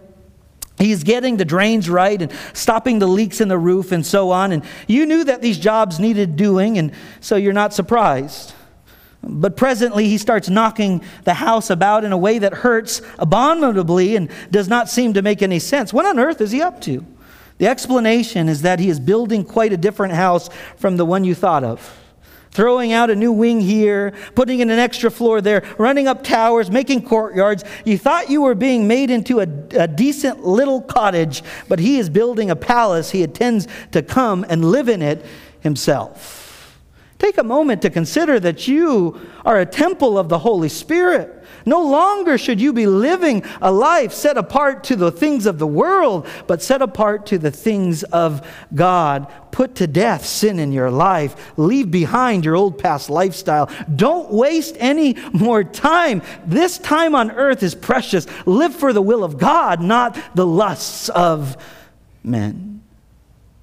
He's 0.78 1.04
getting 1.04 1.38
the 1.38 1.46
drains 1.46 1.90
right 1.90 2.22
and 2.22 2.32
stopping 2.54 3.00
the 3.00 3.08
leaks 3.08 3.42
in 3.42 3.48
the 3.48 3.58
roof 3.58 3.92
and 3.92 4.06
so 4.06 4.30
on. 4.30 4.52
And 4.52 4.64
you 4.88 5.08
knew 5.08 5.24
that 5.24 5.42
these 5.42 5.58
jobs 5.58 6.00
needed 6.00 6.36
doing, 6.36 6.78
and 6.78 6.92
so 7.20 7.36
you're 7.36 7.52
not 7.52 7.74
surprised. 7.74 8.54
But 9.24 9.58
presently, 9.58 10.08
he 10.08 10.20
starts 10.20 10.50
knocking 10.50 11.04
the 11.24 11.34
house 11.34 11.72
about 11.72 12.04
in 12.04 12.12
a 12.12 12.18
way 12.18 12.38
that 12.38 12.54
hurts 12.54 13.02
abominably 13.18 14.16
and 14.16 14.30
does 14.52 14.68
not 14.68 14.88
seem 14.88 15.16
to 15.16 15.24
make 15.24 15.42
any 15.42 15.58
sense. 15.58 15.92
What 15.92 16.06
on 16.06 16.20
earth 16.20 16.40
is 16.42 16.52
he 16.52 16.62
up 16.62 16.80
to? 16.82 17.04
The 17.58 17.68
explanation 17.68 18.50
is 18.50 18.62
that 18.62 18.80
he 18.80 18.90
is 18.90 19.00
building 19.00 19.44
quite 19.44 19.74
a 19.74 19.78
different 19.78 20.14
house 20.14 20.50
from 20.76 20.98
the 20.98 21.06
one 21.06 21.24
you 21.24 21.34
thought 21.34 21.64
of. 21.64 21.98
Throwing 22.52 22.92
out 22.92 23.10
a 23.10 23.16
new 23.16 23.32
wing 23.32 23.62
here, 23.62 24.14
putting 24.34 24.62
in 24.62 24.70
an 24.70 24.80
extra 24.80 25.12
floor 25.12 25.42
there, 25.42 25.64
running 25.78 26.08
up 26.08 26.24
towers, 26.24 26.72
making 26.72 27.04
courtyards. 27.04 27.64
You 27.86 27.98
thought 27.98 28.30
you 28.30 28.42
were 28.42 28.56
being 28.56 28.88
made 28.88 29.12
into 29.12 29.40
a, 29.40 29.48
a 29.80 29.88
decent 29.88 30.44
little 30.44 30.82
cottage, 30.82 31.44
but 31.68 31.78
he 31.78 32.00
is 32.00 32.10
building 32.10 32.50
a 32.50 32.56
palace. 32.56 33.12
He 33.12 33.22
intends 33.22 33.68
to 33.92 34.02
come 34.02 34.46
and 34.50 34.66
live 34.66 34.90
in 34.90 35.02
it 35.02 35.26
himself. 35.60 36.80
Take 37.20 37.38
a 37.38 37.44
moment 37.44 37.82
to 37.82 37.90
consider 37.90 38.40
that 38.40 38.68
you 38.68 39.20
are 39.46 39.60
a 39.60 39.66
temple 39.66 40.18
of 40.18 40.30
the 40.30 40.40
Holy 40.40 40.70
Spirit. 40.70 41.37
No 41.68 41.82
longer 41.82 42.38
should 42.38 42.62
you 42.62 42.72
be 42.72 42.88
living 42.88 43.44
a 43.62 43.74
life 43.74 44.14
set 44.14 44.38
apart 44.38 44.86
to 44.86 44.96
the 44.96 45.12
things 45.12 45.46
of 45.46 45.60
the 45.60 45.68
world, 45.68 46.26
but 46.48 46.64
set 46.64 46.82
apart 46.82 47.26
to 47.26 47.38
the 47.38 47.52
things 47.52 48.04
of 48.04 48.50
God. 48.74 49.28
Put 49.52 49.76
to 49.76 49.86
death 49.86 50.26
sin 50.26 50.60
in 50.60 50.72
your 50.72 50.90
life. 50.90 51.58
Leave 51.58 51.92
behind 51.92 52.46
your 52.46 52.56
old 52.56 52.78
past 52.78 53.10
lifestyle. 53.10 53.70
Don't 53.94 54.32
waste 54.32 54.78
any 54.80 55.18
more 55.34 55.62
time. 55.62 56.22
This 56.46 56.78
time 56.78 57.14
on 57.14 57.32
earth 57.32 57.62
is 57.62 57.76
precious. 57.76 58.28
Live 58.46 58.74
for 58.74 58.94
the 58.94 59.02
will 59.02 59.26
of 59.26 59.38
God, 59.38 59.82
not 59.82 60.18
the 60.36 60.48
lusts 60.48 61.10
of 61.10 61.58
men. 62.24 62.82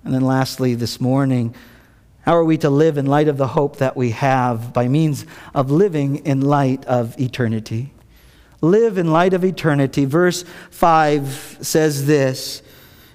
And 0.05 0.13
then, 0.13 0.21
lastly, 0.21 0.75
this 0.75 1.01
morning, 1.01 1.55
how 2.21 2.37
are 2.37 2.45
we 2.45 2.59
to 2.59 2.69
live 2.69 2.99
in 2.99 3.07
light 3.07 3.29
of 3.29 3.39
the 3.39 3.49
hope 3.49 3.77
that 3.79 3.97
we 3.97 4.11
have 4.11 4.75
by 4.75 4.89
means 4.89 5.25
of 5.55 5.71
living 5.71 6.17
in 6.27 6.43
light 6.43 6.85
of 6.85 7.19
eternity? 7.19 7.94
Live 8.65 8.99
in 8.99 9.12
light 9.12 9.35
of 9.35 9.45
eternity. 9.45 10.05
Verse 10.05 10.45
5 10.71 11.59
says 11.61 12.07
this 12.07 12.62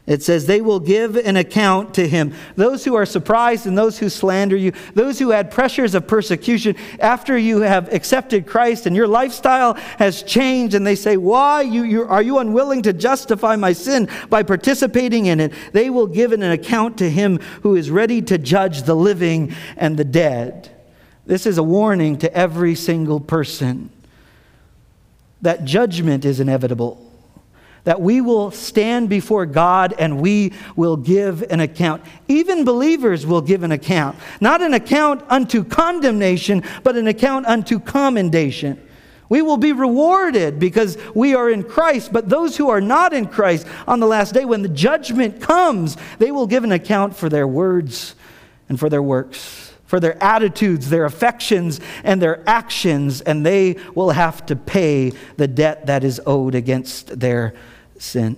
it 0.10 0.24
says, 0.24 0.48
They 0.48 0.60
will 0.60 0.80
give 0.80 1.16
an 1.16 1.38
account 1.38 1.94
to 1.94 2.08
him. 2.08 2.34
Those 2.56 2.84
who 2.84 2.96
are 2.96 3.06
surprised 3.06 3.68
and 3.68 3.78
those 3.78 4.00
who 4.00 4.10
slander 4.10 4.58
you, 4.58 4.74
those 4.96 5.20
who 5.20 5.30
had 5.30 5.52
pressures 5.52 5.94
of 5.94 6.08
persecution 6.08 6.76
after 7.00 7.38
you 7.38 7.60
have 7.60 7.94
accepted 7.94 8.48
Christ 8.48 8.88
and 8.88 8.96
your 8.96 9.08
lifestyle 9.08 9.76
has 10.00 10.24
changed, 10.24 10.74
and 10.74 10.86
they 10.86 10.96
say, 10.96 11.16
Why 11.16 11.62
you, 11.62 11.84
you, 11.84 12.06
are 12.06 12.24
you 12.24 12.40
unwilling 12.40 12.82
to 12.84 12.92
justify 12.92 13.56
my 13.56 13.72
sin 13.72 14.10
by 14.32 14.42
participating 14.42 15.28
in 15.28 15.40
it? 15.40 15.54
They 15.74 15.92
will 15.92 16.08
give 16.08 16.32
an 16.32 16.42
account 16.42 16.98
to 16.98 17.10
him 17.10 17.38
who 17.62 17.76
is 17.76 17.92
ready 17.92 18.20
to 18.24 18.40
judge 18.40 18.84
the 18.84 18.96
living 18.96 19.54
and 19.78 19.96
the 19.96 20.06
dead. 20.06 20.76
This 21.28 21.46
is 21.46 21.60
a 21.60 21.64
warning 21.64 22.18
to 22.18 22.34
every 22.34 22.74
single 22.74 23.20
person 23.20 23.92
that 25.42 25.66
judgment 25.66 26.26
is 26.26 26.40
inevitable 26.40 27.06
that 27.84 28.02
we 28.02 28.22
will 28.22 28.52
stand 28.52 29.10
before 29.10 29.46
God 29.46 29.94
and 29.98 30.22
we 30.22 30.54
will 30.76 30.98
give 30.98 31.42
an 31.44 31.60
account. 31.60 32.04
Even 32.28 32.66
believers 32.66 33.26
will 33.26 33.42
give 33.42 33.64
an 33.64 33.72
account. 33.72 34.18
Not 34.42 34.62
an 34.62 34.74
account 34.74 35.24
unto 35.30 35.64
condemnation, 35.64 36.64
but 36.84 36.98
an 36.98 37.08
account 37.08 37.46
unto 37.46 37.80
commendation. 37.80 38.80
We 39.30 39.42
will 39.44 39.58
be 39.58 39.74
rewarded 39.74 40.60
because 40.60 40.98
we 41.14 41.36
are 41.36 41.50
in 41.50 41.64
Christ, 41.64 42.12
but 42.12 42.30
those 42.30 42.58
who 42.58 42.70
are 42.70 42.82
not 42.82 43.14
in 43.14 43.28
Christ 43.28 43.68
on 43.88 44.00
the 44.00 44.08
last 44.08 44.34
day, 44.34 44.44
when 44.44 44.64
the 44.64 44.70
judgment 44.70 45.40
comes, 45.40 45.98
they 46.18 46.32
will 46.32 46.48
give 46.48 46.64
an 46.64 46.72
account 46.72 47.16
for 47.16 47.30
their 47.30 47.48
words 47.48 48.16
and 48.70 48.80
for 48.80 48.90
their 48.90 49.04
works, 49.04 49.69
for 49.90 50.00
their 50.00 50.24
attitudes, 50.24 50.92
their 50.92 51.06
affections, 51.06 51.82
and 52.04 52.22
their 52.22 52.48
actions, 52.48 53.22
and 53.22 53.44
they 53.44 53.76
will 53.96 54.12
have 54.12 54.46
to 54.46 54.56
pay 54.56 55.12
the 55.38 55.48
debt 55.48 55.88
that 55.88 56.04
is 56.04 56.22
owed 56.28 56.54
against 56.54 57.20
their 57.20 57.56
sin. 57.98 58.38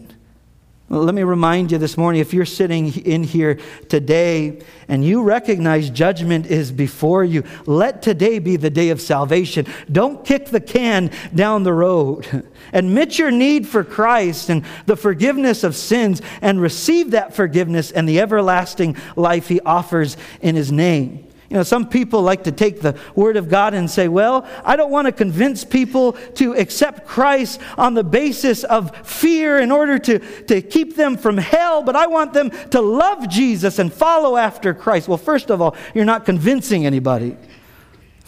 Let 0.87 1.13
me 1.13 1.23
remind 1.23 1.73
you 1.73 1.77
this 1.77 1.97
morning 1.97 2.21
if 2.21 2.33
you're 2.33 2.45
sitting 2.45 2.93
in 3.03 3.23
here 3.23 3.59
today 3.89 4.61
and 4.87 5.03
you 5.03 5.23
recognize 5.23 5.89
judgment 5.89 6.45
is 6.45 6.71
before 6.71 7.25
you, 7.25 7.43
let 7.65 8.01
today 8.01 8.39
be 8.39 8.55
the 8.55 8.69
day 8.69 8.89
of 8.89 9.01
salvation. 9.01 9.65
Don't 9.91 10.23
kick 10.23 10.45
the 10.45 10.61
can 10.61 11.11
down 11.35 11.63
the 11.63 11.73
road. 11.73 12.49
Admit 12.73 13.19
your 13.19 13.31
need 13.31 13.67
for 13.67 13.83
Christ 13.83 14.49
and 14.49 14.63
the 14.85 14.95
forgiveness 14.95 15.65
of 15.65 15.75
sins 15.75 16.21
and 16.41 16.61
receive 16.61 17.11
that 17.11 17.35
forgiveness 17.35 17.91
and 17.91 18.07
the 18.07 18.21
everlasting 18.21 18.95
life 19.17 19.49
He 19.49 19.59
offers 19.61 20.15
in 20.41 20.55
His 20.55 20.71
name. 20.71 21.27
You 21.51 21.57
know, 21.57 21.63
some 21.63 21.89
people 21.89 22.21
like 22.21 22.45
to 22.45 22.51
take 22.53 22.79
the 22.79 22.97
Word 23.13 23.35
of 23.35 23.49
God 23.49 23.73
and 23.73 23.91
say, 23.91 24.07
well, 24.07 24.47
I 24.63 24.77
don't 24.77 24.89
want 24.89 25.07
to 25.07 25.11
convince 25.11 25.65
people 25.65 26.13
to 26.35 26.53
accept 26.53 27.05
Christ 27.05 27.59
on 27.77 27.93
the 27.93 28.05
basis 28.05 28.63
of 28.63 28.95
fear 29.05 29.59
in 29.59 29.69
order 29.69 29.99
to, 29.99 30.19
to 30.45 30.61
keep 30.61 30.95
them 30.95 31.17
from 31.17 31.37
hell, 31.37 31.83
but 31.83 31.93
I 31.93 32.07
want 32.07 32.31
them 32.31 32.51
to 32.69 32.79
love 32.79 33.27
Jesus 33.27 33.79
and 33.79 33.91
follow 33.91 34.37
after 34.37 34.73
Christ. 34.73 35.09
Well, 35.09 35.17
first 35.17 35.51
of 35.51 35.61
all, 35.61 35.75
you're 35.93 36.05
not 36.05 36.23
convincing 36.23 36.85
anybody. 36.85 37.35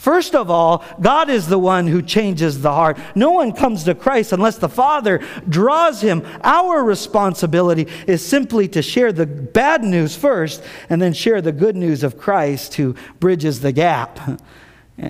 First 0.03 0.35
of 0.35 0.51
all, 0.51 0.83
God 0.99 1.29
is 1.29 1.47
the 1.47 1.57
one 1.57 1.87
who 1.87 2.01
changes 2.01 2.59
the 2.61 2.73
heart. 2.73 2.97
No 3.15 3.31
one 3.31 3.53
comes 3.53 3.85
to 3.85 3.95
Christ 3.95 4.33
unless 4.33 4.57
the 4.57 4.67
Father 4.67 5.21
draws 5.47 6.01
him. 6.01 6.27
Our 6.43 6.83
responsibility 6.83 7.87
is 8.05 8.21
simply 8.21 8.67
to 8.67 8.81
share 8.81 9.13
the 9.13 9.25
bad 9.25 9.81
news 9.81 10.13
first 10.17 10.61
and 10.89 11.01
then 11.01 11.13
share 11.13 11.41
the 11.41 11.53
good 11.53 11.77
news 11.77 12.03
of 12.03 12.17
Christ 12.17 12.73
who 12.73 12.95
bridges 13.21 13.61
the 13.61 13.71
gap. 13.71 14.19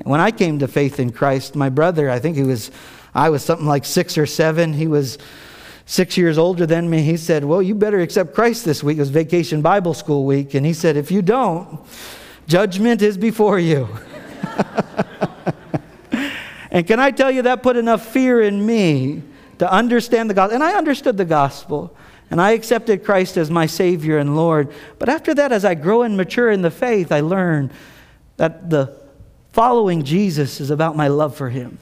When 0.04 0.22
I 0.22 0.30
came 0.30 0.60
to 0.60 0.68
faith 0.68 1.00
in 1.00 1.12
Christ, 1.12 1.56
my 1.56 1.70
brother, 1.70 2.10
I 2.10 2.20
think 2.20 2.38
he 2.38 2.44
was, 2.44 2.70
I 3.16 3.32
was 3.32 3.44
something 3.44 3.68
like 3.68 3.86
six 3.86 4.16
or 4.16 4.28
seven. 4.28 4.74
He 4.74 4.88
was 4.88 5.18
six 5.88 6.18
years 6.18 6.38
older 6.38 6.68
than 6.68 6.90
me. 6.90 7.02
He 7.02 7.18
said, 7.18 7.44
Well, 7.44 7.62
you 7.62 7.74
better 7.76 8.00
accept 8.00 8.34
Christ 8.36 8.64
this 8.64 8.84
week. 8.84 8.98
It 8.98 9.02
was 9.02 9.10
vacation 9.10 9.62
Bible 9.64 9.96
school 9.96 10.26
week. 10.26 10.54
And 10.54 10.66
he 10.66 10.72
said, 10.72 10.96
If 10.98 11.12
you 11.12 11.22
don't, 11.22 11.80
judgment 12.48 13.02
is 13.02 13.18
before 13.18 13.58
you. 13.58 13.90
and 16.72 16.86
can 16.86 17.00
I 17.00 17.12
tell 17.12 17.32
you 17.32 17.44
that 17.44 17.64
put 17.64 17.78
enough 17.78 18.06
fear 18.06 18.42
in 18.42 18.66
me 18.66 19.24
to 19.60 19.72
understand 19.72 20.30
the 20.30 20.34
gospel? 20.34 20.56
And 20.56 20.64
I 20.64 20.74
understood 20.74 21.18
the 21.18 21.26
gospel. 21.26 21.96
And 22.30 22.42
I 22.42 22.52
accepted 22.52 23.04
Christ 23.04 23.38
as 23.38 23.52
my 23.52 23.68
Savior 23.68 24.18
and 24.18 24.36
Lord. 24.36 24.74
But 24.98 25.08
after 25.08 25.36
that, 25.36 25.52
as 25.52 25.64
I 25.64 25.76
grow 25.76 26.02
and 26.02 26.18
mature 26.18 26.50
in 26.50 26.64
the 26.64 26.72
faith, 26.72 27.12
I 27.12 27.20
learn 27.20 27.72
that 28.38 28.72
the 28.72 28.98
following 29.52 30.04
Jesus 30.04 30.60
is 30.60 30.72
about 30.72 30.96
my 30.96 31.10
love 31.10 31.36
for 31.38 31.50
Him. 31.50 31.78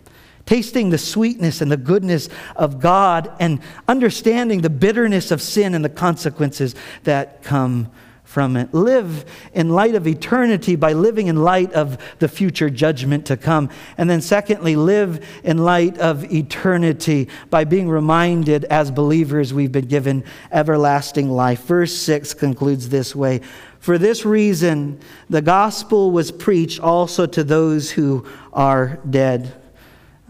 Tasting 0.45 0.89
the 0.89 0.97
sweetness 0.97 1.61
and 1.61 1.71
the 1.71 1.77
goodness 1.77 2.27
of 2.57 2.81
God 2.81 3.31
and 3.39 3.61
understanding 3.87 4.61
the 4.61 4.69
bitterness 4.69 5.31
of 5.31 5.41
sin 5.41 5.73
and 5.73 5.85
the 5.85 5.89
consequences 5.89 6.75
that 7.03 7.43
come 7.43 7.89
from 8.31 8.55
it. 8.55 8.73
Live 8.73 9.25
in 9.53 9.69
light 9.69 9.93
of 9.93 10.07
eternity 10.07 10.77
by 10.77 10.93
living 10.93 11.27
in 11.27 11.35
light 11.35 11.73
of 11.73 11.97
the 12.19 12.29
future 12.29 12.69
judgment 12.69 13.25
to 13.25 13.35
come. 13.35 13.69
And 13.97 14.09
then, 14.09 14.21
secondly, 14.21 14.77
live 14.77 15.25
in 15.43 15.57
light 15.57 15.97
of 15.97 16.31
eternity 16.31 17.27
by 17.49 17.65
being 17.65 17.89
reminded 17.89 18.63
as 18.65 18.89
believers 18.89 19.53
we've 19.53 19.71
been 19.71 19.87
given 19.87 20.23
everlasting 20.49 21.29
life. 21.29 21.65
Verse 21.65 21.93
6 21.93 22.33
concludes 22.35 22.87
this 22.87 23.13
way 23.13 23.41
For 23.79 23.97
this 23.97 24.25
reason, 24.25 25.01
the 25.29 25.41
gospel 25.41 26.11
was 26.11 26.31
preached 26.31 26.79
also 26.79 27.25
to 27.25 27.43
those 27.43 27.91
who 27.91 28.25
are 28.53 28.97
dead 29.09 29.61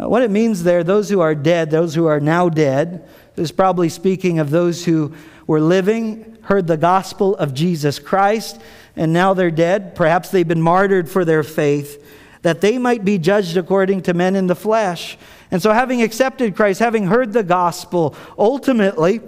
Uh, 0.01 0.09
what 0.09 0.23
it 0.23 0.31
means 0.31 0.63
there, 0.63 0.83
those 0.83 1.09
who 1.09 1.19
are 1.19 1.35
dead, 1.35 1.69
those 1.69 1.93
who 1.93 2.07
are 2.07 2.19
now 2.19 2.49
dead, 2.49 3.07
is 3.35 3.51
probably 3.51 3.89
speaking 3.89 4.39
of 4.39 4.49
those 4.49 4.85
who 4.85 5.13
were 5.51 5.59
living, 5.59 6.37
heard 6.43 6.65
the 6.65 6.77
gospel 6.77 7.35
of 7.35 7.53
Jesus 7.53 7.99
Christ, 7.99 8.61
and 8.95 9.11
now 9.11 9.33
they're 9.33 9.51
dead. 9.51 9.95
Perhaps 9.95 10.29
they've 10.29 10.47
been 10.47 10.61
martyred 10.61 11.09
for 11.09 11.25
their 11.25 11.43
faith, 11.43 12.01
that 12.41 12.61
they 12.61 12.77
might 12.77 13.03
be 13.03 13.17
judged 13.17 13.57
according 13.57 14.01
to 14.03 14.13
men 14.13 14.37
in 14.37 14.47
the 14.47 14.55
flesh. 14.55 15.17
And 15.51 15.61
so, 15.61 15.73
having 15.73 16.01
accepted 16.01 16.55
Christ, 16.55 16.79
having 16.79 17.07
heard 17.07 17.33
the 17.33 17.43
gospel, 17.43 18.15
ultimately, 18.37 19.19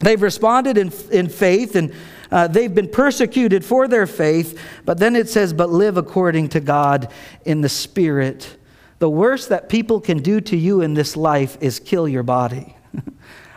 they've 0.00 0.20
responded 0.20 0.76
in, 0.76 0.92
in 1.12 1.28
faith 1.28 1.76
and 1.76 1.94
uh, 2.32 2.48
they've 2.48 2.74
been 2.74 2.88
persecuted 2.88 3.64
for 3.64 3.86
their 3.86 4.08
faith. 4.08 4.60
But 4.84 4.98
then 4.98 5.14
it 5.14 5.28
says, 5.28 5.52
but 5.52 5.70
live 5.70 5.96
according 5.96 6.48
to 6.50 6.60
God 6.60 7.12
in 7.44 7.60
the 7.60 7.68
Spirit. 7.68 8.56
The 8.98 9.08
worst 9.08 9.48
that 9.50 9.68
people 9.68 10.00
can 10.00 10.18
do 10.18 10.40
to 10.40 10.56
you 10.56 10.80
in 10.80 10.94
this 10.94 11.16
life 11.16 11.56
is 11.60 11.78
kill 11.78 12.08
your 12.08 12.24
body. 12.24 12.74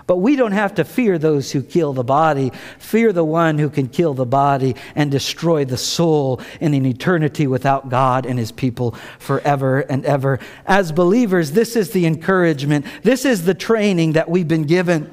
But 0.06 0.18
we 0.18 0.36
don't 0.36 0.52
have 0.52 0.76
to 0.76 0.84
fear 0.84 1.18
those 1.18 1.52
who 1.52 1.62
kill 1.64 1.94
the 1.94 2.04
body. 2.04 2.52
Fear 2.78 3.14
the 3.14 3.24
one 3.24 3.58
who 3.58 3.70
can 3.70 3.88
kill 3.88 4.14
the 4.14 4.26
body 4.26 4.76
and 4.96 5.10
destroy 5.10 5.66
the 5.66 5.78
soul 5.78 6.42
in 6.60 6.74
an 6.74 6.86
eternity 6.86 7.48
without 7.48 7.90
God 7.90 8.26
and 8.26 8.38
his 8.38 8.52
people 8.52 8.92
forever 9.20 9.80
and 9.80 10.06
ever. 10.06 10.40
As 10.66 10.92
believers, 10.92 11.52
this 11.52 11.76
is 11.76 11.92
the 11.92 12.06
encouragement, 12.06 12.86
this 13.04 13.26
is 13.26 13.46
the 13.46 13.54
training 13.54 14.14
that 14.14 14.30
we've 14.30 14.48
been 14.48 14.66
given. 14.66 15.10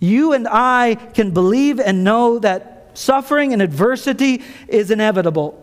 You 0.00 0.32
and 0.32 0.48
I 0.50 0.96
can 1.14 1.30
believe 1.32 1.78
and 1.78 2.02
know 2.02 2.38
that 2.40 2.90
suffering 2.94 3.52
and 3.52 3.62
adversity 3.62 4.42
is 4.68 4.90
inevitable. 4.90 5.61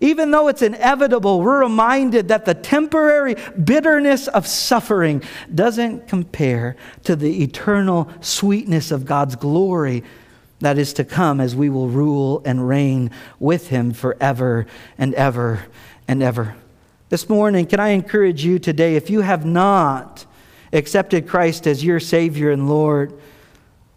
Even 0.00 0.30
though 0.30 0.48
it's 0.48 0.62
inevitable, 0.62 1.40
we're 1.40 1.62
reminded 1.62 2.28
that 2.28 2.44
the 2.44 2.54
temporary 2.54 3.34
bitterness 3.62 4.28
of 4.28 4.46
suffering 4.46 5.22
doesn't 5.54 6.06
compare 6.06 6.76
to 7.04 7.16
the 7.16 7.42
eternal 7.42 8.10
sweetness 8.20 8.90
of 8.90 9.06
God's 9.06 9.36
glory 9.36 10.04
that 10.60 10.78
is 10.78 10.92
to 10.94 11.04
come 11.04 11.40
as 11.40 11.54
we 11.54 11.68
will 11.68 11.88
rule 11.88 12.42
and 12.44 12.68
reign 12.68 13.10
with 13.38 13.68
Him 13.68 13.92
forever 13.92 14.66
and 14.98 15.14
ever 15.14 15.66
and 16.08 16.22
ever. 16.22 16.56
This 17.08 17.28
morning, 17.28 17.66
can 17.66 17.80
I 17.80 17.88
encourage 17.88 18.44
you 18.44 18.58
today, 18.58 18.96
if 18.96 19.10
you 19.10 19.20
have 19.20 19.46
not 19.46 20.26
accepted 20.72 21.28
Christ 21.28 21.66
as 21.66 21.84
your 21.84 22.00
Savior 22.00 22.50
and 22.50 22.68
Lord, 22.68 23.12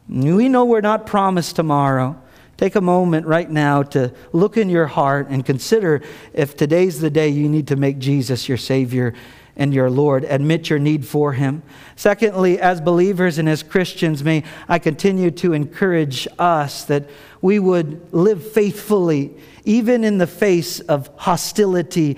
we 0.08 0.50
know 0.50 0.66
we're 0.66 0.82
not 0.82 1.06
promised 1.06 1.56
tomorrow. 1.56 2.22
Take 2.60 2.76
a 2.76 2.82
moment 2.82 3.26
right 3.26 3.49
now 3.49 3.84
to 3.84 4.14
look 4.34 4.57
in 4.57 4.68
your 4.68 4.88
heart 4.88 5.30
and 5.30 5.45
consider 5.45 6.01
if 6.34 6.57
today's 6.57 6.99
the 6.99 7.10
day 7.10 7.30
you 7.30 7.47
need 7.47 7.70
to 7.70 7.78
make 7.78 7.99
Jesus 7.99 8.49
your 8.49 8.57
Savior 8.57 9.14
and 9.55 9.74
your 9.74 9.89
Lord. 9.89 10.26
Admit 10.26 10.70
your 10.70 10.78
need 10.78 11.05
for 11.05 11.32
Him. 11.32 11.64
Secondly, 11.95 12.60
as 12.60 12.82
believers 12.82 13.38
and 13.38 13.47
as 13.47 13.64
Christians, 13.64 14.26
may 14.26 14.43
I 14.68 14.78
continue 14.78 15.32
to 15.32 15.53
encourage 15.53 16.28
us 16.38 16.84
that 16.84 17.10
we 17.41 17.60
would 17.60 18.14
live 18.14 18.51
faithfully, 18.51 19.38
even 19.64 20.03
in 20.03 20.18
the 20.18 20.28
face 20.28 20.82
of 20.82 21.10
hostility 21.16 22.18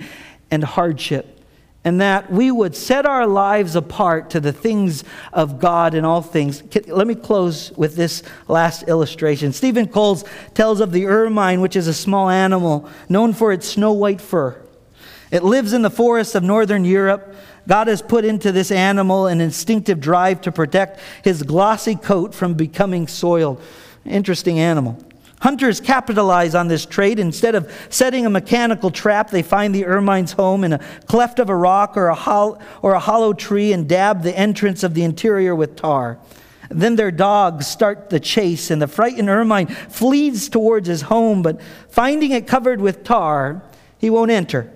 and 0.50 0.64
hardship 0.64 1.41
and 1.84 2.00
that 2.00 2.30
we 2.30 2.50
would 2.50 2.76
set 2.76 3.06
our 3.06 3.26
lives 3.26 3.74
apart 3.74 4.30
to 4.30 4.40
the 4.40 4.52
things 4.52 5.02
of 5.32 5.58
God 5.58 5.94
in 5.94 6.04
all 6.04 6.22
things. 6.22 6.62
Let 6.86 7.06
me 7.06 7.16
close 7.16 7.72
with 7.72 7.96
this 7.96 8.22
last 8.46 8.84
illustration. 8.84 9.52
Stephen 9.52 9.88
Coles 9.88 10.24
tells 10.54 10.80
of 10.80 10.92
the 10.92 11.06
ermine, 11.06 11.60
which 11.60 11.74
is 11.74 11.88
a 11.88 11.94
small 11.94 12.28
animal 12.28 12.88
known 13.08 13.32
for 13.32 13.52
its 13.52 13.66
snow 13.66 13.92
white 13.92 14.20
fur. 14.20 14.60
It 15.32 15.42
lives 15.42 15.72
in 15.72 15.82
the 15.82 15.90
forests 15.90 16.34
of 16.34 16.44
northern 16.44 16.84
Europe. 16.84 17.34
God 17.66 17.88
has 17.88 18.02
put 18.02 18.24
into 18.24 18.52
this 18.52 18.70
animal 18.70 19.26
an 19.26 19.40
instinctive 19.40 19.98
drive 19.98 20.40
to 20.42 20.52
protect 20.52 21.00
his 21.24 21.42
glossy 21.42 21.96
coat 21.96 22.34
from 22.34 22.54
becoming 22.54 23.08
soiled. 23.08 23.60
Interesting 24.04 24.58
animal. 24.58 25.02
Hunters 25.42 25.80
capitalize 25.80 26.54
on 26.54 26.68
this 26.68 26.86
trait. 26.86 27.18
Instead 27.18 27.56
of 27.56 27.72
setting 27.90 28.24
a 28.26 28.30
mechanical 28.30 28.92
trap, 28.92 29.30
they 29.30 29.42
find 29.42 29.74
the 29.74 29.84
ermine's 29.84 30.32
home 30.32 30.62
in 30.62 30.72
a 30.72 30.78
cleft 31.06 31.40
of 31.40 31.48
a 31.48 31.56
rock 31.56 31.96
or 31.96 32.06
a, 32.06 32.14
hollow, 32.14 32.60
or 32.80 32.92
a 32.92 33.00
hollow 33.00 33.32
tree 33.32 33.72
and 33.72 33.88
dab 33.88 34.22
the 34.22 34.36
entrance 34.38 34.84
of 34.84 34.94
the 34.94 35.02
interior 35.02 35.54
with 35.54 35.74
tar. 35.74 36.18
Then 36.70 36.94
their 36.94 37.10
dogs 37.10 37.66
start 37.66 38.08
the 38.08 38.20
chase, 38.20 38.70
and 38.70 38.80
the 38.80 38.86
frightened 38.86 39.28
ermine 39.28 39.66
flees 39.66 40.48
towards 40.48 40.86
his 40.86 41.02
home, 41.02 41.42
but 41.42 41.60
finding 41.88 42.30
it 42.30 42.46
covered 42.46 42.80
with 42.80 43.02
tar, 43.02 43.62
he 43.98 44.10
won't 44.10 44.30
enter 44.30 44.70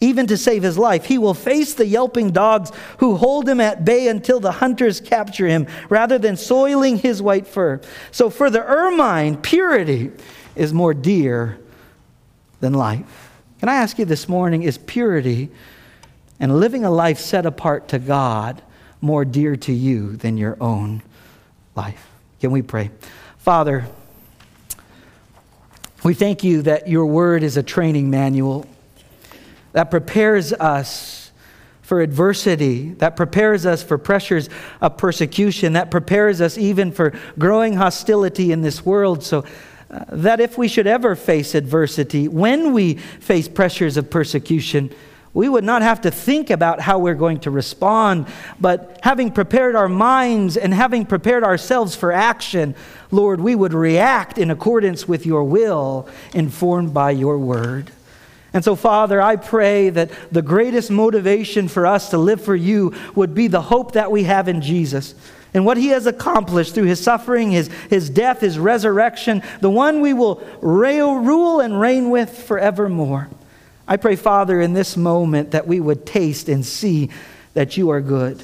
even 0.00 0.26
to 0.26 0.36
save 0.36 0.62
his 0.62 0.76
life. 0.76 1.06
He 1.06 1.18
will 1.18 1.34
face 1.34 1.74
the 1.74 1.86
yelping 1.86 2.30
dogs 2.30 2.70
who 2.98 3.16
hold 3.16 3.48
him 3.48 3.60
at 3.60 3.84
bay 3.84 4.08
until 4.08 4.40
the 4.40 4.52
hunters 4.52 5.00
capture 5.00 5.46
him, 5.46 5.66
rather 5.88 6.18
than 6.18 6.36
soiling 6.36 6.98
his 6.98 7.22
white 7.22 7.46
fur. 7.46 7.80
So 8.10 8.28
for 8.28 8.50
the 8.50 8.62
ermine, 8.62 9.38
purity 9.38 10.12
is 10.54 10.72
more 10.72 10.94
dear 10.94 11.58
than 12.60 12.74
life. 12.74 13.30
Can 13.60 13.68
I 13.68 13.76
ask 13.76 13.98
you 13.98 14.04
this 14.04 14.28
morning 14.28 14.62
is 14.62 14.76
purity 14.76 15.50
and 16.38 16.58
living 16.60 16.84
a 16.84 16.90
life 16.90 17.18
set 17.18 17.46
apart 17.46 17.88
to 17.88 17.98
God 17.98 18.62
more 19.00 19.24
dear 19.24 19.56
to 19.56 19.72
you 19.72 20.16
than 20.16 20.36
your 20.36 20.58
own 20.60 21.02
life? 21.74 22.06
Can 22.40 22.50
we 22.50 22.60
pray? 22.60 22.90
Father, 23.38 23.86
we 26.04 26.12
thank 26.12 26.44
you 26.44 26.62
that 26.62 26.86
your 26.86 27.06
word 27.06 27.42
is 27.42 27.56
a 27.56 27.62
training 27.62 28.10
manual 28.10 28.66
that 29.76 29.90
prepares 29.90 30.54
us 30.54 31.30
for 31.82 32.00
adversity, 32.00 32.94
that 32.94 33.14
prepares 33.14 33.66
us 33.66 33.82
for 33.82 33.98
pressures 33.98 34.48
of 34.80 34.96
persecution, 34.96 35.74
that 35.74 35.90
prepares 35.90 36.40
us 36.40 36.56
even 36.56 36.90
for 36.90 37.12
growing 37.38 37.74
hostility 37.74 38.52
in 38.52 38.62
this 38.62 38.86
world. 38.86 39.22
So 39.22 39.44
uh, 39.90 40.06
that 40.12 40.40
if 40.40 40.56
we 40.56 40.66
should 40.66 40.86
ever 40.86 41.14
face 41.14 41.54
adversity, 41.54 42.26
when 42.26 42.72
we 42.72 42.94
face 42.94 43.48
pressures 43.48 43.98
of 43.98 44.08
persecution, 44.08 44.90
we 45.34 45.46
would 45.46 45.62
not 45.62 45.82
have 45.82 46.00
to 46.00 46.10
think 46.10 46.48
about 46.48 46.80
how 46.80 46.98
we're 46.98 47.14
going 47.14 47.40
to 47.40 47.50
respond, 47.50 48.28
but 48.58 48.98
having 49.02 49.30
prepared 49.30 49.76
our 49.76 49.90
minds 49.90 50.56
and 50.56 50.72
having 50.72 51.04
prepared 51.04 51.44
ourselves 51.44 51.94
for 51.94 52.12
action, 52.12 52.74
Lord, 53.10 53.42
we 53.42 53.54
would 53.54 53.74
react 53.74 54.38
in 54.38 54.50
accordance 54.50 55.06
with 55.06 55.26
your 55.26 55.44
will, 55.44 56.08
informed 56.32 56.94
by 56.94 57.10
your 57.10 57.36
word. 57.36 57.92
And 58.56 58.64
so, 58.64 58.74
Father, 58.74 59.20
I 59.20 59.36
pray 59.36 59.90
that 59.90 60.10
the 60.32 60.40
greatest 60.40 60.90
motivation 60.90 61.68
for 61.68 61.86
us 61.86 62.08
to 62.08 62.16
live 62.16 62.40
for 62.40 62.56
you 62.56 62.94
would 63.14 63.34
be 63.34 63.48
the 63.48 63.60
hope 63.60 63.92
that 63.92 64.10
we 64.10 64.22
have 64.22 64.48
in 64.48 64.62
Jesus 64.62 65.14
and 65.52 65.66
what 65.66 65.76
he 65.76 65.88
has 65.88 66.06
accomplished 66.06 66.74
through 66.74 66.86
his 66.86 66.98
suffering, 66.98 67.50
his, 67.50 67.68
his 67.90 68.08
death, 68.08 68.40
his 68.40 68.58
resurrection, 68.58 69.42
the 69.60 69.68
one 69.68 70.00
we 70.00 70.14
will 70.14 70.42
rail, 70.62 71.16
rule 71.16 71.60
and 71.60 71.78
reign 71.78 72.08
with 72.08 72.30
forevermore. 72.30 73.28
I 73.86 73.98
pray, 73.98 74.16
Father, 74.16 74.58
in 74.58 74.72
this 74.72 74.96
moment 74.96 75.50
that 75.50 75.66
we 75.66 75.78
would 75.78 76.06
taste 76.06 76.48
and 76.48 76.64
see 76.64 77.10
that 77.52 77.76
you 77.76 77.90
are 77.90 78.00
good 78.00 78.42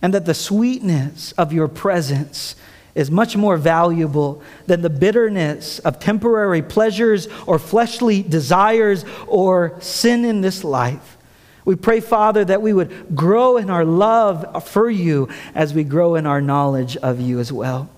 and 0.00 0.14
that 0.14 0.24
the 0.24 0.32
sweetness 0.32 1.32
of 1.32 1.52
your 1.52 1.68
presence 1.68 2.56
is 2.96 3.10
much 3.10 3.36
more 3.36 3.58
valuable 3.58 4.42
than 4.66 4.80
the 4.80 4.90
bitterness 4.90 5.78
of 5.80 6.00
temporary 6.00 6.62
pleasures 6.62 7.28
or 7.46 7.58
fleshly 7.58 8.22
desires 8.22 9.04
or 9.28 9.76
sin 9.80 10.24
in 10.24 10.40
this 10.40 10.64
life. 10.64 11.18
We 11.66 11.76
pray, 11.76 12.00
Father, 12.00 12.42
that 12.44 12.62
we 12.62 12.72
would 12.72 13.14
grow 13.14 13.58
in 13.58 13.68
our 13.68 13.84
love 13.84 14.66
for 14.66 14.88
you 14.88 15.28
as 15.54 15.74
we 15.74 15.84
grow 15.84 16.14
in 16.14 16.24
our 16.24 16.40
knowledge 16.40 16.96
of 16.96 17.20
you 17.20 17.38
as 17.38 17.52
well. 17.52 17.90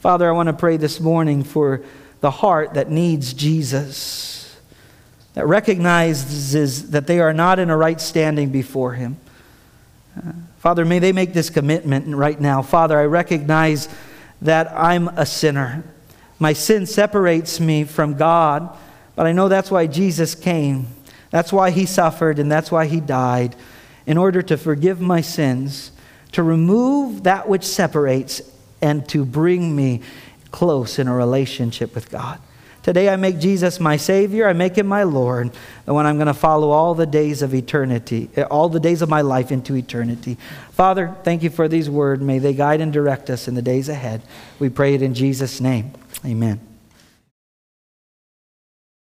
Father, 0.00 0.28
I 0.28 0.32
want 0.32 0.48
to 0.48 0.52
pray 0.52 0.76
this 0.76 1.00
morning 1.00 1.44
for 1.44 1.82
the 2.20 2.30
heart 2.30 2.74
that 2.74 2.90
needs 2.90 3.32
Jesus, 3.32 4.60
that 5.32 5.46
recognizes 5.46 6.90
that 6.90 7.06
they 7.06 7.20
are 7.20 7.32
not 7.32 7.58
in 7.58 7.70
a 7.70 7.76
right 7.76 8.00
standing 8.00 8.50
before 8.50 8.92
him. 8.94 9.16
Uh, 10.14 10.32
Father, 10.58 10.84
may 10.84 10.98
they 10.98 11.12
make 11.12 11.32
this 11.32 11.48
commitment 11.48 12.14
right 12.14 12.40
now. 12.40 12.60
Father, 12.60 12.98
I 12.98 13.06
recognize 13.06 13.88
that 14.42 14.72
I'm 14.76 15.08
a 15.08 15.24
sinner. 15.24 15.84
My 16.38 16.52
sin 16.52 16.86
separates 16.86 17.60
me 17.60 17.84
from 17.84 18.14
God, 18.14 18.76
but 19.14 19.26
I 19.26 19.32
know 19.32 19.48
that's 19.48 19.70
why 19.70 19.86
Jesus 19.86 20.34
came. 20.34 20.88
That's 21.30 21.52
why 21.52 21.70
he 21.70 21.86
suffered 21.86 22.38
and 22.38 22.50
that's 22.50 22.70
why 22.70 22.86
he 22.86 23.00
died, 23.00 23.56
in 24.06 24.18
order 24.18 24.42
to 24.42 24.56
forgive 24.56 25.00
my 25.00 25.20
sins, 25.20 25.92
to 26.32 26.42
remove 26.42 27.22
that 27.22 27.48
which 27.48 27.64
separates, 27.64 28.42
and 28.80 29.08
to 29.08 29.24
bring 29.24 29.76
me 29.76 30.02
close 30.50 30.98
in 30.98 31.06
a 31.06 31.14
relationship 31.14 31.94
with 31.94 32.10
God. 32.10 32.40
Today 32.82 33.08
I 33.08 33.16
make 33.16 33.38
Jesus 33.38 33.78
my 33.78 33.96
Savior. 33.96 34.48
I 34.48 34.52
make 34.52 34.76
him 34.76 34.86
my 34.86 35.04
Lord, 35.04 35.52
the 35.84 35.94
one 35.94 36.04
I'm 36.04 36.16
going 36.16 36.26
to 36.26 36.34
follow 36.34 36.70
all 36.70 36.94
the 36.94 37.06
days 37.06 37.40
of 37.40 37.54
eternity, 37.54 38.28
eh, 38.36 38.42
all 38.42 38.68
the 38.68 38.80
days 38.80 39.02
of 39.02 39.08
my 39.08 39.20
life 39.20 39.52
into 39.52 39.76
eternity. 39.76 40.36
Father, 40.72 41.14
thank 41.22 41.42
you 41.42 41.50
for 41.50 41.68
these 41.68 41.88
words. 41.88 42.22
May 42.22 42.40
they 42.40 42.54
guide 42.54 42.80
and 42.80 42.92
direct 42.92 43.30
us 43.30 43.46
in 43.46 43.54
the 43.54 43.62
days 43.62 43.88
ahead. 43.88 44.22
We 44.58 44.68
pray 44.68 44.94
it 44.94 45.02
in 45.02 45.14
Jesus' 45.14 45.60
name. 45.60 45.92
Amen. 46.24 46.71